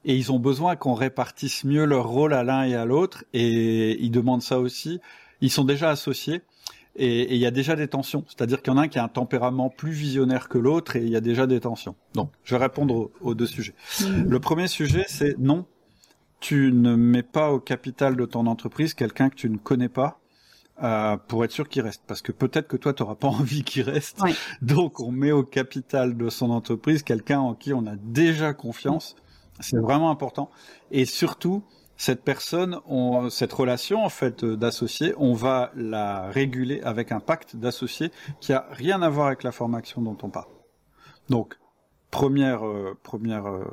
et 0.03 0.15
ils 0.15 0.31
ont 0.31 0.39
besoin 0.39 0.75
qu'on 0.75 0.93
répartisse 0.93 1.63
mieux 1.63 1.85
leur 1.85 2.07
rôle 2.07 2.33
à 2.33 2.43
l'un 2.43 2.63
et 2.63 2.75
à 2.75 2.85
l'autre 2.85 3.23
et 3.33 4.03
ils 4.03 4.11
demandent 4.11 4.41
ça 4.41 4.59
aussi. 4.59 4.99
Ils 5.41 5.51
sont 5.51 5.63
déjà 5.63 5.89
associés 5.89 6.41
et 6.95 7.33
il 7.33 7.39
y 7.39 7.45
a 7.45 7.51
déjà 7.51 7.75
des 7.75 7.87
tensions. 7.87 8.23
C'est-à-dire 8.27 8.61
qu'il 8.61 8.73
y 8.73 8.75
en 8.75 8.79
a 8.79 8.83
un 8.83 8.87
qui 8.87 8.99
a 8.99 9.03
un 9.03 9.07
tempérament 9.07 9.69
plus 9.69 9.91
visionnaire 9.91 10.49
que 10.49 10.57
l'autre 10.57 10.95
et 10.95 11.01
il 11.01 11.09
y 11.09 11.15
a 11.15 11.21
déjà 11.21 11.47
des 11.47 11.59
tensions. 11.59 11.95
Donc, 12.13 12.31
je 12.43 12.55
vais 12.55 12.61
répondre 12.61 13.11
aux, 13.21 13.33
deux 13.33 13.47
sujets. 13.47 13.75
Mmh. 14.01 14.23
Le 14.27 14.39
premier 14.39 14.67
sujet, 14.67 15.05
c'est 15.07 15.37
non, 15.39 15.65
tu 16.41 16.71
ne 16.73 16.95
mets 16.95 17.23
pas 17.23 17.51
au 17.51 17.59
capital 17.59 18.17
de 18.17 18.25
ton 18.25 18.47
entreprise 18.47 18.93
quelqu'un 18.93 19.29
que 19.29 19.35
tu 19.35 19.49
ne 19.49 19.57
connais 19.57 19.89
pas 19.89 20.19
euh, 20.83 21.15
pour 21.15 21.45
être 21.45 21.51
sûr 21.51 21.69
qu'il 21.69 21.83
reste. 21.83 22.01
Parce 22.07 22.21
que 22.21 22.31
peut-être 22.31 22.67
que 22.67 22.77
toi, 22.77 22.93
tu 22.93 23.03
n'auras 23.03 23.15
pas 23.15 23.27
envie 23.29 23.63
qu'il 23.63 23.83
reste. 23.83 24.19
Donc, 24.61 24.99
on 24.99 25.11
met 25.11 25.31
au 25.31 25.43
capital 25.43 26.17
de 26.17 26.29
son 26.29 26.49
entreprise 26.49 27.03
quelqu'un 27.03 27.39
en 27.39 27.53
qui 27.53 27.73
on 27.73 27.85
a 27.85 27.95
déjà 27.95 28.53
confiance. 28.53 29.15
C'est 29.59 29.77
vraiment 29.77 30.09
important. 30.09 30.49
Et 30.89 31.05
surtout, 31.05 31.63
cette 32.01 32.23
personne, 32.23 32.79
on, 32.87 33.29
cette 33.29 33.53
relation 33.53 34.03
en 34.03 34.09
fait 34.09 34.43
d'associé, 34.43 35.13
on 35.17 35.33
va 35.33 35.71
la 35.75 36.31
réguler 36.31 36.81
avec 36.81 37.11
un 37.11 37.19
pacte 37.19 37.55
d'associé 37.55 38.09
qui 38.39 38.53
a 38.53 38.65
rien 38.71 39.03
à 39.03 39.09
voir 39.09 39.27
avec 39.27 39.43
la 39.43 39.51
formation 39.51 40.01
dont 40.01 40.17
on 40.23 40.31
parle. 40.31 40.49
Donc, 41.29 41.59
première, 42.09 42.65
euh, 42.65 42.97
première, 43.03 43.47
euh, 43.47 43.65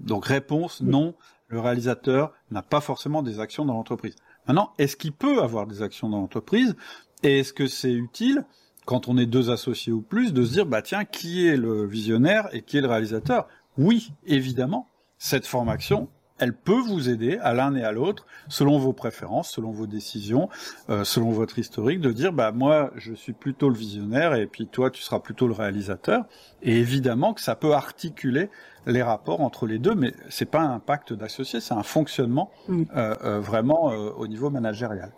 donc 0.00 0.24
réponse, 0.24 0.80
non 0.80 1.14
le 1.48 1.60
réalisateur 1.60 2.32
n'a 2.50 2.62
pas 2.62 2.80
forcément 2.80 3.22
des 3.22 3.38
actions 3.38 3.66
dans 3.66 3.74
l'entreprise. 3.74 4.16
Maintenant, 4.48 4.72
est-ce 4.78 4.96
qu'il 4.96 5.12
peut 5.12 5.42
avoir 5.42 5.66
des 5.66 5.82
actions 5.82 6.08
dans 6.08 6.20
l'entreprise 6.20 6.76
Et 7.22 7.40
est-ce 7.40 7.52
que 7.52 7.66
c'est 7.66 7.92
utile, 7.92 8.46
quand 8.86 9.08
on 9.08 9.18
est 9.18 9.26
deux 9.26 9.50
associés 9.50 9.92
ou 9.92 10.00
plus, 10.00 10.32
de 10.32 10.42
se 10.42 10.52
dire, 10.52 10.64
bah 10.64 10.80
tiens, 10.80 11.04
qui 11.04 11.46
est 11.46 11.58
le 11.58 11.84
visionnaire 11.84 12.48
et 12.54 12.62
qui 12.62 12.78
est 12.78 12.80
le 12.80 12.88
réalisateur? 12.88 13.46
Oui, 13.76 14.14
évidemment, 14.24 14.88
cette 15.18 15.46
formation, 15.46 16.08
elle 16.38 16.52
peut 16.52 16.80
vous 16.80 17.08
aider 17.08 17.38
à 17.42 17.54
l'un 17.54 17.74
et 17.74 17.84
à 17.84 17.92
l'autre, 17.92 18.26
selon 18.48 18.78
vos 18.78 18.92
préférences, 18.92 19.50
selon 19.50 19.70
vos 19.70 19.86
décisions, 19.86 20.48
euh, 20.90 21.04
selon 21.04 21.30
votre 21.30 21.58
historique, 21.58 22.00
de 22.00 22.10
dire 22.10 22.32
bah 22.32 22.50
moi 22.50 22.90
je 22.96 23.14
suis 23.14 23.32
plutôt 23.32 23.68
le 23.68 23.76
visionnaire 23.76 24.34
et 24.34 24.46
puis 24.46 24.66
toi 24.66 24.90
tu 24.90 25.00
seras 25.00 25.20
plutôt 25.20 25.46
le 25.46 25.54
réalisateur. 25.54 26.24
Et 26.62 26.78
évidemment 26.78 27.34
que 27.34 27.40
ça 27.40 27.54
peut 27.54 27.72
articuler 27.72 28.50
les 28.86 29.02
rapports 29.02 29.40
entre 29.40 29.66
les 29.66 29.78
deux, 29.78 29.94
mais 29.94 30.12
c'est 30.28 30.50
pas 30.50 30.60
un 30.60 30.78
pacte 30.78 31.12
d'associés, 31.12 31.60
c'est 31.60 31.74
un 31.74 31.82
fonctionnement 31.82 32.50
mm. 32.68 32.82
euh, 32.96 33.14
euh, 33.24 33.40
vraiment 33.40 33.86
au 33.86 34.26
niveau 34.26 34.50
managérial. 34.50 35.12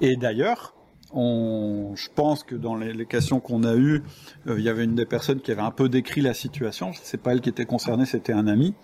Et 0.00 0.16
d'ailleurs, 0.16 0.74
on, 1.16 1.96
je 1.96 2.08
pense 2.14 2.44
que 2.44 2.54
dans 2.54 2.76
les, 2.76 3.06
questions 3.06 3.40
qu'on 3.40 3.64
a 3.64 3.74
eues, 3.74 4.02
euh, 4.46 4.58
il 4.58 4.64
y 4.64 4.68
avait 4.68 4.84
une 4.84 4.94
des 4.94 5.06
personnes 5.06 5.40
qui 5.40 5.50
avait 5.50 5.62
un 5.62 5.70
peu 5.70 5.88
décrit 5.88 6.20
la 6.20 6.34
situation. 6.34 6.92
C'est 7.02 7.20
pas 7.20 7.32
elle 7.32 7.40
qui 7.40 7.48
était 7.48 7.64
concernée, 7.64 8.06
c'était 8.06 8.32
un 8.32 8.46
ami, 8.46 8.74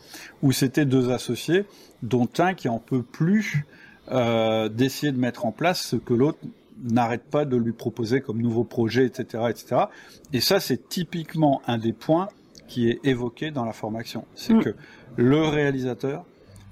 où 0.42 0.50
c'était 0.50 0.86
deux 0.86 1.10
associés, 1.10 1.64
dont 2.02 2.28
un 2.38 2.54
qui 2.54 2.68
en 2.68 2.78
peut 2.78 3.02
plus 3.02 3.66
euh, 4.10 4.68
d'essayer 4.68 5.12
de 5.12 5.18
mettre 5.18 5.46
en 5.46 5.52
place 5.52 5.82
ce 5.82 5.96
que 5.96 6.14
l'autre 6.14 6.38
n'arrête 6.82 7.24
pas 7.24 7.44
de 7.44 7.56
lui 7.56 7.72
proposer 7.72 8.20
comme 8.20 8.40
nouveau 8.40 8.64
projet, 8.64 9.04
etc., 9.04 9.44
etc. 9.50 9.82
Et 10.32 10.40
ça, 10.40 10.58
c'est 10.58 10.88
typiquement 10.88 11.62
un 11.66 11.78
des 11.78 11.92
points 11.92 12.28
qui 12.66 12.88
est 12.88 12.98
évoqué 13.04 13.50
dans 13.50 13.64
la 13.64 13.72
formation. 13.72 14.24
C'est 14.34 14.54
mm. 14.54 14.62
que 14.62 14.74
le 15.16 15.42
réalisateur, 15.42 16.24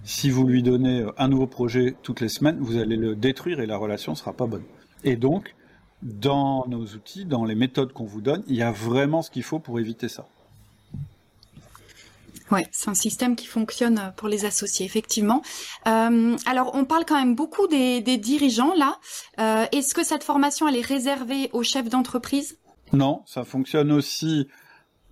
si 0.02 0.30
vous 0.30 0.46
lui 0.46 0.62
donnez 0.62 1.06
un 1.18 1.28
nouveau 1.28 1.46
projet 1.46 1.94
toutes 2.02 2.20
les 2.20 2.30
semaines, 2.30 2.56
vous 2.60 2.78
allez 2.78 2.96
le 2.96 3.14
détruire 3.14 3.60
et 3.60 3.66
la 3.66 3.76
relation 3.76 4.14
sera 4.14 4.32
pas 4.32 4.46
bonne. 4.46 4.64
Et 5.04 5.16
donc, 5.16 5.54
dans 6.02 6.66
nos 6.66 6.84
outils, 6.84 7.24
dans 7.24 7.44
les 7.44 7.54
méthodes 7.54 7.92
qu'on 7.92 8.04
vous 8.04 8.20
donne, 8.20 8.42
il 8.46 8.56
y 8.56 8.62
a 8.62 8.72
vraiment 8.72 9.22
ce 9.22 9.30
qu'il 9.30 9.42
faut 9.42 9.58
pour 9.58 9.78
éviter 9.78 10.08
ça. 10.08 10.26
Ouais, 12.50 12.66
c'est 12.72 12.90
un 12.90 12.94
système 12.94 13.36
qui 13.36 13.46
fonctionne 13.46 14.12
pour 14.16 14.26
les 14.26 14.44
associés, 14.44 14.84
effectivement. 14.84 15.42
Euh, 15.86 16.36
alors, 16.46 16.72
on 16.74 16.84
parle 16.84 17.04
quand 17.04 17.18
même 17.18 17.36
beaucoup 17.36 17.68
des, 17.68 18.00
dirigeants 18.18 18.74
là. 18.74 18.98
Euh, 19.38 19.66
est-ce 19.72 19.94
que 19.94 20.04
cette 20.04 20.24
formation 20.24 20.66
elle 20.66 20.76
est 20.76 20.86
réservée 20.86 21.50
aux 21.52 21.62
chefs 21.62 21.88
d'entreprise? 21.88 22.58
Non, 22.92 23.22
ça 23.24 23.44
fonctionne 23.44 23.92
aussi 23.92 24.48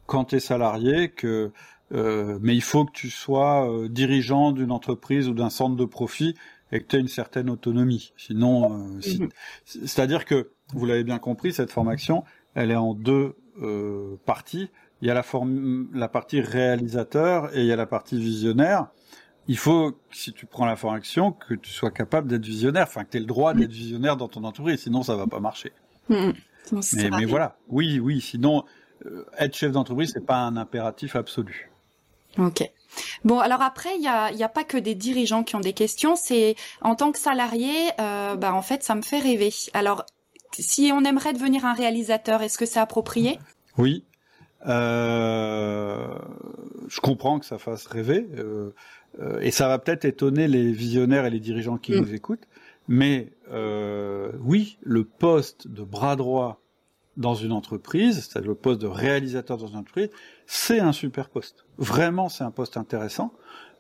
quand 0.07 0.27
tu 0.27 0.37
es 0.37 0.41
salarié. 0.41 1.11
Que, 1.11 1.53
euh, 1.93 2.39
mais 2.43 2.57
il 2.57 2.63
faut 2.63 2.85
que 2.85 2.93
tu 2.93 3.09
sois 3.09 3.71
dirigeant 3.89 4.51
d'une 4.51 4.73
entreprise 4.73 5.29
ou 5.29 5.35
d'un 5.35 5.51
centre 5.51 5.77
de 5.77 5.85
profit 5.85 6.35
et 6.73 6.81
que 6.81 6.87
tu 6.87 6.97
as 6.97 6.99
une 6.99 7.09
certaine 7.09 7.51
autonomie. 7.51 8.13
Sinon, 8.17 8.73
euh, 8.73 9.01
mhm. 9.19 9.29
c'est-à-dire 9.65 10.25
que, 10.25 10.51
vous 10.75 10.85
l'avez 10.85 11.05
bien 11.05 11.19
compris, 11.19 11.53
cette 11.53 11.71
formation, 11.71 12.25
elle 12.55 12.71
est 12.71 12.77
en 12.77 12.95
deux 12.95 13.37
euh, 13.63 14.17
parties. 14.27 14.71
Il 15.01 15.09
y 15.09 15.11
a 15.11 15.15
la, 15.15 15.25
la 15.95 16.09
partie 16.09 16.41
réalisateur 16.41 17.57
et 17.57 17.61
il 17.61 17.67
y 17.67 17.73
a 17.73 17.77
la 17.77 17.87
partie 17.87 18.19
visionnaire. 18.19 18.89
Il 19.47 19.57
faut, 19.57 19.99
si 20.11 20.33
tu 20.35 20.45
prends 20.45 20.67
la 20.67 20.77
formation, 20.77 21.33
que 21.33 21.55
tu 21.55 21.71
sois 21.71 21.91
capable 21.91 22.29
d'être 22.29 22.45
visionnaire, 22.45 22.83
enfin 22.83 23.05
que 23.05 23.11
tu 23.11 23.17
aies 23.17 23.21
le 23.21 23.27
droit 23.27 23.55
d'être 23.55 23.73
visionnaire 23.73 24.19
dans 24.19 24.29
ton 24.29 24.45
entreprise, 24.45 24.81
sinon 24.81 25.03
ça 25.03 25.17
va 25.17 25.27
pas 25.27 25.41
marcher. 25.41 25.73
Mhm. 26.11 26.35
Mais, 26.73 27.11
mais, 27.11 27.25
voilà, 27.25 27.57
oui, 27.69 27.99
oui, 27.99 28.21
sinon, 28.21 28.65
euh, 29.07 29.25
être 29.39 29.57
chef 29.57 29.73
d'entreprise, 29.73 30.11
c'est 30.13 30.25
pas 30.25 30.41
un 30.41 30.59
impératif 30.59 31.17
absolu. 31.17 31.71
Ok. 32.37 32.69
Bon, 33.25 33.39
alors 33.39 33.63
après, 33.63 33.95
il 33.95 34.01
n'y 34.01 34.09
a, 34.09 34.33
y 34.33 34.43
a 34.43 34.49
pas 34.49 34.65
que 34.65 34.77
des 34.77 34.95
dirigeants 34.95 35.45
qui 35.45 35.57
ont 35.57 35.61
des 35.61 35.73
questions. 35.73 36.17
C'est 36.17 36.57
en 36.83 36.95
tant 36.95 37.13
que 37.13 37.19
salarié, 37.19 37.73
euh, 38.01 38.37
bah 38.37 38.55
en 38.55 38.63
fait, 38.63 38.83
ça 38.83 38.95
me 38.95 39.03
fait 39.03 39.19
rêver. 39.19 39.53
Alors, 39.73 40.05
si 40.53 40.91
on 40.93 41.05
aimerait 41.05 41.33
devenir 41.33 41.65
un 41.65 41.75
réalisateur, 41.75 42.43
est-ce 42.43 42.59
que 42.59 42.67
c'est 42.67 42.81
approprié? 42.81 43.39
Oui. 43.77 44.05
Euh, 44.67 46.19
je 46.89 47.01
comprends 47.01 47.39
que 47.39 47.47
ça 47.47 47.59
fasse 47.59 47.87
rêver, 47.87 48.27
euh, 48.39 48.75
euh 49.21 49.39
et 49.41 49.53
ça 49.53 49.69
va 49.69 49.79
peut-être 49.79 50.05
étonner 50.05 50.49
les 50.49 50.73
visionnaires 50.73 51.27
et 51.27 51.31
les 51.31 51.39
dirigeants 51.39 51.79
qui 51.79 51.93
mm. 51.93 52.01
nous 52.01 52.15
écoutent. 52.15 52.49
Mais 52.89 53.33
euh, 53.53 54.33
oui, 54.41 54.79
le 54.83 55.05
poste 55.05 55.69
de 55.69 55.83
bras 55.83 56.17
droit 56.17 56.61
dans 57.17 57.35
une 57.35 57.53
entreprise, 57.53 58.17
c'est-à-dire 58.17 58.49
le 58.49 58.55
poste 58.55 58.81
de 58.81 58.87
réalisateur 58.87 59.59
dans 59.59 59.67
une 59.67 59.77
entreprise, 59.77 60.11
c'est 60.51 60.81
un 60.81 60.93
super 60.93 61.29
poste. 61.29 61.67
Vraiment, 61.77 62.31
c'est 62.31 62.43
un 62.43 62.51
poste 62.51 62.79
intéressant 62.79 63.33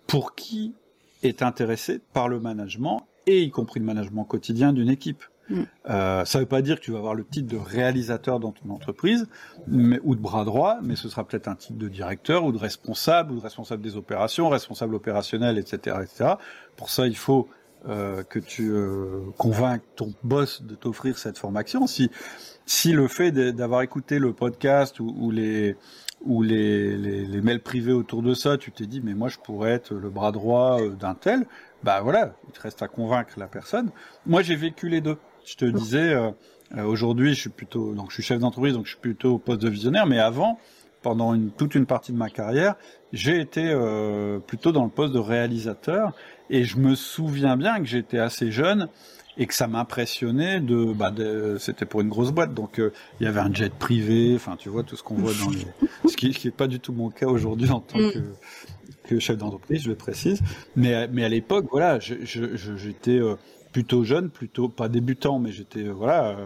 pour 0.06 0.34
qui 0.34 0.74
est 1.22 1.42
intéressé 1.42 1.98
par 2.12 2.28
le 2.28 2.40
management 2.40 3.06
et 3.26 3.42
y 3.42 3.50
compris 3.50 3.80
le 3.80 3.86
management 3.86 4.24
quotidien 4.24 4.74
d'une 4.74 4.90
équipe. 4.90 5.24
Mm. 5.48 5.62
Euh, 5.88 6.26
ça 6.26 6.38
ne 6.38 6.42
veut 6.42 6.48
pas 6.48 6.60
dire 6.60 6.78
que 6.78 6.84
tu 6.84 6.92
vas 6.92 6.98
avoir 6.98 7.14
le 7.14 7.24
titre 7.24 7.48
de 7.48 7.56
réalisateur 7.56 8.38
dans 8.38 8.52
ton 8.52 8.68
entreprise 8.68 9.26
mais, 9.66 9.98
ou 10.04 10.14
de 10.14 10.20
bras 10.20 10.44
droit, 10.44 10.76
mais 10.82 10.94
ce 10.94 11.08
sera 11.08 11.26
peut-être 11.26 11.48
un 11.48 11.54
titre 11.54 11.78
de 11.78 11.88
directeur 11.88 12.44
ou 12.44 12.52
de 12.52 12.58
responsable 12.58 13.32
ou 13.32 13.36
de 13.36 13.42
responsable 13.42 13.82
des 13.82 13.96
opérations, 13.96 14.50
responsable 14.50 14.94
opérationnel, 14.94 15.56
etc., 15.56 15.96
etc. 16.02 16.34
Pour 16.76 16.90
ça, 16.90 17.06
il 17.06 17.16
faut 17.16 17.48
euh, 17.88 18.22
que 18.24 18.38
tu 18.38 18.68
euh, 18.72 19.20
convainques 19.38 19.84
ton 19.96 20.12
boss 20.22 20.60
de 20.62 20.74
t'offrir 20.74 21.16
cette 21.16 21.38
formation. 21.38 21.86
Si 21.86 22.10
si 22.68 22.92
le 22.92 23.08
fait 23.08 23.32
d'avoir 23.32 23.80
écouté 23.80 24.18
le 24.18 24.34
podcast 24.34 25.00
ou, 25.00 25.30
les 25.30 25.74
ou 26.24 26.42
les, 26.42 26.96
les, 26.96 27.40
mails 27.40 27.60
privés 27.60 27.92
autour 27.92 28.22
de 28.22 28.34
ça, 28.34 28.58
tu 28.58 28.72
t'es 28.72 28.86
dit 28.86 29.00
mais 29.02 29.14
moi 29.14 29.28
je 29.28 29.38
pourrais 29.38 29.70
être 29.70 29.94
le 29.94 30.10
bras 30.10 30.32
droit 30.32 30.80
euh, 30.80 30.90
d'un 30.90 31.14
tel, 31.14 31.46
bah 31.82 32.00
voilà, 32.00 32.34
il 32.48 32.52
te 32.52 32.60
reste 32.60 32.82
à 32.82 32.88
convaincre 32.88 33.38
la 33.38 33.46
personne. 33.46 33.90
Moi 34.26 34.42
j'ai 34.42 34.56
vécu 34.56 34.88
les 34.88 35.00
deux. 35.00 35.16
Je 35.44 35.54
te 35.54 35.64
disais 35.64 36.12
euh, 36.14 36.30
euh, 36.76 36.82
aujourd'hui 36.84 37.34
je 37.34 37.40
suis 37.40 37.50
plutôt 37.50 37.94
donc 37.94 38.10
je 38.10 38.14
suis 38.14 38.22
chef 38.22 38.40
d'entreprise 38.40 38.74
donc 38.74 38.84
je 38.84 38.90
suis 38.90 39.00
plutôt 39.00 39.34
au 39.34 39.38
poste 39.38 39.62
de 39.62 39.68
visionnaire, 39.68 40.06
mais 40.06 40.18
avant 40.18 40.58
pendant 41.02 41.32
une, 41.32 41.52
toute 41.52 41.76
une 41.76 41.86
partie 41.86 42.10
de 42.12 42.16
ma 42.16 42.28
carrière, 42.28 42.74
j'ai 43.12 43.40
été 43.40 43.72
plutôt 44.48 44.72
dans 44.72 44.82
le 44.82 44.90
poste 44.90 45.14
de 45.14 45.20
réalisateur 45.20 46.12
et 46.50 46.64
je 46.64 46.76
me 46.78 46.96
souviens 46.96 47.56
bien 47.56 47.78
que 47.78 47.84
j'étais 47.84 48.18
assez 48.18 48.50
jeune 48.50 48.88
et 49.38 49.46
que 49.46 49.54
ça 49.54 49.68
m'impressionnait 49.68 50.60
de, 50.60 50.92
bah 50.92 51.12
c'était 51.58 51.86
pour 51.86 52.00
une 52.00 52.08
grosse 52.08 52.32
boîte 52.32 52.52
donc 52.52 52.80
euh, 52.80 52.92
il 53.20 53.24
y 53.24 53.26
avait 53.26 53.40
un 53.40 53.52
jet 53.52 53.72
privé 53.72 54.32
enfin 54.34 54.56
tu 54.58 54.68
vois 54.68 54.82
tout 54.82 54.96
ce 54.96 55.02
qu'on 55.02 55.14
voit 55.14 55.32
dans 55.32 55.50
les 55.50 56.10
ce 56.10 56.16
qui 56.16 56.32
ce 56.32 56.38
qui 56.38 56.48
est 56.48 56.52
pas 56.52 56.66
du 56.66 56.80
tout 56.80 56.92
mon 56.92 57.08
cas 57.08 57.26
aujourd'hui 57.26 57.70
en 57.70 57.80
tant 57.80 57.98
mm. 57.98 58.12
que 58.12 58.18
que 59.04 59.18
chef 59.20 59.38
d'entreprise 59.38 59.82
je 59.82 59.88
le 59.88 59.94
précise 59.94 60.40
mais 60.76 61.08
mais 61.08 61.24
à 61.24 61.28
l'époque 61.28 61.66
voilà 61.70 62.00
j'étais 62.00 62.26
je, 62.26 63.10
euh, 63.10 63.36
plutôt 63.72 64.02
jeune 64.02 64.28
plutôt 64.28 64.68
pas 64.68 64.88
débutant 64.88 65.38
mais 65.38 65.52
j'étais 65.52 65.84
euh, 65.84 65.92
voilà 65.92 66.36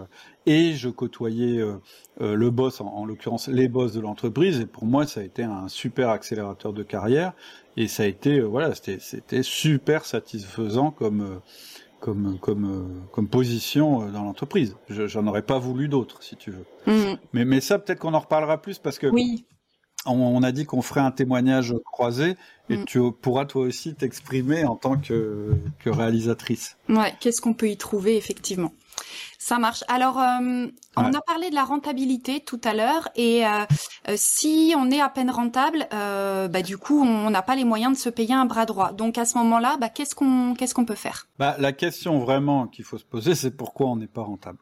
et 0.45 0.75
je 0.75 0.89
côtoyais 0.89 1.65
le 2.21 2.51
boss 2.51 2.81
en, 2.81 2.87
en 2.87 3.07
l'occurrence 3.07 3.49
les 3.49 3.69
boss 3.69 3.93
de 3.93 4.01
l'entreprise 4.01 4.61
et 4.61 4.67
pour 4.67 4.85
moi 4.85 5.07
ça 5.07 5.21
a 5.21 5.23
été 5.23 5.45
un 5.45 5.69
super 5.69 6.11
accélérateur 6.11 6.73
de 6.73 6.83
carrière 6.83 7.33
et 7.77 7.87
ça 7.89 8.03
a 8.03 8.07
été 8.07 8.41
voilà 8.41 8.75
c'était 8.75 8.99
c'était 9.01 9.45
super 9.45 10.05
satisfaisant 10.05 10.91
comme 10.91 11.41
comme 12.03 12.39
comme 12.41 12.65
euh, 12.65 13.11
comme 13.13 13.29
position 13.29 14.03
euh, 14.03 14.11
dans 14.11 14.25
l'entreprise. 14.25 14.77
J'en 14.91 15.27
aurais 15.27 15.43
pas 15.43 15.59
voulu 15.59 15.89
d'autres, 15.89 16.23
si 16.23 16.37
tu 16.37 16.51
veux. 16.51 16.67
Mm. 16.87 17.17
Mais 17.33 17.45
mais 17.45 17.61
ça, 17.61 17.79
peut-être 17.79 18.01
qu'on 18.01 18.13
en 18.13 18.19
reparlera 18.19 18.61
plus 18.61 18.79
parce 18.79 18.99
que 18.99 19.07
oui. 19.07 19.47
on, 20.05 20.43
a 20.43 20.53
dit 20.53 20.67
qu'on 20.67 20.83
ferait 20.83 21.01
un 21.01 21.13
témoignage 21.13 21.75
croisé 21.85 22.37
et 22.69 22.77
mm. 22.77 22.85
tu 22.87 23.01
pourras 23.13 23.47
toi 23.47 23.63
aussi 23.63 23.95
t'exprimer 23.95 24.65
en 24.65 24.77
tant 24.77 24.99
que 24.99 25.55
que 25.79 25.91
réalisatrice. 25.91 26.77
Ouais, 26.89 27.15
qu'est-ce 27.21 27.41
qu'on 27.41 27.55
peut 27.55 27.71
y 27.71 27.77
trouver 27.77 28.17
effectivement? 28.17 28.73
Ça 29.39 29.59
marche. 29.59 29.83
Alors, 29.89 30.21
euh, 30.21 30.69
on 30.97 31.13
a 31.13 31.21
parlé 31.21 31.51
de 31.51 31.55
la 31.55 31.65
rentabilité 31.65 32.41
tout 32.41 32.61
à 32.63 32.75
l'heure, 32.75 33.09
et 33.17 33.45
euh, 33.45 33.65
euh, 34.09 34.15
si 34.17 34.73
on 34.77 34.91
est 34.91 35.01
à 35.01 35.09
peine 35.09 35.31
rentable, 35.31 35.87
bah, 35.91 36.63
du 36.63 36.79
coup, 36.79 37.03
on 37.03 37.29
n'a 37.29 37.43
pas 37.43 37.57
les 37.57 37.65
moyens 37.65 37.93
de 37.95 37.99
se 37.99 38.09
payer 38.09 38.35
un 38.35 38.45
bras 38.45 38.67
droit. 38.67 38.93
Donc, 38.93 39.19
à 39.19 39.25
ce 39.25 39.37
moment-là, 39.39 39.77
bah, 39.81 39.89
qu'est-ce 39.89 40.15
qu'on 40.15 40.55
qu'est-ce 40.55 40.75
qu'on 40.75 40.85
peut 40.85 40.95
faire? 40.95 41.27
Bah, 41.39 41.57
La 41.59 41.73
question 41.73 42.21
vraiment 42.21 42.69
qu'il 42.69 42.85
faut 42.85 42.99
se 42.99 43.05
poser, 43.05 43.35
c'est 43.35 43.57
pourquoi 43.57 43.89
on 43.89 43.97
n'est 43.97 44.07
pas 44.07 44.23
rentable? 44.23 44.59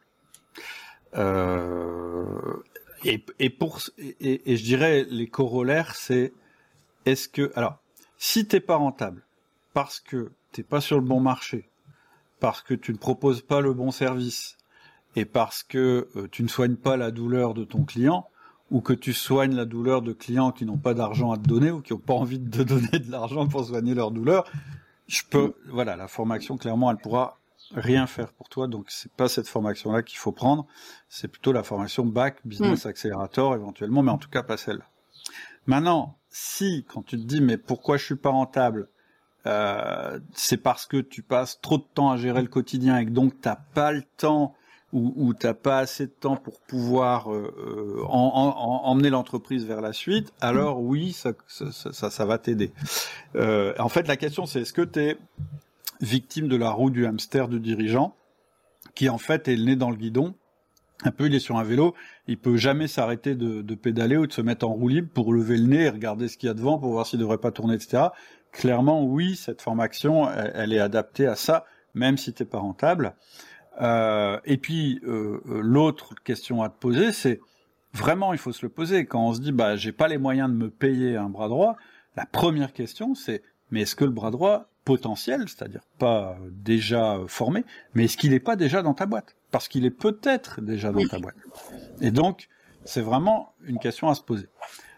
Et, 3.03 3.23
et, 3.39 3.49
pour 3.49 3.79
et, 3.97 4.51
et, 4.51 4.57
je 4.57 4.63
dirais 4.63 5.05
les 5.09 5.27
corollaires, 5.27 5.95
c'est 5.95 6.33
est-ce 7.05 7.27
que 7.27 7.51
alors 7.55 7.77
si 8.17 8.47
t'es 8.47 8.59
pas 8.59 8.75
rentable 8.75 9.23
parce 9.73 9.99
que 9.99 10.31
t'es 10.51 10.63
pas 10.63 10.81
sur 10.81 10.97
le 10.97 11.05
bon 11.05 11.19
marché, 11.19 11.70
parce 12.41 12.61
que 12.61 12.73
tu 12.73 12.91
ne 12.91 12.97
proposes 12.97 13.41
pas 13.41 13.61
le 13.61 13.73
bon 13.73 13.91
service 13.91 14.57
et 15.15 15.25
parce 15.25 15.63
que 15.63 16.09
euh, 16.17 16.27
tu 16.29 16.43
ne 16.43 16.49
soignes 16.49 16.75
pas 16.75 16.97
la 16.97 17.11
douleur 17.11 17.53
de 17.53 17.63
ton 17.63 17.85
client 17.85 18.27
ou 18.71 18.81
que 18.81 18.93
tu 18.93 19.13
soignes 19.13 19.55
la 19.55 19.65
douleur 19.65 20.01
de 20.01 20.11
clients 20.11 20.51
qui 20.51 20.65
n'ont 20.65 20.77
pas 20.77 20.93
d'argent 20.93 21.31
à 21.31 21.37
te 21.37 21.47
donner 21.47 21.71
ou 21.71 21.81
qui 21.81 21.93
n'ont 21.93 21.99
pas 21.99 22.15
envie 22.15 22.39
de 22.39 22.49
te 22.49 22.61
donner 22.67 22.99
de 22.99 23.11
l'argent 23.11 23.47
pour 23.47 23.65
soigner 23.65 23.93
leur 23.93 24.11
douleur, 24.11 24.49
je 25.07 25.21
peux, 25.29 25.53
voilà, 25.69 25.95
la 25.95 26.07
formation, 26.07 26.57
clairement, 26.57 26.89
elle 26.89 26.97
pourra 26.97 27.37
rien 27.75 28.07
faire 28.07 28.31
pour 28.33 28.49
toi. 28.49 28.67
Donc, 28.67 28.85
c'est 28.87 29.11
pas 29.11 29.27
cette 29.27 29.47
formation-là 29.47 30.03
qu'il 30.03 30.17
faut 30.17 30.31
prendre. 30.31 30.65
C'est 31.09 31.27
plutôt 31.27 31.51
la 31.51 31.63
formation 31.63 32.05
back, 32.05 32.39
business 32.45 32.85
mm. 32.85 32.87
accelerator, 32.87 33.55
éventuellement, 33.55 34.03
mais 34.03 34.11
en 34.11 34.17
tout 34.17 34.29
cas, 34.29 34.41
pas 34.41 34.57
celle-là. 34.57 34.85
Maintenant, 35.67 36.17
si, 36.29 36.85
quand 36.87 37.03
tu 37.03 37.17
te 37.17 37.23
dis, 37.23 37.41
mais 37.41 37.57
pourquoi 37.57 37.97
je 37.97 38.05
suis 38.05 38.15
pas 38.15 38.29
rentable, 38.29 38.87
euh, 39.47 40.19
c'est 40.33 40.57
parce 40.57 40.85
que 40.85 40.97
tu 40.97 41.23
passes 41.23 41.59
trop 41.61 41.77
de 41.77 41.85
temps 41.93 42.11
à 42.11 42.17
gérer 42.17 42.41
le 42.41 42.47
quotidien 42.47 42.97
et 42.97 43.05
que 43.05 43.11
donc 43.11 43.41
t'as 43.41 43.57
pas 43.73 43.91
le 43.91 44.03
temps 44.17 44.55
où, 44.93 45.13
où 45.15 45.33
t'as 45.33 45.53
pas 45.53 45.79
assez 45.79 46.05
de 46.05 46.11
temps 46.11 46.35
pour 46.35 46.59
pouvoir 46.61 47.31
euh, 47.31 47.53
euh, 47.57 48.03
en, 48.07 48.31
en, 48.35 48.89
emmener 48.89 49.09
l'entreprise 49.09 49.65
vers 49.65 49.81
la 49.81 49.93
suite, 49.93 50.33
alors 50.41 50.81
oui, 50.81 51.13
ça, 51.13 51.31
ça, 51.47 51.71
ça, 51.71 52.09
ça 52.09 52.25
va 52.25 52.37
t'aider. 52.37 52.71
Euh, 53.35 53.73
en 53.79 53.89
fait, 53.89 54.07
la 54.07 54.17
question 54.17 54.45
c'est 54.45 54.61
est-ce 54.61 54.73
que 54.73 54.81
tu 54.81 54.99
es 54.99 55.17
victime 56.01 56.47
de 56.47 56.55
la 56.55 56.71
roue 56.71 56.89
du 56.89 57.05
hamster 57.05 57.47
du 57.47 57.59
dirigeant, 57.59 58.15
qui 58.95 59.09
en 59.09 59.17
fait 59.17 59.47
est 59.47 59.55
le 59.55 59.63
nez 59.63 59.75
dans 59.75 59.89
le 59.89 59.97
guidon? 59.97 60.35
Un 61.03 61.11
peu, 61.11 61.25
il 61.25 61.33
est 61.33 61.39
sur 61.39 61.57
un 61.57 61.63
vélo, 61.63 61.95
il 62.27 62.37
peut 62.37 62.57
jamais 62.57 62.87
s'arrêter 62.87 63.33
de, 63.33 63.63
de, 63.63 63.75
pédaler 63.75 64.17
ou 64.17 64.27
de 64.27 64.31
se 64.31 64.41
mettre 64.41 64.67
en 64.67 64.73
roue 64.73 64.87
libre 64.87 65.09
pour 65.11 65.33
lever 65.33 65.57
le 65.57 65.65
nez 65.65 65.83
et 65.85 65.89
regarder 65.89 66.27
ce 66.27 66.37
qu'il 66.37 66.45
y 66.45 66.49
a 66.51 66.53
devant 66.53 66.77
pour 66.77 66.91
voir 66.91 67.07
s'il 67.07 67.19
devrait 67.19 67.39
pas 67.39 67.51
tourner, 67.51 67.73
etc. 67.73 68.09
Clairement, 68.51 69.03
oui, 69.03 69.35
cette 69.35 69.61
formation, 69.61 70.29
elle, 70.29 70.51
elle 70.55 70.73
est 70.73 70.79
adaptée 70.79 71.27
à 71.27 71.35
ça, 71.35 71.65
même 71.93 72.17
si 72.17 72.33
t'es 72.33 72.45
pas 72.45 72.59
rentable. 72.59 73.15
Euh, 73.81 74.39
et 74.45 74.57
puis 74.57 74.99
euh, 75.03 75.41
l'autre 75.45 76.13
question 76.23 76.61
à 76.61 76.69
te 76.69 76.77
poser, 76.77 77.11
c'est 77.11 77.39
vraiment 77.93 78.33
il 78.33 78.39
faut 78.39 78.51
se 78.51 78.65
le 78.65 78.69
poser 78.69 79.05
quand 79.05 79.25
on 79.25 79.33
se 79.33 79.39
dit 79.39 79.51
bah 79.51 79.75
j'ai 79.75 79.91
pas 79.91 80.07
les 80.07 80.17
moyens 80.17 80.49
de 80.49 80.55
me 80.55 80.69
payer 80.69 81.15
un 81.15 81.29
bras 81.29 81.47
droit. 81.47 81.77
La 82.15 82.25
première 82.25 82.73
question 82.73 83.15
c'est 83.15 83.41
mais 83.71 83.81
est-ce 83.81 83.95
que 83.95 84.03
le 84.03 84.11
bras 84.11 84.31
droit 84.31 84.67
potentiel, 84.83 85.47
c'est-à-dire 85.47 85.81
pas 85.99 86.37
déjà 86.49 87.19
formé, 87.27 87.63
mais 87.93 88.05
est-ce 88.05 88.17
qu'il 88.17 88.31
n'est 88.31 88.39
pas 88.39 88.55
déjà 88.55 88.81
dans 88.81 88.93
ta 88.93 89.05
boîte? 89.05 89.35
Parce 89.51 89.67
qu'il 89.67 89.85
est 89.85 89.91
peut-être 89.91 90.59
déjà 90.59 90.91
dans 90.91 91.05
ta 91.07 91.19
boîte. 91.19 91.35
Et 92.01 92.11
donc 92.11 92.49
c'est 92.83 93.01
vraiment 93.01 93.53
une 93.63 93.79
question 93.79 94.09
à 94.09 94.15
se 94.15 94.21
poser. 94.21 94.47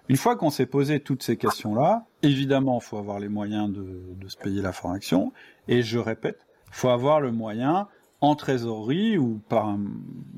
Une 0.10 0.18
fois 0.18 0.36
qu'on 0.36 0.49
s'est 0.49 0.66
posé 0.66 0.99
toutes 0.99 1.24
ces 1.24 1.38
questions-là, 1.38 2.06
évidemment, 2.22 2.80
il 2.82 2.84
faut 2.84 2.97
avoir 2.97 3.20
les 3.20 3.30
moyens 3.30 3.72
de, 3.72 4.04
de 4.16 4.28
se 4.28 4.38
payer 4.38 4.62
la 4.62 4.74
formation. 4.74 5.32
Et 5.68 5.82
je 5.82 5.97
répète, 5.97 6.39
il 6.68 6.76
faut 6.76 6.89
avoir 6.89 7.22
le 7.22 7.32
moyen 7.32 7.88
en 8.20 8.36
trésorerie 8.36 9.18
ou 9.18 9.41
par 9.49 9.68
un, 9.68 9.80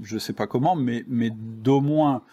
je 0.02 0.18
sais 0.18 0.34
pas 0.34 0.48
comment, 0.48 0.76
mais, 0.76 1.04
mais 1.08 1.32
d'au 1.32 1.82
moins 1.82 2.24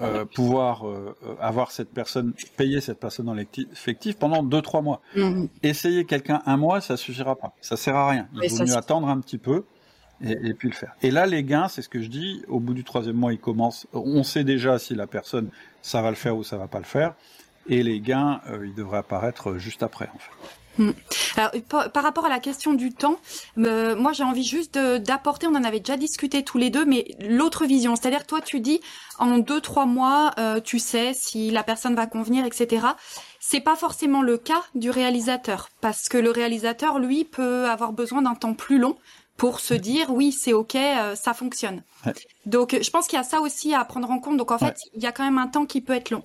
euh, 0.00 0.24
pouvoir 0.24 0.86
euh, 0.88 1.16
avoir 1.40 1.72
cette 1.72 1.90
personne, 1.92 2.32
payer 2.56 2.80
cette 2.80 3.00
personne 3.00 3.26
dans 3.26 3.34
l'effectif 3.34 4.16
pendant 4.16 4.44
deux 4.44 4.62
trois 4.62 4.82
mois. 4.82 5.00
Mmh. 5.16 5.46
Essayer 5.64 6.04
quelqu'un 6.04 6.42
un 6.46 6.56
mois, 6.56 6.80
ça 6.80 6.96
suffira 6.96 7.34
pas, 7.34 7.54
ça 7.60 7.76
sert 7.76 7.96
à 7.96 8.08
rien. 8.08 8.28
Il 8.40 8.48
vaut 8.50 8.64
mieux 8.64 8.76
attendre 8.76 9.08
un 9.08 9.18
petit 9.20 9.38
peu 9.38 9.64
et, 10.22 10.54
puis 10.54 10.68
le 10.68 10.74
faire. 10.74 10.94
Et 11.02 11.10
là, 11.10 11.26
les 11.26 11.42
gains, 11.42 11.68
c'est 11.68 11.82
ce 11.82 11.88
que 11.88 12.00
je 12.00 12.08
dis. 12.08 12.42
Au 12.48 12.60
bout 12.60 12.74
du 12.74 12.84
troisième 12.84 13.16
mois, 13.16 13.32
ils 13.32 13.38
commencent. 13.38 13.86
On 13.92 14.22
sait 14.22 14.44
déjà 14.44 14.78
si 14.78 14.94
la 14.94 15.06
personne 15.06 15.50
ça 15.82 16.00
va 16.00 16.08
le 16.08 16.16
faire 16.16 16.36
ou 16.36 16.42
ça 16.42 16.56
va 16.56 16.66
pas 16.66 16.78
le 16.78 16.84
faire, 16.84 17.14
et 17.68 17.82
les 17.82 18.00
gains, 18.00 18.40
euh, 18.48 18.66
ils 18.66 18.74
devraient 18.74 18.98
apparaître 18.98 19.58
juste 19.58 19.82
après 19.82 20.08
en 20.14 20.18
fait. 20.18 20.32
Hmm. 20.76 20.90
Alors, 21.36 21.52
par, 21.92 22.02
rapport 22.02 22.24
à 22.24 22.28
la 22.28 22.40
question 22.40 22.72
du 22.72 22.90
temps, 22.90 23.20
euh, 23.58 23.94
moi 23.94 24.12
j'ai 24.12 24.24
envie 24.24 24.42
juste 24.42 24.76
d'apporter, 24.76 25.46
on 25.46 25.54
en 25.54 25.62
avait 25.62 25.78
déjà 25.78 25.96
discuté 25.96 26.42
tous 26.42 26.58
les 26.58 26.70
deux, 26.70 26.84
mais 26.84 27.04
l'autre 27.20 27.64
vision, 27.64 27.94
c'est-à-dire 27.94 28.26
toi 28.26 28.40
tu 28.40 28.58
dis 28.58 28.80
en 29.18 29.38
deux 29.38 29.60
trois 29.60 29.86
mois, 29.86 30.32
euh, 30.38 30.60
tu 30.60 30.80
sais 30.80 31.12
si 31.14 31.52
la 31.52 31.62
personne 31.62 31.94
va 31.94 32.06
convenir, 32.06 32.44
etc. 32.44 32.86
C'est 33.38 33.60
pas 33.60 33.76
forcément 33.76 34.22
le 34.22 34.36
cas 34.36 34.62
du 34.74 34.90
réalisateur, 34.90 35.68
parce 35.80 36.08
que 36.08 36.18
le 36.18 36.30
réalisateur 36.30 36.98
lui 36.98 37.24
peut 37.24 37.68
avoir 37.68 37.92
besoin 37.92 38.22
d'un 38.22 38.34
temps 38.34 38.54
plus 38.54 38.78
long 38.78 38.96
pour 39.36 39.60
se 39.60 39.74
dire 39.74 40.10
oui 40.10 40.32
c'est 40.32 40.52
ok 40.52 40.76
euh, 40.76 41.14
ça 41.14 41.34
fonctionne. 41.34 41.82
Ouais. 42.06 42.12
donc 42.46 42.76
je 42.80 42.90
pense 42.90 43.06
qu'il 43.06 43.16
y 43.16 43.20
a 43.20 43.24
ça 43.24 43.40
aussi 43.40 43.74
à 43.74 43.84
prendre 43.84 44.10
en 44.10 44.18
compte. 44.18 44.36
Donc 44.36 44.50
en 44.50 44.58
fait 44.58 44.76
il 44.94 45.02
y 45.02 45.06
a 45.06 45.12
quand 45.12 45.24
même 45.24 45.38
un 45.38 45.48
temps 45.48 45.66
qui 45.66 45.80
peut 45.80 45.92
être 45.92 46.10
long. 46.10 46.22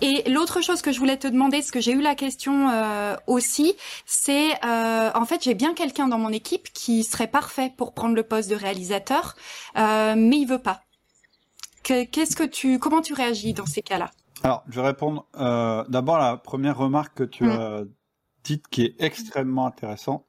Et 0.00 0.28
l'autre 0.28 0.60
chose 0.60 0.82
que 0.82 0.92
je 0.92 0.98
voulais 0.98 1.16
te 1.16 1.28
demander 1.28 1.62
ce 1.62 1.72
que 1.72 1.80
j'ai 1.80 1.92
eu 1.92 2.00
la 2.00 2.14
question 2.14 2.70
euh, 2.70 3.16
aussi 3.26 3.74
c'est 4.06 4.52
euh, 4.64 5.10
en 5.14 5.24
fait 5.24 5.44
j'ai 5.44 5.54
bien 5.54 5.74
quelqu'un 5.74 6.08
dans 6.08 6.18
mon 6.18 6.30
équipe 6.30 6.72
qui 6.72 7.04
serait 7.04 7.28
parfait 7.28 7.72
pour 7.76 7.94
prendre 7.94 8.14
le 8.14 8.22
poste 8.22 8.50
de 8.50 8.56
réalisateur 8.56 9.36
euh, 9.76 10.14
mais 10.16 10.38
il 10.38 10.46
veut 10.46 10.58
pas. 10.58 10.82
Qu'est-ce 11.82 12.36
que 12.36 12.44
tu 12.44 12.78
comment 12.78 13.00
tu 13.00 13.14
réagis 13.14 13.52
dans 13.52 13.66
ces 13.66 13.82
cas-là? 13.82 14.10
Alors 14.42 14.64
je 14.68 14.80
vais 14.80 14.86
répondre 14.86 15.26
euh, 15.36 15.84
d'abord 15.88 16.16
à 16.16 16.30
la 16.30 16.36
première 16.36 16.76
remarque 16.76 17.14
que 17.14 17.24
tu 17.24 17.44
mmh. 17.44 17.50
as 17.50 17.82
dite 18.44 18.68
qui 18.68 18.82
est 18.82 18.94
extrêmement 18.98 19.66
intéressante 19.66 20.24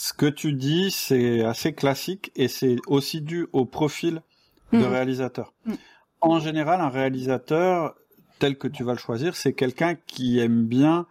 ce 0.00 0.14
que 0.14 0.24
tu 0.24 0.54
dis, 0.54 0.90
c'est 0.90 1.44
assez 1.44 1.74
classique 1.74 2.32
et 2.34 2.48
c'est 2.48 2.76
aussi 2.86 3.20
dû 3.20 3.48
au 3.52 3.66
profil 3.66 4.22
de 4.72 4.78
mmh. 4.78 4.84
réalisateur. 4.84 5.52
Mmh. 5.66 5.74
En 6.22 6.40
général, 6.40 6.80
un 6.80 6.88
réalisateur 6.88 7.94
tel 8.38 8.56
que 8.56 8.66
tu 8.66 8.82
vas 8.82 8.92
le 8.92 8.98
choisir, 8.98 9.36
c'est 9.36 9.52
quelqu'un 9.52 9.96
qui 10.06 10.38
aime 10.38 10.64
bien 10.64 11.04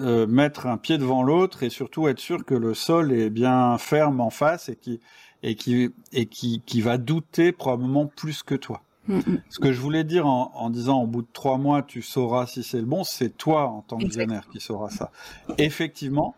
euh, 0.00 0.26
mettre 0.26 0.66
un 0.66 0.76
pied 0.76 0.98
devant 0.98 1.22
l'autre 1.22 1.62
et 1.62 1.70
surtout 1.70 2.08
être 2.08 2.18
sûr 2.18 2.44
que 2.44 2.56
le 2.56 2.74
sol 2.74 3.12
est 3.12 3.30
bien 3.30 3.78
ferme 3.78 4.20
en 4.20 4.30
face 4.30 4.68
et 4.68 4.74
qui 4.74 4.98
et 5.44 5.54
qui 5.54 5.94
et 6.12 6.26
qui, 6.26 6.62
qui 6.66 6.80
va 6.80 6.98
douter 6.98 7.52
probablement 7.52 8.06
plus 8.06 8.42
que 8.42 8.56
toi. 8.56 8.82
Mmh. 9.06 9.20
Ce 9.50 9.60
que 9.60 9.72
je 9.72 9.80
voulais 9.80 10.02
dire 10.02 10.26
en, 10.26 10.50
en, 10.56 10.68
disant 10.68 11.00
au 11.00 11.06
bout 11.06 11.22
de 11.22 11.28
trois 11.32 11.58
mois 11.58 11.84
tu 11.84 12.02
sauras 12.02 12.48
si 12.48 12.64
c'est 12.64 12.80
le 12.80 12.86
bon, 12.86 13.04
c'est 13.04 13.36
toi 13.36 13.68
en 13.68 13.82
tant 13.82 13.98
que 13.98 14.06
visionnaire 14.06 14.48
qui 14.48 14.58
sauras 14.58 14.90
ça. 14.90 15.12
Effectivement, 15.58 16.34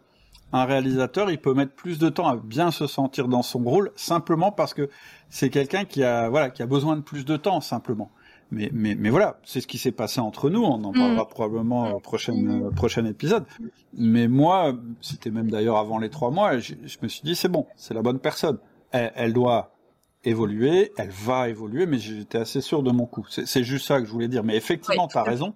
un 0.52 0.64
réalisateur, 0.64 1.30
il 1.30 1.38
peut 1.38 1.54
mettre 1.54 1.74
plus 1.74 1.98
de 1.98 2.08
temps 2.08 2.28
à 2.28 2.36
bien 2.36 2.70
se 2.70 2.86
sentir 2.86 3.28
dans 3.28 3.42
son 3.42 3.60
rôle 3.60 3.90
simplement 3.96 4.52
parce 4.52 4.74
que 4.74 4.88
c'est 5.28 5.50
quelqu'un 5.50 5.84
qui 5.84 6.04
a 6.04 6.28
voilà 6.28 6.50
qui 6.50 6.62
a 6.62 6.66
besoin 6.66 6.96
de 6.96 7.02
plus 7.02 7.24
de 7.24 7.36
temps 7.36 7.60
simplement. 7.60 8.10
Mais 8.52 8.70
mais 8.72 8.94
mais 8.94 9.10
voilà, 9.10 9.40
c'est 9.44 9.60
ce 9.60 9.66
qui 9.66 9.76
s'est 9.76 9.92
passé 9.92 10.20
entre 10.20 10.50
nous. 10.50 10.62
On 10.62 10.84
en 10.84 10.92
parlera 10.92 11.24
mmh. 11.24 11.28
probablement 11.28 11.90
au 11.90 12.00
prochain 12.00 12.34
euh, 12.34 12.70
prochain 12.70 13.04
épisode. 13.04 13.44
Mais 13.92 14.28
moi, 14.28 14.72
c'était 15.00 15.30
même 15.30 15.50
d'ailleurs 15.50 15.78
avant 15.78 15.98
les 15.98 16.10
trois 16.10 16.30
mois, 16.30 16.58
je, 16.58 16.74
je 16.84 16.98
me 17.02 17.08
suis 17.08 17.22
dit 17.22 17.34
c'est 17.34 17.48
bon, 17.48 17.66
c'est 17.76 17.94
la 17.94 18.02
bonne 18.02 18.20
personne. 18.20 18.58
Elle, 18.92 19.12
elle, 19.16 19.32
doit 19.32 19.76
évoluer, 20.22 20.92
elle 20.96 21.10
va 21.10 21.48
évoluer, 21.48 21.86
mais 21.86 21.98
j'étais 21.98 22.38
assez 22.38 22.60
sûr 22.60 22.84
de 22.84 22.92
mon 22.92 23.06
coup. 23.06 23.26
C'est 23.28 23.64
juste 23.64 23.86
ça 23.86 24.00
que 24.00 24.06
je 24.06 24.12
voulais 24.12 24.28
dire. 24.28 24.44
Mais 24.44 24.56
effectivement, 24.56 25.04
oui. 25.04 25.08
tu 25.10 25.18
as 25.18 25.24
raison. 25.24 25.54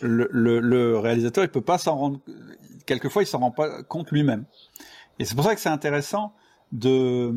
Le, 0.00 0.28
le, 0.30 0.60
le, 0.60 0.98
réalisateur, 0.98 1.44
il 1.44 1.50
peut 1.50 1.60
pas 1.60 1.78
s'en 1.78 1.96
rendre 1.96 2.20
quelquefois 2.90 3.22
il 3.22 3.26
s'en 3.26 3.38
rend 3.38 3.52
pas 3.52 3.84
compte 3.84 4.10
lui-même. 4.10 4.44
Et 5.20 5.24
c'est 5.24 5.36
pour 5.36 5.44
ça 5.44 5.54
que 5.54 5.60
c'est 5.60 5.68
intéressant 5.68 6.32
de. 6.72 7.32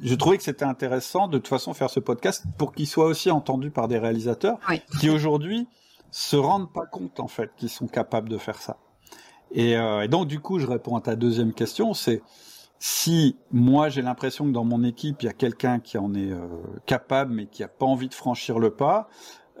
Je 0.00 0.14
trouvais 0.14 0.38
que 0.38 0.44
c'était 0.44 0.64
intéressant 0.64 1.26
de 1.26 1.38
toute 1.38 1.48
façon 1.48 1.74
faire 1.74 1.90
ce 1.90 1.98
podcast 1.98 2.44
pour 2.56 2.72
qu'il 2.72 2.86
soit 2.86 3.06
aussi 3.06 3.32
entendu 3.32 3.70
par 3.70 3.88
des 3.88 3.98
réalisateurs 3.98 4.58
oui. 4.68 4.80
qui 5.00 5.10
aujourd'hui 5.10 5.66
se 6.12 6.36
rendent 6.36 6.72
pas 6.72 6.86
compte 6.86 7.18
en 7.18 7.26
fait 7.26 7.50
qu'ils 7.56 7.68
sont 7.68 7.88
capables 7.88 8.28
de 8.28 8.38
faire 8.38 8.62
ça. 8.62 8.76
Et, 9.50 9.76
euh, 9.76 10.02
et, 10.02 10.08
donc 10.08 10.28
du 10.28 10.38
coup, 10.38 10.60
je 10.60 10.66
réponds 10.66 10.96
à 10.96 11.00
ta 11.00 11.16
deuxième 11.16 11.52
question, 11.52 11.94
c'est 11.94 12.22
si 12.78 13.36
moi 13.50 13.88
j'ai 13.88 14.02
l'impression 14.02 14.46
que 14.46 14.50
dans 14.50 14.64
mon 14.64 14.82
équipe 14.84 15.22
il 15.22 15.26
y 15.26 15.28
a 15.28 15.32
quelqu'un 15.32 15.78
qui 15.78 15.98
en 15.98 16.14
est 16.14 16.32
euh, 16.32 16.48
capable 16.86 17.32
mais 17.32 17.46
qui 17.46 17.62
a 17.62 17.68
pas 17.68 17.86
envie 17.86 18.08
de 18.08 18.14
franchir 18.14 18.58
le 18.58 18.70
pas, 18.70 19.08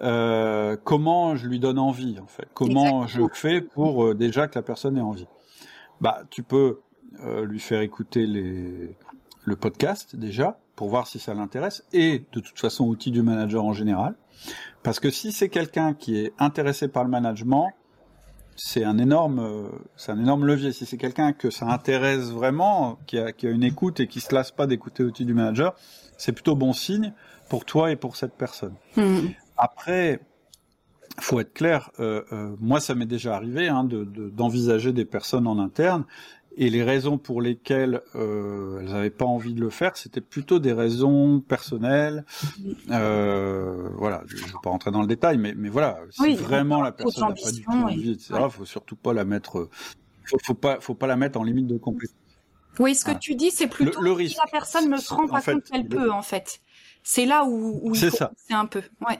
euh, 0.00 0.76
comment 0.82 1.36
je 1.36 1.46
lui 1.46 1.60
donne 1.60 1.78
envie 1.78 2.18
en 2.18 2.26
fait 2.26 2.48
Comment 2.54 3.04
Exactement. 3.04 3.28
je 3.28 3.38
fais 3.38 3.60
pour 3.60 4.04
euh, 4.04 4.14
déjà 4.14 4.48
que 4.48 4.58
la 4.58 4.62
personne 4.62 4.96
ait 4.96 5.02
envie 5.02 5.26
Bah, 6.00 6.22
tu 6.30 6.42
peux 6.42 6.80
euh, 7.20 7.44
lui 7.44 7.60
faire 7.60 7.82
écouter 7.82 8.26
les, 8.26 8.96
le 9.44 9.56
podcast 9.56 10.16
déjà 10.16 10.58
pour 10.76 10.88
voir 10.88 11.06
si 11.06 11.18
ça 11.18 11.34
l'intéresse 11.34 11.84
et 11.92 12.24
de 12.32 12.40
toute 12.40 12.58
façon 12.58 12.86
outil 12.86 13.10
du 13.10 13.22
manager 13.22 13.64
en 13.64 13.72
général. 13.72 14.14
Parce 14.82 14.98
que 14.98 15.10
si 15.10 15.30
c'est 15.30 15.48
quelqu'un 15.48 15.94
qui 15.94 16.16
est 16.16 16.32
intéressé 16.38 16.88
par 16.88 17.04
le 17.04 17.10
management, 17.10 17.70
c'est 18.56 18.84
un 18.84 18.98
énorme, 18.98 19.70
c'est 19.96 20.10
un 20.12 20.18
énorme 20.18 20.46
levier. 20.46 20.72
Si 20.72 20.84
c'est 20.84 20.96
quelqu'un 20.96 21.32
que 21.32 21.50
ça 21.50 21.66
intéresse 21.66 22.30
vraiment, 22.30 22.98
qui 23.06 23.18
a, 23.18 23.32
qui 23.32 23.46
a 23.46 23.50
une 23.50 23.62
écoute 23.62 24.00
et 24.00 24.08
qui 24.08 24.20
se 24.20 24.34
lasse 24.34 24.50
pas 24.50 24.66
d'écouter 24.66 25.04
l'outil 25.04 25.24
du 25.24 25.34
manager, 25.34 25.74
c'est 26.18 26.32
plutôt 26.32 26.56
bon 26.56 26.72
signe 26.72 27.12
pour 27.48 27.64
toi 27.64 27.90
et 27.90 27.96
pour 27.96 28.16
cette 28.16 28.34
personne. 28.34 28.74
Mmh. 28.96 29.28
Après, 29.56 30.20
faut 31.20 31.40
être 31.40 31.52
clair, 31.52 31.90
euh, 32.00 32.22
euh, 32.32 32.56
moi 32.60 32.80
ça 32.80 32.94
m'est 32.94 33.06
déjà 33.06 33.36
arrivé 33.36 33.68
hein, 33.68 33.84
d'envisager 33.84 34.88
de, 34.88 34.92
de, 34.92 34.96
des 34.96 35.04
personnes 35.04 35.46
en 35.46 35.58
interne, 35.58 36.04
et 36.56 36.68
les 36.68 36.82
raisons 36.82 37.18
pour 37.18 37.40
lesquelles 37.40 38.02
euh, 38.14 38.80
elles 38.80 38.92
n'avaient 38.92 39.10
pas 39.10 39.24
envie 39.24 39.54
de 39.54 39.60
le 39.60 39.70
faire, 39.70 39.96
c'était 39.96 40.20
plutôt 40.20 40.58
des 40.58 40.72
raisons 40.72 41.40
personnelles. 41.40 42.24
Euh, 42.90 43.88
voilà, 43.96 44.22
je 44.26 44.36
ne 44.36 44.40
vais 44.42 44.52
pas 44.62 44.70
rentrer 44.70 44.90
dans 44.90 45.00
le 45.00 45.06
détail, 45.06 45.38
mais, 45.38 45.54
mais 45.56 45.70
voilà, 45.70 45.98
si 46.10 46.22
oui, 46.22 46.34
vraiment 46.34 46.82
la 46.82 46.92
personne 46.92 47.28
n'a 47.28 47.34
pas 47.34 47.52
du 47.52 47.62
tout 47.62 47.70
envie, 47.70 48.10
etc., 48.12 48.34
il 48.44 48.50
faut 48.50 48.64
surtout 48.64 48.96
pas 48.96 49.14
la 49.14 49.24
mettre, 49.24 49.68
faut, 50.24 50.38
faut 50.44 50.54
pas, 50.54 50.78
faut 50.80 50.94
pas 50.94 51.06
la 51.06 51.16
mettre 51.16 51.40
en 51.40 51.44
limite 51.44 51.66
de 51.66 51.78
compétence. 51.78 52.16
Oui, 52.78 52.94
ce 52.94 53.04
que 53.04 53.10
ah. 53.12 53.16
tu 53.16 53.34
dis, 53.34 53.50
c'est 53.50 53.66
plutôt 53.66 54.00
le, 54.00 54.06
le 54.06 54.12
risque, 54.12 54.34
si 54.34 54.40
la 54.44 54.50
personne 54.50 54.90
ne 54.90 54.96
se 54.96 55.12
rend 55.12 55.28
pas 55.28 55.42
compte 55.42 55.64
qu'elle 55.64 55.86
peut, 55.86 56.10
en 56.10 56.22
fait. 56.22 56.60
C'est 57.02 57.26
là 57.26 57.44
où, 57.44 57.80
où 57.82 57.94
c'est 57.94 58.10
ça. 58.10 58.32
C'est 58.36 58.54
un 58.54 58.66
peu, 58.66 58.82
ouais. 59.08 59.18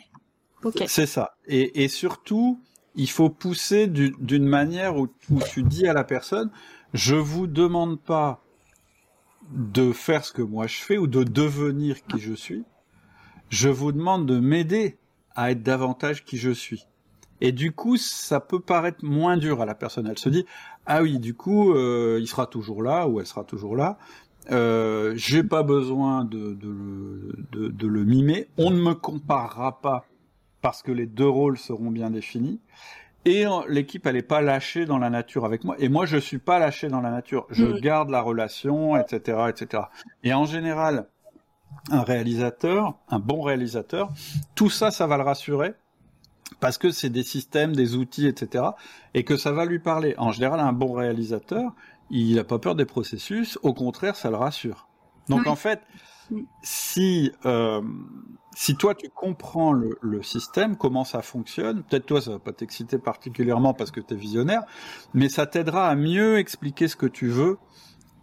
Okay. 0.64 0.86
C'est 0.88 1.06
ça. 1.06 1.36
Et, 1.46 1.82
et, 1.82 1.88
surtout, 1.88 2.60
il 2.94 3.10
faut 3.10 3.30
pousser 3.30 3.86
d'une 3.86 4.46
manière 4.46 4.96
où, 4.96 5.08
où, 5.30 5.40
tu 5.40 5.62
dis 5.62 5.88
à 5.88 5.92
la 5.92 6.04
personne, 6.04 6.50
je 6.94 7.14
vous 7.14 7.46
demande 7.46 8.00
pas 8.00 8.42
de 9.50 9.92
faire 9.92 10.24
ce 10.24 10.32
que 10.32 10.42
moi 10.42 10.66
je 10.66 10.76
fais 10.76 10.98
ou 10.98 11.06
de 11.06 11.24
devenir 11.24 12.04
qui 12.06 12.18
je 12.18 12.32
suis. 12.32 12.64
Je 13.48 13.68
vous 13.68 13.92
demande 13.92 14.26
de 14.26 14.38
m'aider 14.38 14.98
à 15.34 15.50
être 15.50 15.62
davantage 15.62 16.24
qui 16.24 16.38
je 16.38 16.50
suis. 16.50 16.86
Et 17.40 17.50
du 17.50 17.72
coup, 17.72 17.96
ça 17.96 18.38
peut 18.38 18.60
paraître 18.60 19.04
moins 19.04 19.36
dur 19.36 19.60
à 19.60 19.66
la 19.66 19.74
personne. 19.74 20.06
Elle 20.06 20.18
se 20.18 20.28
dit, 20.28 20.46
ah 20.86 21.02
oui, 21.02 21.18
du 21.18 21.34
coup, 21.34 21.74
euh, 21.74 22.18
il 22.20 22.28
sera 22.28 22.46
toujours 22.46 22.82
là 22.82 23.08
ou 23.08 23.18
elle 23.18 23.26
sera 23.26 23.42
toujours 23.42 23.74
là. 23.74 23.98
Euh, 24.50 25.12
j'ai 25.16 25.42
pas 25.42 25.62
besoin 25.62 26.24
de, 26.24 26.54
de, 26.54 27.34
de, 27.52 27.68
de, 27.68 27.86
le 27.86 28.04
mimer. 28.04 28.48
On 28.58 28.70
ne 28.70 28.80
me 28.80 28.94
comparera 28.94 29.80
pas 29.80 30.06
parce 30.62 30.82
que 30.82 30.92
les 30.92 31.06
deux 31.06 31.28
rôles 31.28 31.58
seront 31.58 31.90
bien 31.90 32.10
définis. 32.10 32.60
Et 33.24 33.44
l'équipe, 33.68 34.06
elle 34.06 34.16
est 34.16 34.22
pas 34.22 34.40
lâchée 34.40 34.84
dans 34.84 34.98
la 34.98 35.08
nature 35.08 35.44
avec 35.44 35.62
moi. 35.62 35.76
Et 35.78 35.88
moi, 35.88 36.06
je 36.06 36.16
suis 36.16 36.38
pas 36.38 36.58
lâché 36.58 36.88
dans 36.88 37.00
la 37.00 37.10
nature. 37.10 37.46
Je 37.50 37.66
mm. 37.66 37.80
garde 37.80 38.10
la 38.10 38.20
relation, 38.20 38.96
etc., 38.96 39.42
etc. 39.48 39.84
Et 40.24 40.34
en 40.34 40.44
général, 40.44 41.06
un 41.90 42.02
réalisateur, 42.02 42.98
un 43.08 43.20
bon 43.20 43.42
réalisateur, 43.42 44.10
tout 44.54 44.70
ça, 44.70 44.90
ça 44.90 45.06
va 45.06 45.18
le 45.18 45.22
rassurer 45.22 45.74
parce 46.60 46.78
que 46.78 46.90
c'est 46.90 47.10
des 47.10 47.22
systèmes, 47.22 47.74
des 47.74 47.94
outils, 47.96 48.26
etc. 48.26 48.64
Et 49.14 49.24
que 49.24 49.36
ça 49.36 49.52
va 49.52 49.64
lui 49.64 49.78
parler. 49.78 50.14
En 50.18 50.32
général, 50.32 50.60
un 50.60 50.72
bon 50.72 50.92
réalisateur, 50.92 51.72
il 52.10 52.36
n'a 52.36 52.44
pas 52.44 52.58
peur 52.58 52.74
des 52.74 52.84
processus, 52.84 53.58
au 53.62 53.72
contraire, 53.72 54.16
ça 54.16 54.30
le 54.30 54.36
rassure. 54.36 54.88
Donc 55.28 55.46
en 55.46 55.56
fait, 55.56 55.80
si 56.62 57.32
euh, 57.46 57.82
si 58.54 58.76
toi 58.76 58.94
tu 58.94 59.08
comprends 59.08 59.72
le, 59.72 59.98
le, 60.02 60.22
système, 60.22 60.76
comment 60.76 61.04
ça 61.04 61.22
fonctionne, 61.22 61.82
peut-être 61.84 62.06
toi 62.06 62.20
ça 62.20 62.32
va 62.32 62.38
pas 62.38 62.52
t'exciter 62.52 62.98
particulièrement 62.98 63.74
parce 63.74 63.90
que 63.90 64.00
tu 64.00 64.14
es 64.14 64.16
visionnaire, 64.16 64.62
mais 65.14 65.28
ça 65.28 65.46
t'aidera 65.46 65.88
à 65.88 65.94
mieux 65.94 66.38
expliquer 66.38 66.88
ce 66.88 66.96
que 66.96 67.06
tu 67.06 67.28
veux 67.28 67.58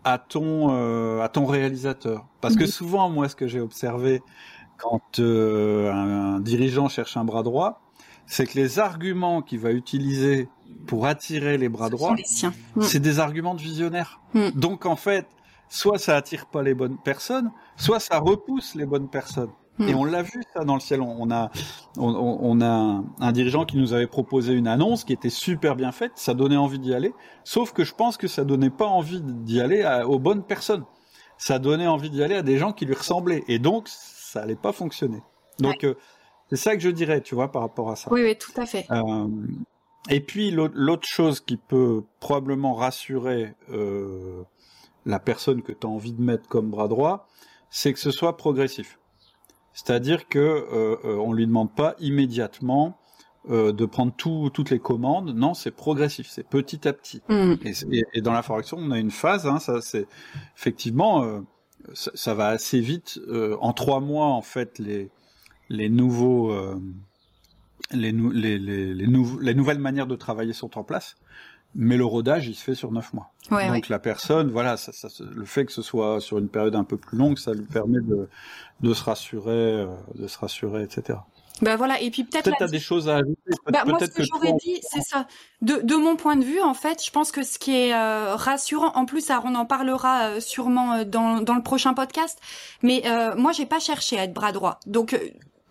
à 0.04 0.18
ton 0.18 0.72
euh, 0.72 1.22
à 1.22 1.30
ton 1.30 1.46
réalisateur. 1.46 2.26
Parce 2.42 2.56
que 2.56 2.66
souvent 2.66 3.10
moi 3.10 3.28
ce 3.30 3.36
que 3.36 3.48
j'ai 3.48 3.60
observé 3.60 4.22
quand 4.78 5.20
euh, 5.20 5.92
un, 5.92 6.40
dirigeant 6.40 6.88
cherche 6.88 7.18
un 7.18 7.26
bras 7.26 7.44
droit, 7.44 7.82
c'est 8.26 8.46
que 8.46 8.58
les 8.58 8.80
arguments 8.80 9.42
qu'il 9.42 9.60
va 9.60 9.72
utiliser 9.72 10.48
pour 10.88 11.06
attirer 11.06 11.58
les 11.58 11.70
bras 11.70 11.90
droits, 11.90 12.14
mm. 12.14 12.82
c'est 12.82 13.00
des 13.00 13.20
arguments 13.20 13.56
de 13.56 13.62
visionnaire. 13.62 14.22
Mm. 14.34 14.50
Donc 14.56 14.86
en 14.86 14.96
fait, 14.96 15.28
soit 15.70 15.98
ça 15.98 16.18
attire 16.18 16.48
pas 16.48 16.64
les 16.64 16.74
bonnes 16.74 16.98
personnes, 16.98 17.52
soit 17.78 18.00
ça 18.00 18.20
repousse 18.20 18.76
les 18.76 18.86
bonnes 18.86 19.10
personnes. 19.10 19.52
Mm. 19.78 19.88
Et 19.88 19.96
on 19.96 20.04
l'a 20.04 20.22
vu 20.22 20.44
ça 20.54 20.66
dans 20.66 20.74
le 20.74 20.80
ciel. 20.80 21.02
On 21.02 21.32
a, 21.32 21.50
on, 21.98 22.62
a 22.62 23.04
un, 23.20 23.32
dirigeant 23.32 23.66
qui 23.66 23.78
nous 23.78 23.94
avait 23.94 24.08
proposé 24.08 24.54
une 24.54 24.68
annonce 24.68 25.06
qui 25.06 25.14
était 25.14 25.30
super 25.30 25.76
bien 25.76 25.92
faite. 25.92 26.12
Ça 26.16 26.34
donnait 26.34 26.58
envie 26.58 26.80
d'y 26.80 26.94
aller. 26.94 27.14
Sauf 27.44 27.72
que 27.72 27.84
je 27.84 27.96
pense 27.96 28.18
que 28.18 28.28
ça 28.28 28.44
donnait 28.44 28.70
pas 28.70 28.88
envie 28.88 29.22
d'y 29.22 29.62
aller 29.62 29.88
aux 30.06 30.20
bonnes 30.20 30.44
personnes. 30.44 30.84
Ça 31.38 31.60
donnait 31.60 31.88
envie 31.88 32.10
d'y 32.10 32.22
aller 32.22 32.36
à 32.36 32.42
des 32.42 32.58
gens 32.58 32.74
qui 32.74 32.86
lui 32.86 32.96
ressemblaient. 32.96 33.46
Et 33.48 33.60
donc, 33.60 33.88
ça 33.88 34.42
allait 34.42 34.56
pas 34.56 34.74
fonctionner. 34.74 35.22
Donc, 35.60 35.86
euh, 35.86 35.96
c'est 36.50 36.58
ça 36.58 36.76
que 36.76 36.82
je 36.82 36.90
dirais, 36.90 37.22
tu 37.22 37.36
vois, 37.36 37.52
par 37.52 37.62
rapport 37.62 37.90
à 37.90 37.96
ça. 37.96 38.12
Oui, 38.12 38.22
oui, 38.24 38.38
tout 38.38 38.52
à 38.60 38.66
fait. 38.66 38.86
Euh, 38.92 39.28
et 40.10 40.22
puis 40.22 40.52
l'autre 40.52 41.08
chose 41.08 41.40
qui 41.40 41.58
peut 41.58 42.04
probablement 42.20 42.74
rassurer 42.74 43.54
euh, 43.72 44.44
la 45.10 45.20
personne 45.20 45.62
que 45.62 45.72
tu 45.72 45.86
as 45.86 45.90
envie 45.90 46.14
de 46.14 46.22
mettre 46.22 46.48
comme 46.48 46.70
bras 46.70 46.88
droit, 46.88 47.28
c'est 47.70 47.94
que 47.94 48.00
ce 48.00 48.12
soit 48.12 48.38
progressif. 48.38 49.00
C'est-à-dire 49.74 50.28
que 50.28 50.40
euh, 50.40 50.96
euh 51.04 51.16
on 51.18 51.34
lui 51.34 51.48
demande 51.48 51.74
pas 51.74 51.96
immédiatement 52.00 52.98
euh, 53.50 53.72
de 53.72 53.86
prendre 53.86 54.14
tout, 54.16 54.50
toutes 54.54 54.70
les 54.70 54.80
commandes. 54.80 55.34
Non, 55.36 55.54
c'est 55.54 55.72
progressif, 55.72 56.28
c'est 56.30 56.48
petit 56.48 56.88
à 56.88 56.94
petit. 56.94 57.22
Mm. 57.30 57.54
Et, 57.64 58.04
et, 58.14 58.22
dans 58.22 58.34
la 58.34 58.44
formation, 58.44 58.78
on 58.80 58.92
a 58.92 59.00
une 59.00 59.12
phase. 59.12 59.48
Hein, 59.48 59.60
ça, 59.60 59.82
c'est 59.82 60.08
effectivement, 60.56 61.24
euh, 61.24 61.42
ça, 61.94 62.12
ça, 62.14 62.34
va 62.34 62.48
assez 62.48 62.80
vite. 62.80 63.20
en 63.62 63.74
trois 63.74 64.00
mois, 64.00 64.28
en 64.28 64.42
fait, 64.42 64.80
les 64.80 65.10
les 65.70 65.90
nouveaux 65.90 66.52
les, 67.92 68.12
les, 68.12 68.60
les, 68.60 68.94
les, 68.94 69.54
nouvelles 69.54 69.80
manières 69.80 70.08
de 70.08 70.16
travailler 70.16 70.54
sont 70.54 70.78
en 70.78 70.84
place, 70.84 71.16
mais 71.76 71.98
le 71.98 72.06
rodage 72.06 72.48
il 72.48 72.56
se 72.56 72.64
fait 72.64 72.76
sur 72.76 72.92
neuf 72.92 73.14
mois. 73.14 73.32
Donc 73.50 73.90
la 73.90 74.00
personne, 74.00 74.50
voilà, 74.50 74.78
ça, 74.78 74.92
ça, 74.92 75.08
le 75.20 75.46
fait 75.46 75.66
que 75.66 75.72
ce 75.72 75.82
soit 75.82 76.22
sur 76.22 76.38
une 76.38 76.50
période 76.50 76.76
un 76.76 76.84
peu 76.84 76.98
plus 76.98 77.18
longue, 77.18 77.38
ça 77.38 77.54
lui 77.54 77.66
permet 77.66 78.02
de, 78.02 78.28
de 78.82 78.94
se 78.94 79.04
rassurer, 79.04 79.52
euh, 79.52 79.88
de 80.16 80.28
se 80.28 80.38
rassurer, 80.38 80.84
etc. 80.84 81.20
Ben 81.62 81.76
voilà, 81.76 82.00
et 82.02 82.10
puis 82.10 82.24
peut-être. 82.24 82.46
Peut-être 82.46 82.60
la... 82.60 82.66
as 82.68 82.70
des 82.70 82.80
choses 82.80 83.10
à 83.10 83.18
ajouter. 83.18 83.52
Ben 83.68 83.84
moi, 83.86 84.00
ce 84.00 84.06
que, 84.06 84.24
j'aurais 84.24 84.54
dit, 84.64 84.80
c'est 84.82 85.02
ça. 85.02 85.28
De, 85.62 85.82
de 85.84 85.96
mon 85.96 86.16
point 86.16 86.36
de 86.36 86.46
vue, 86.46 86.62
en 86.62 86.74
fait, 86.74 87.04
je 87.04 87.12
pense 87.12 87.32
que 87.32 87.44
ce 87.44 87.60
qui 87.60 87.76
est 87.76 87.94
euh, 87.94 88.36
rassurant, 88.36 88.92
en 88.96 89.06
plus, 89.06 89.30
on 89.44 89.56
en 89.56 89.66
parlera 89.66 90.24
euh, 90.24 90.40
sûrement 90.40 91.04
dans, 91.04 91.42
dans 91.42 91.56
le 91.56 91.64
prochain 91.64 91.94
podcast. 91.94 92.40
Mais 92.82 93.04
euh, 93.06 93.36
moi, 93.36 93.52
j'ai 93.52 93.66
pas 93.66 93.80
cherché 93.80 94.18
à 94.18 94.24
être 94.24 94.34
bras 94.34 94.52
droit. 94.52 94.80
Donc, 94.86 95.20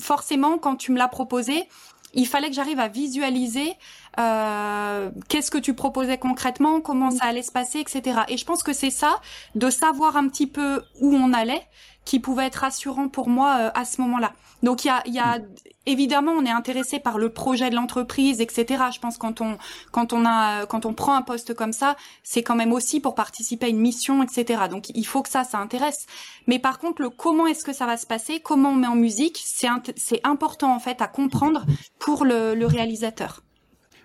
forcément, 0.01 0.59
quand 0.59 0.77
tu 0.77 0.93
me 0.93 0.99
l'as 0.99 1.09
proposé, 1.09 1.69
il 2.15 2.27
fallait 2.27 2.49
que 2.49 2.55
j'arrive 2.55 2.81
à 2.81 2.89
visualiser 2.89 3.75
euh, 4.19 5.11
qu'est-ce 5.29 5.51
que 5.51 5.59
tu 5.59 5.75
proposais 5.75 6.19
concrètement, 6.19 6.81
comment 6.81 7.11
ça 7.11 7.27
allait 7.27 7.43
se 7.43 7.53
passer, 7.53 7.81
etc. 7.81 8.21
Et 8.29 8.37
je 8.37 8.45
pense 8.45 8.63
que 8.63 8.73
c'est 8.73 8.91
ça, 8.91 9.21
de 9.55 9.71
savoir 9.71 10.17
un 10.17 10.29
petit 10.29 10.47
peu 10.47 10.83
où 11.01 11.15
on 11.15 11.33
allait, 11.33 11.63
qui 12.05 12.21
pouvait 12.21 12.47
être 12.47 12.57
rassurant 12.57 13.09
pour 13.09 13.29
moi 13.29 13.57
euh, 13.59 13.71
à 13.75 13.85
ce 13.85 14.01
moment-là. 14.01 14.33
Donc 14.63 14.85
il 14.85 14.89
y 14.89 14.91
a, 14.91 15.03
y 15.07 15.19
a 15.19 15.39
évidemment 15.87 16.33
on 16.33 16.45
est 16.45 16.51
intéressé 16.51 16.99
par 16.99 17.19
le 17.19 17.29
projet 17.29 17.69
de 17.71 17.75
l'entreprise, 17.75 18.41
etc. 18.41 18.85
Je 18.93 18.99
pense 18.99 19.19
quand 19.19 19.41
on 19.41 19.59
quand 19.93 20.13
on 20.13 20.25
a 20.25 20.67
quand 20.67 20.87
on 20.87 20.95
prend 20.95 21.15
un 21.15 21.23
poste 21.23 21.55
comme 21.55 21.73
ça, 21.73 21.97
c'est 22.23 22.43
quand 22.43 22.57
même 22.57 22.73
aussi 22.73 23.01
pour 23.01 23.15
participer 23.15 23.67
à 23.67 23.69
une 23.69 23.79
mission, 23.79 24.23
etc. 24.23 24.63
Donc 24.71 24.89
il 24.95 25.07
faut 25.07 25.23
que 25.23 25.29
ça 25.29 25.45
ça 25.45 25.59
intéresse. 25.59 26.07
Mais 26.47 26.59
par 26.59 26.79
contre 26.79 27.03
le 27.03 27.11
comment 27.11 27.47
est-ce 27.47 27.65
que 27.65 27.75
ça 27.75 27.87
va 27.87 27.97
se 27.99 28.07
passer, 28.07 28.41
comment 28.41 28.71
on 28.71 28.75
met 28.75 28.87
en 28.87 28.97
musique, 28.97 29.39
c'est 29.45 29.69
c'est 29.97 30.21
important 30.25 30.75
en 30.75 30.81
fait 30.81 31.03
à 31.03 31.09
comprendre 31.09 31.67
pour 31.99 32.25
le, 32.25 32.55
le 32.55 32.67
réalisateur. 32.67 33.43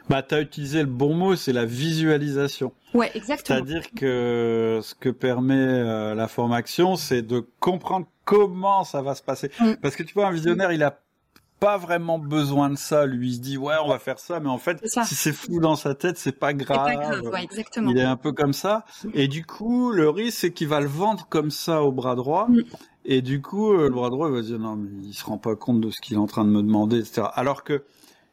Bah, 0.10 0.22
tu 0.22 0.36
as 0.36 0.42
utilisé 0.42 0.82
le 0.82 0.88
bon 0.88 1.14
mot, 1.14 1.36
c'est 1.36 1.54
la 1.54 1.66
visualisation. 1.66 2.74
Ouais, 2.94 3.12
exactement. 3.16 3.58
C'est-à-dire 3.58 3.92
que 3.96 4.80
ce 4.84 4.94
que 4.96 5.10
permet 5.10 5.56
euh, 5.56 6.14
la 6.14 6.28
formation, 6.28 6.96
c'est 6.96 7.22
de 7.22 7.46
comprendre 7.60 8.08
comment 8.26 8.84
ça 8.84 9.02
va 9.02 9.16
se 9.16 9.24
passer. 9.24 9.50
Mm. 9.60 9.74
Parce 9.82 9.96
que 9.96 10.04
tu 10.04 10.14
vois, 10.14 10.28
un 10.28 10.32
visionnaire, 10.32 10.72
il 10.72 10.84
a 10.84 11.00
pas 11.60 11.78
vraiment 11.78 12.20
besoin 12.20 12.70
de 12.70 12.76
ça. 12.76 13.06
Lui, 13.06 13.30
il 13.30 13.36
se 13.36 13.40
dit 13.40 13.58
ouais, 13.58 13.76
on 13.84 13.88
va 13.88 13.98
faire 13.98 14.20
ça, 14.20 14.42
mais 14.42 14.50
en 14.50 14.58
fait, 14.58 14.86
si 14.86 15.16
c'est 15.16 15.32
fou 15.32 15.62
dans 15.62 15.78
sa 15.78 15.96
tête, 15.96 16.18
c'est 16.18 16.38
pas 16.38 16.54
grave. 16.54 16.86
Pas 16.86 16.96
grave 16.96 17.22
ouais, 17.32 17.44
exactement. 17.44 17.90
Il 17.90 17.98
est 17.98 18.04
un 18.04 18.18
peu 18.18 18.34
comme 18.34 18.54
ça. 18.54 18.84
Et 19.14 19.30
du 19.30 19.46
coup, 19.46 19.92
le 19.92 20.10
risque, 20.10 20.40
c'est 20.40 20.52
qu'il 20.52 20.68
va 20.68 20.82
le 20.82 20.88
vendre 20.88 21.26
comme 21.30 21.52
ça 21.52 21.82
au 21.82 21.94
bras 21.94 22.16
droit. 22.16 22.48
Mm. 22.50 22.64
Et 23.06 23.22
du 23.22 23.42
coup, 23.42 23.74
euh, 23.74 23.84
le 23.84 23.90
bras 23.90 24.10
droit 24.10 24.30
il 24.30 24.36
va 24.36 24.42
dire 24.42 24.60
non, 24.60 24.76
mais 24.76 24.90
il 25.04 25.14
se 25.14 25.26
rend 25.26 25.38
pas 25.38 25.56
compte 25.56 25.82
de 25.82 25.90
ce 25.90 26.00
qu'il 26.02 26.16
est 26.16 26.20
en 26.20 26.28
train 26.28 26.46
de 26.46 26.50
me 26.50 26.62
demander, 26.62 27.00
etc. 27.00 27.28
Alors 27.34 27.64
que 27.64 27.84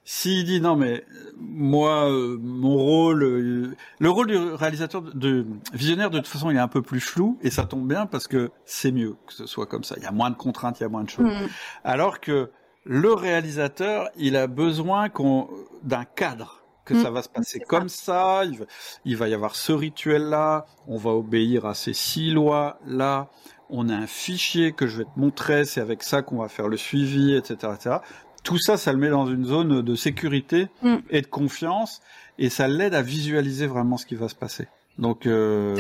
s'il 0.05 0.45
dit 0.45 0.61
non 0.61 0.77
mais 0.77 1.05
moi 1.39 2.11
euh, 2.11 2.39
mon 2.41 2.77
rôle 2.77 3.23
euh, 3.23 3.77
le 3.99 4.11
rôle 4.11 4.29
du 4.29 4.37
réalisateur 4.37 5.03
de 5.03 5.47
visionnaire 5.73 6.11
de 6.11 6.19
toute 6.19 6.27
façon 6.27 6.51
il 6.51 6.57
est 6.57 6.61
un 6.61 6.69
peu 6.69 6.83
plus 6.83 7.01
flou 7.01 7.39
et 7.43 7.51
ça 7.51 7.65
tombe 7.65 7.87
bien 7.87 8.07
parce 8.07 8.27
que 8.27 8.51
c'est 8.65 8.93
mieux 8.93 9.17
que 9.27 9.35
ce 9.35 9.47
soit 9.47 9.67
comme 9.67 9.85
ça. 9.85 9.95
Il 9.99 10.03
y 10.03 10.07
a 10.07 10.13
moins 10.13 10.31
de 10.31 10.37
contraintes 10.37 10.81
il 10.81 10.85
y 10.85 10.87
a 10.87 10.89
moins 10.89 11.05
de 11.05 11.11
choses. 11.11 11.27
Mm. 11.27 11.49
alors 11.85 12.21
que 12.21 12.51
le 12.85 13.13
réalisateur 13.13 14.09
il 14.17 14.37
a 14.37 14.47
besoin 14.47 15.11
qu'on 15.11 15.49
d'un 15.83 16.05
cadre 16.05 16.63
que 16.87 17.01
ça 17.01 17.11
mm. 17.11 17.15
va 17.15 17.23
se 17.23 17.29
passer 17.29 17.61
comme 17.61 17.89
ça, 17.89 18.45
il 18.47 18.59
va, 18.59 18.65
il 19.05 19.17
va 19.17 19.29
y 19.29 19.35
avoir 19.35 19.55
ce 19.55 19.73
rituel 19.73 20.23
là, 20.23 20.67
on 20.89 20.97
va 20.97 21.11
obéir 21.11 21.67
à 21.67 21.75
ces 21.75 21.93
six 21.93 22.31
lois 22.31 22.79
là, 22.87 23.29
on 23.69 23.89
a 23.89 23.95
un 23.95 24.07
fichier 24.07 24.73
que 24.73 24.87
je 24.87 24.99
vais 24.99 25.05
te 25.05 25.19
montrer, 25.19 25.65
c'est 25.67 25.81
avec 25.81 26.03
ça 26.03 26.23
qu'on 26.23 26.39
va 26.39 26.49
faire 26.49 26.67
le 26.69 26.77
suivi, 26.77 27.35
etc., 27.37 27.73
etc 27.77 27.99
tout 28.43 28.59
ça, 28.59 28.77
ça 28.77 28.93
le 28.93 28.99
met 28.99 29.11
dans 29.11 29.27
une 29.27 29.45
zone 29.45 29.83
de 29.83 29.95
sécurité 29.95 30.69
mm. 30.83 30.97
et 31.11 31.23
de 31.23 31.27
confiance, 31.27 32.01
et 32.39 32.49
ça 32.49 32.69
l'aide 32.69 32.95
à 32.95 33.03
visualiser 33.03 33.67
vraiment 33.67 33.97
ce 33.97 34.07
qui 34.07 34.15
va 34.15 34.29
se 34.29 34.35
passer. 34.35 34.69
Donc, 34.99 35.27
euh, 35.27 35.77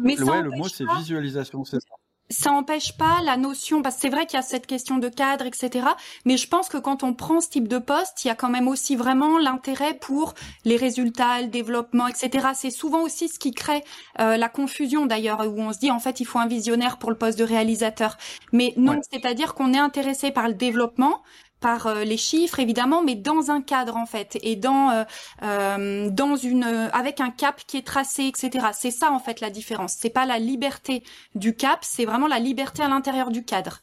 Mais 0.00 0.14
le 0.16 0.50
mot 0.50 0.68
c'est 0.68 0.84
visualisation, 0.98 1.64
c'est 1.64 1.80
ça. 1.80 1.94
Ça 2.30 2.52
empêche 2.52 2.94
pas 2.98 3.22
la 3.24 3.38
notion, 3.38 3.80
parce 3.80 3.94
que 3.94 4.02
c'est 4.02 4.10
vrai 4.10 4.26
qu'il 4.26 4.36
y 4.36 4.40
a 4.40 4.42
cette 4.42 4.66
question 4.66 4.98
de 4.98 5.08
cadre, 5.08 5.46
etc. 5.46 5.86
Mais 6.26 6.36
je 6.36 6.46
pense 6.46 6.68
que 6.68 6.76
quand 6.76 7.02
on 7.02 7.14
prend 7.14 7.40
ce 7.40 7.48
type 7.48 7.68
de 7.68 7.78
poste, 7.78 8.22
il 8.22 8.28
y 8.28 8.30
a 8.30 8.34
quand 8.34 8.50
même 8.50 8.68
aussi 8.68 8.96
vraiment 8.96 9.38
l'intérêt 9.38 9.94
pour 9.94 10.34
les 10.66 10.76
résultats, 10.76 11.40
le 11.40 11.48
développement, 11.48 12.06
etc. 12.06 12.48
C'est 12.52 12.70
souvent 12.70 13.00
aussi 13.00 13.28
ce 13.28 13.38
qui 13.38 13.52
crée 13.52 13.82
euh, 14.20 14.36
la 14.36 14.50
confusion 14.50 15.06
d'ailleurs, 15.06 15.40
où 15.48 15.58
on 15.58 15.72
se 15.72 15.78
dit 15.78 15.90
en 15.90 16.00
fait 16.00 16.20
il 16.20 16.26
faut 16.26 16.38
un 16.38 16.46
visionnaire 16.46 16.98
pour 16.98 17.10
le 17.10 17.16
poste 17.16 17.38
de 17.38 17.44
réalisateur. 17.44 18.18
Mais 18.52 18.74
non, 18.76 19.00
c'est-à-dire 19.10 19.54
qu'on 19.54 19.72
est 19.72 19.78
intéressé 19.78 20.30
par 20.30 20.48
le 20.48 20.54
développement, 20.54 21.22
par 21.60 21.86
euh, 21.86 22.04
les 22.04 22.16
chiffres 22.16 22.60
évidemment, 22.60 23.02
mais 23.02 23.14
dans 23.14 23.50
un 23.50 23.60
cadre 23.60 23.96
en 23.96 24.06
fait 24.06 24.38
et 24.42 24.56
dans 24.56 24.90
euh, 24.90 25.04
euh 25.42 26.10
dans 26.10 26.36
une 26.36 26.64
avec 26.92 27.20
un 27.20 27.30
cap 27.30 27.60
qui 27.66 27.76
est 27.76 27.86
tracé, 27.86 28.26
etc. 28.26 28.68
C'est 28.72 28.90
ça 28.90 29.10
en 29.10 29.18
fait 29.18 29.40
la 29.40 29.50
différence. 29.50 29.96
C'est 29.98 30.10
pas 30.10 30.26
la 30.26 30.38
liberté 30.38 31.02
du 31.34 31.54
cap, 31.54 31.80
c'est 31.82 32.04
vraiment 32.04 32.28
la 32.28 32.38
liberté 32.38 32.82
à 32.82 32.88
l'intérieur 32.88 33.30
du 33.30 33.44
cadre. 33.44 33.80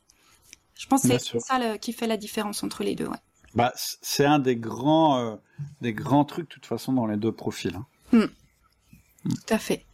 Je 0.75 0.87
pense 0.87 1.03
que 1.03 1.17
c'est 1.17 1.39
ça 1.39 1.77
qui 1.77 1.93
fait 1.93 2.07
la 2.07 2.17
différence 2.17 2.63
entre 2.63 2.83
les 2.83 2.95
deux. 2.95 3.07
Ouais. 3.07 3.17
Bah, 3.53 3.71
c'est 3.75 4.25
un 4.25 4.39
des 4.39 4.57
grands 4.57 5.39
des 5.81 5.93
grands 5.93 6.25
trucs 6.25 6.49
de 6.49 6.53
toute 6.53 6.65
façon 6.65 6.93
dans 6.93 7.07
les 7.07 7.17
deux 7.17 7.31
profils. 7.31 7.75
Hein. 7.75 7.85
Hmm. 8.11 9.29
Tout 9.29 9.53
à 9.53 9.57
fait. 9.57 9.85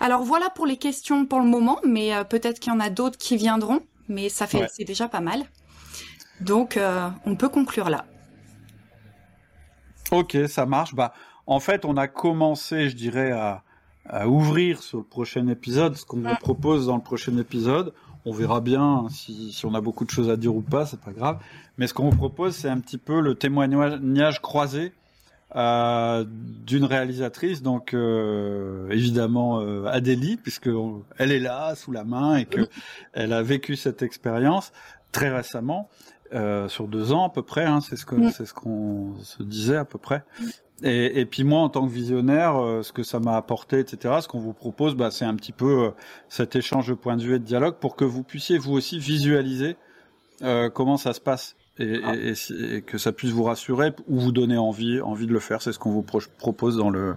Alors 0.00 0.22
voilà 0.22 0.50
pour 0.50 0.66
les 0.66 0.76
questions 0.76 1.26
pour 1.26 1.40
le 1.40 1.46
moment, 1.46 1.78
mais 1.86 2.12
peut-être 2.28 2.58
qu'il 2.58 2.72
y 2.72 2.76
en 2.76 2.80
a 2.80 2.90
d'autres 2.90 3.18
qui 3.18 3.36
viendront, 3.36 3.80
mais 4.08 4.28
ça 4.28 4.46
fait 4.46 4.66
c'est 4.72 4.84
déjà 4.84 5.08
pas 5.08 5.20
mal. 5.20 5.46
Donc, 6.42 6.76
euh, 6.76 7.08
on 7.24 7.36
peut 7.36 7.48
conclure 7.48 7.88
là. 7.88 8.04
Ok, 10.10 10.36
ça 10.48 10.66
marche. 10.66 10.94
Bah, 10.94 11.12
en 11.46 11.60
fait, 11.60 11.84
on 11.84 11.96
a 11.96 12.08
commencé, 12.08 12.88
je 12.88 12.96
dirais, 12.96 13.32
à, 13.32 13.62
à 14.08 14.28
ouvrir 14.28 14.82
sur 14.82 14.98
le 14.98 15.04
prochain 15.04 15.46
épisode, 15.48 15.96
ce 15.96 16.04
qu'on 16.04 16.20
vous 16.20 16.36
propose 16.40 16.86
dans 16.86 16.96
le 16.96 17.02
prochain 17.02 17.36
épisode. 17.38 17.92
On 18.24 18.32
verra 18.32 18.60
bien 18.60 19.06
si, 19.10 19.52
si 19.52 19.66
on 19.66 19.74
a 19.74 19.80
beaucoup 19.80 20.04
de 20.04 20.10
choses 20.10 20.30
à 20.30 20.36
dire 20.36 20.54
ou 20.54 20.62
pas, 20.62 20.86
c'est 20.86 21.00
pas 21.00 21.12
grave. 21.12 21.38
Mais 21.78 21.86
ce 21.86 21.94
qu'on 21.94 22.08
vous 22.08 22.16
propose, 22.16 22.54
c'est 22.54 22.68
un 22.68 22.78
petit 22.78 22.98
peu 22.98 23.20
le 23.20 23.34
témoignage 23.34 24.40
croisé 24.40 24.92
euh, 25.54 26.24
d'une 26.26 26.84
réalisatrice, 26.84 27.62
donc 27.62 27.92
euh, 27.92 28.88
évidemment 28.90 29.60
euh, 29.60 29.84
Adélie, 29.86 30.38
puisque 30.38 30.70
elle 31.18 31.30
est 31.30 31.40
là 31.40 31.74
sous 31.74 31.92
la 31.92 32.04
main 32.04 32.36
et 32.36 32.46
que 32.46 32.68
elle 33.12 33.34
a 33.34 33.42
vécu 33.42 33.76
cette 33.76 34.00
expérience 34.00 34.72
très 35.10 35.28
récemment, 35.28 35.90
euh, 36.34 36.68
sur 36.68 36.88
deux 36.88 37.12
ans 37.12 37.26
à 37.26 37.30
peu 37.30 37.42
près. 37.42 37.64
Hein, 37.64 37.80
c'est 37.80 37.96
ce 37.96 38.06
que 38.06 38.30
c'est 38.30 38.46
ce 38.46 38.54
qu'on 38.54 39.14
se 39.22 39.42
disait 39.42 39.76
à 39.76 39.84
peu 39.84 39.98
près. 39.98 40.24
Et, 40.82 41.20
et, 41.20 41.26
puis 41.26 41.44
moi, 41.44 41.60
en 41.60 41.68
tant 41.68 41.86
que 41.86 41.92
visionnaire, 41.92 42.60
euh, 42.60 42.82
ce 42.82 42.92
que 42.92 43.04
ça 43.04 43.20
m'a 43.20 43.36
apporté, 43.36 43.78
etc., 43.78 44.16
ce 44.20 44.26
qu'on 44.26 44.40
vous 44.40 44.52
propose, 44.52 44.96
bah, 44.96 45.10
c'est 45.12 45.24
un 45.24 45.36
petit 45.36 45.52
peu 45.52 45.84
euh, 45.84 45.90
cet 46.28 46.56
échange 46.56 46.88
de 46.88 46.94
points 46.94 47.16
de 47.16 47.22
vue 47.22 47.36
et 47.36 47.38
de 47.38 47.44
dialogue 47.44 47.76
pour 47.76 47.94
que 47.94 48.04
vous 48.04 48.24
puissiez 48.24 48.58
vous 48.58 48.72
aussi 48.72 48.98
visualiser 48.98 49.76
euh, 50.42 50.70
comment 50.70 50.96
ça 50.96 51.12
se 51.12 51.20
passe 51.20 51.56
et, 51.82 52.00
ah. 52.04 52.14
et, 52.14 52.34
et, 52.76 52.82
que 52.82 52.98
ça 52.98 53.12
puisse 53.12 53.30
vous 53.30 53.44
rassurer 53.44 53.92
ou 54.08 54.20
vous 54.20 54.32
donner 54.32 54.56
envie, 54.56 55.00
envie 55.00 55.26
de 55.26 55.32
le 55.32 55.40
faire. 55.40 55.62
C'est 55.62 55.72
ce 55.72 55.78
qu'on 55.78 55.90
vous 55.90 56.02
pro 56.02 56.20
propose 56.38 56.76
dans 56.76 56.90
le 56.90 57.16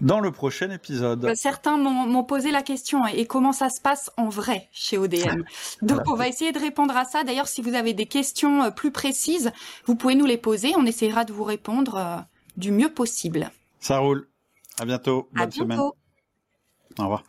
dans 0.00 0.20
le 0.20 0.30
prochain 0.30 0.70
épisode. 0.70 1.20
Bah, 1.20 1.34
certains 1.34 1.76
m'ont 1.76 2.24
posé 2.24 2.50
la 2.50 2.62
question 2.62 3.06
et 3.06 3.26
comment 3.26 3.52
ça 3.52 3.68
se 3.70 3.80
passe 3.80 4.10
en 4.16 4.28
vrai 4.28 4.68
chez 4.72 4.98
ODM. 4.98 5.42
Donc 5.82 6.02
on 6.06 6.14
va 6.14 6.28
essayer 6.28 6.52
de 6.52 6.58
répondre 6.58 6.96
à 6.96 7.04
ça. 7.04 7.24
D'ailleurs, 7.24 7.48
si 7.48 7.62
vous 7.62 7.74
avez 7.74 7.94
des 7.94 8.06
questions 8.06 8.70
plus 8.70 8.90
précises, 8.90 9.50
vous 9.86 9.96
pouvez 9.96 10.14
nous 10.14 10.26
les 10.26 10.38
poser. 10.38 10.72
On 10.76 10.86
essaiera 10.86 11.24
de 11.24 11.32
vous 11.32 11.44
répondre 11.44 12.24
du 12.56 12.70
mieux 12.70 12.90
possible. 12.90 13.50
Ça 13.80 13.98
roule. 13.98 14.28
À 14.78 14.84
bientôt. 14.84 15.28
Bonne 15.32 15.42
à 15.42 15.46
bientôt. 15.46 15.94
Au 16.98 17.02
revoir. 17.02 17.24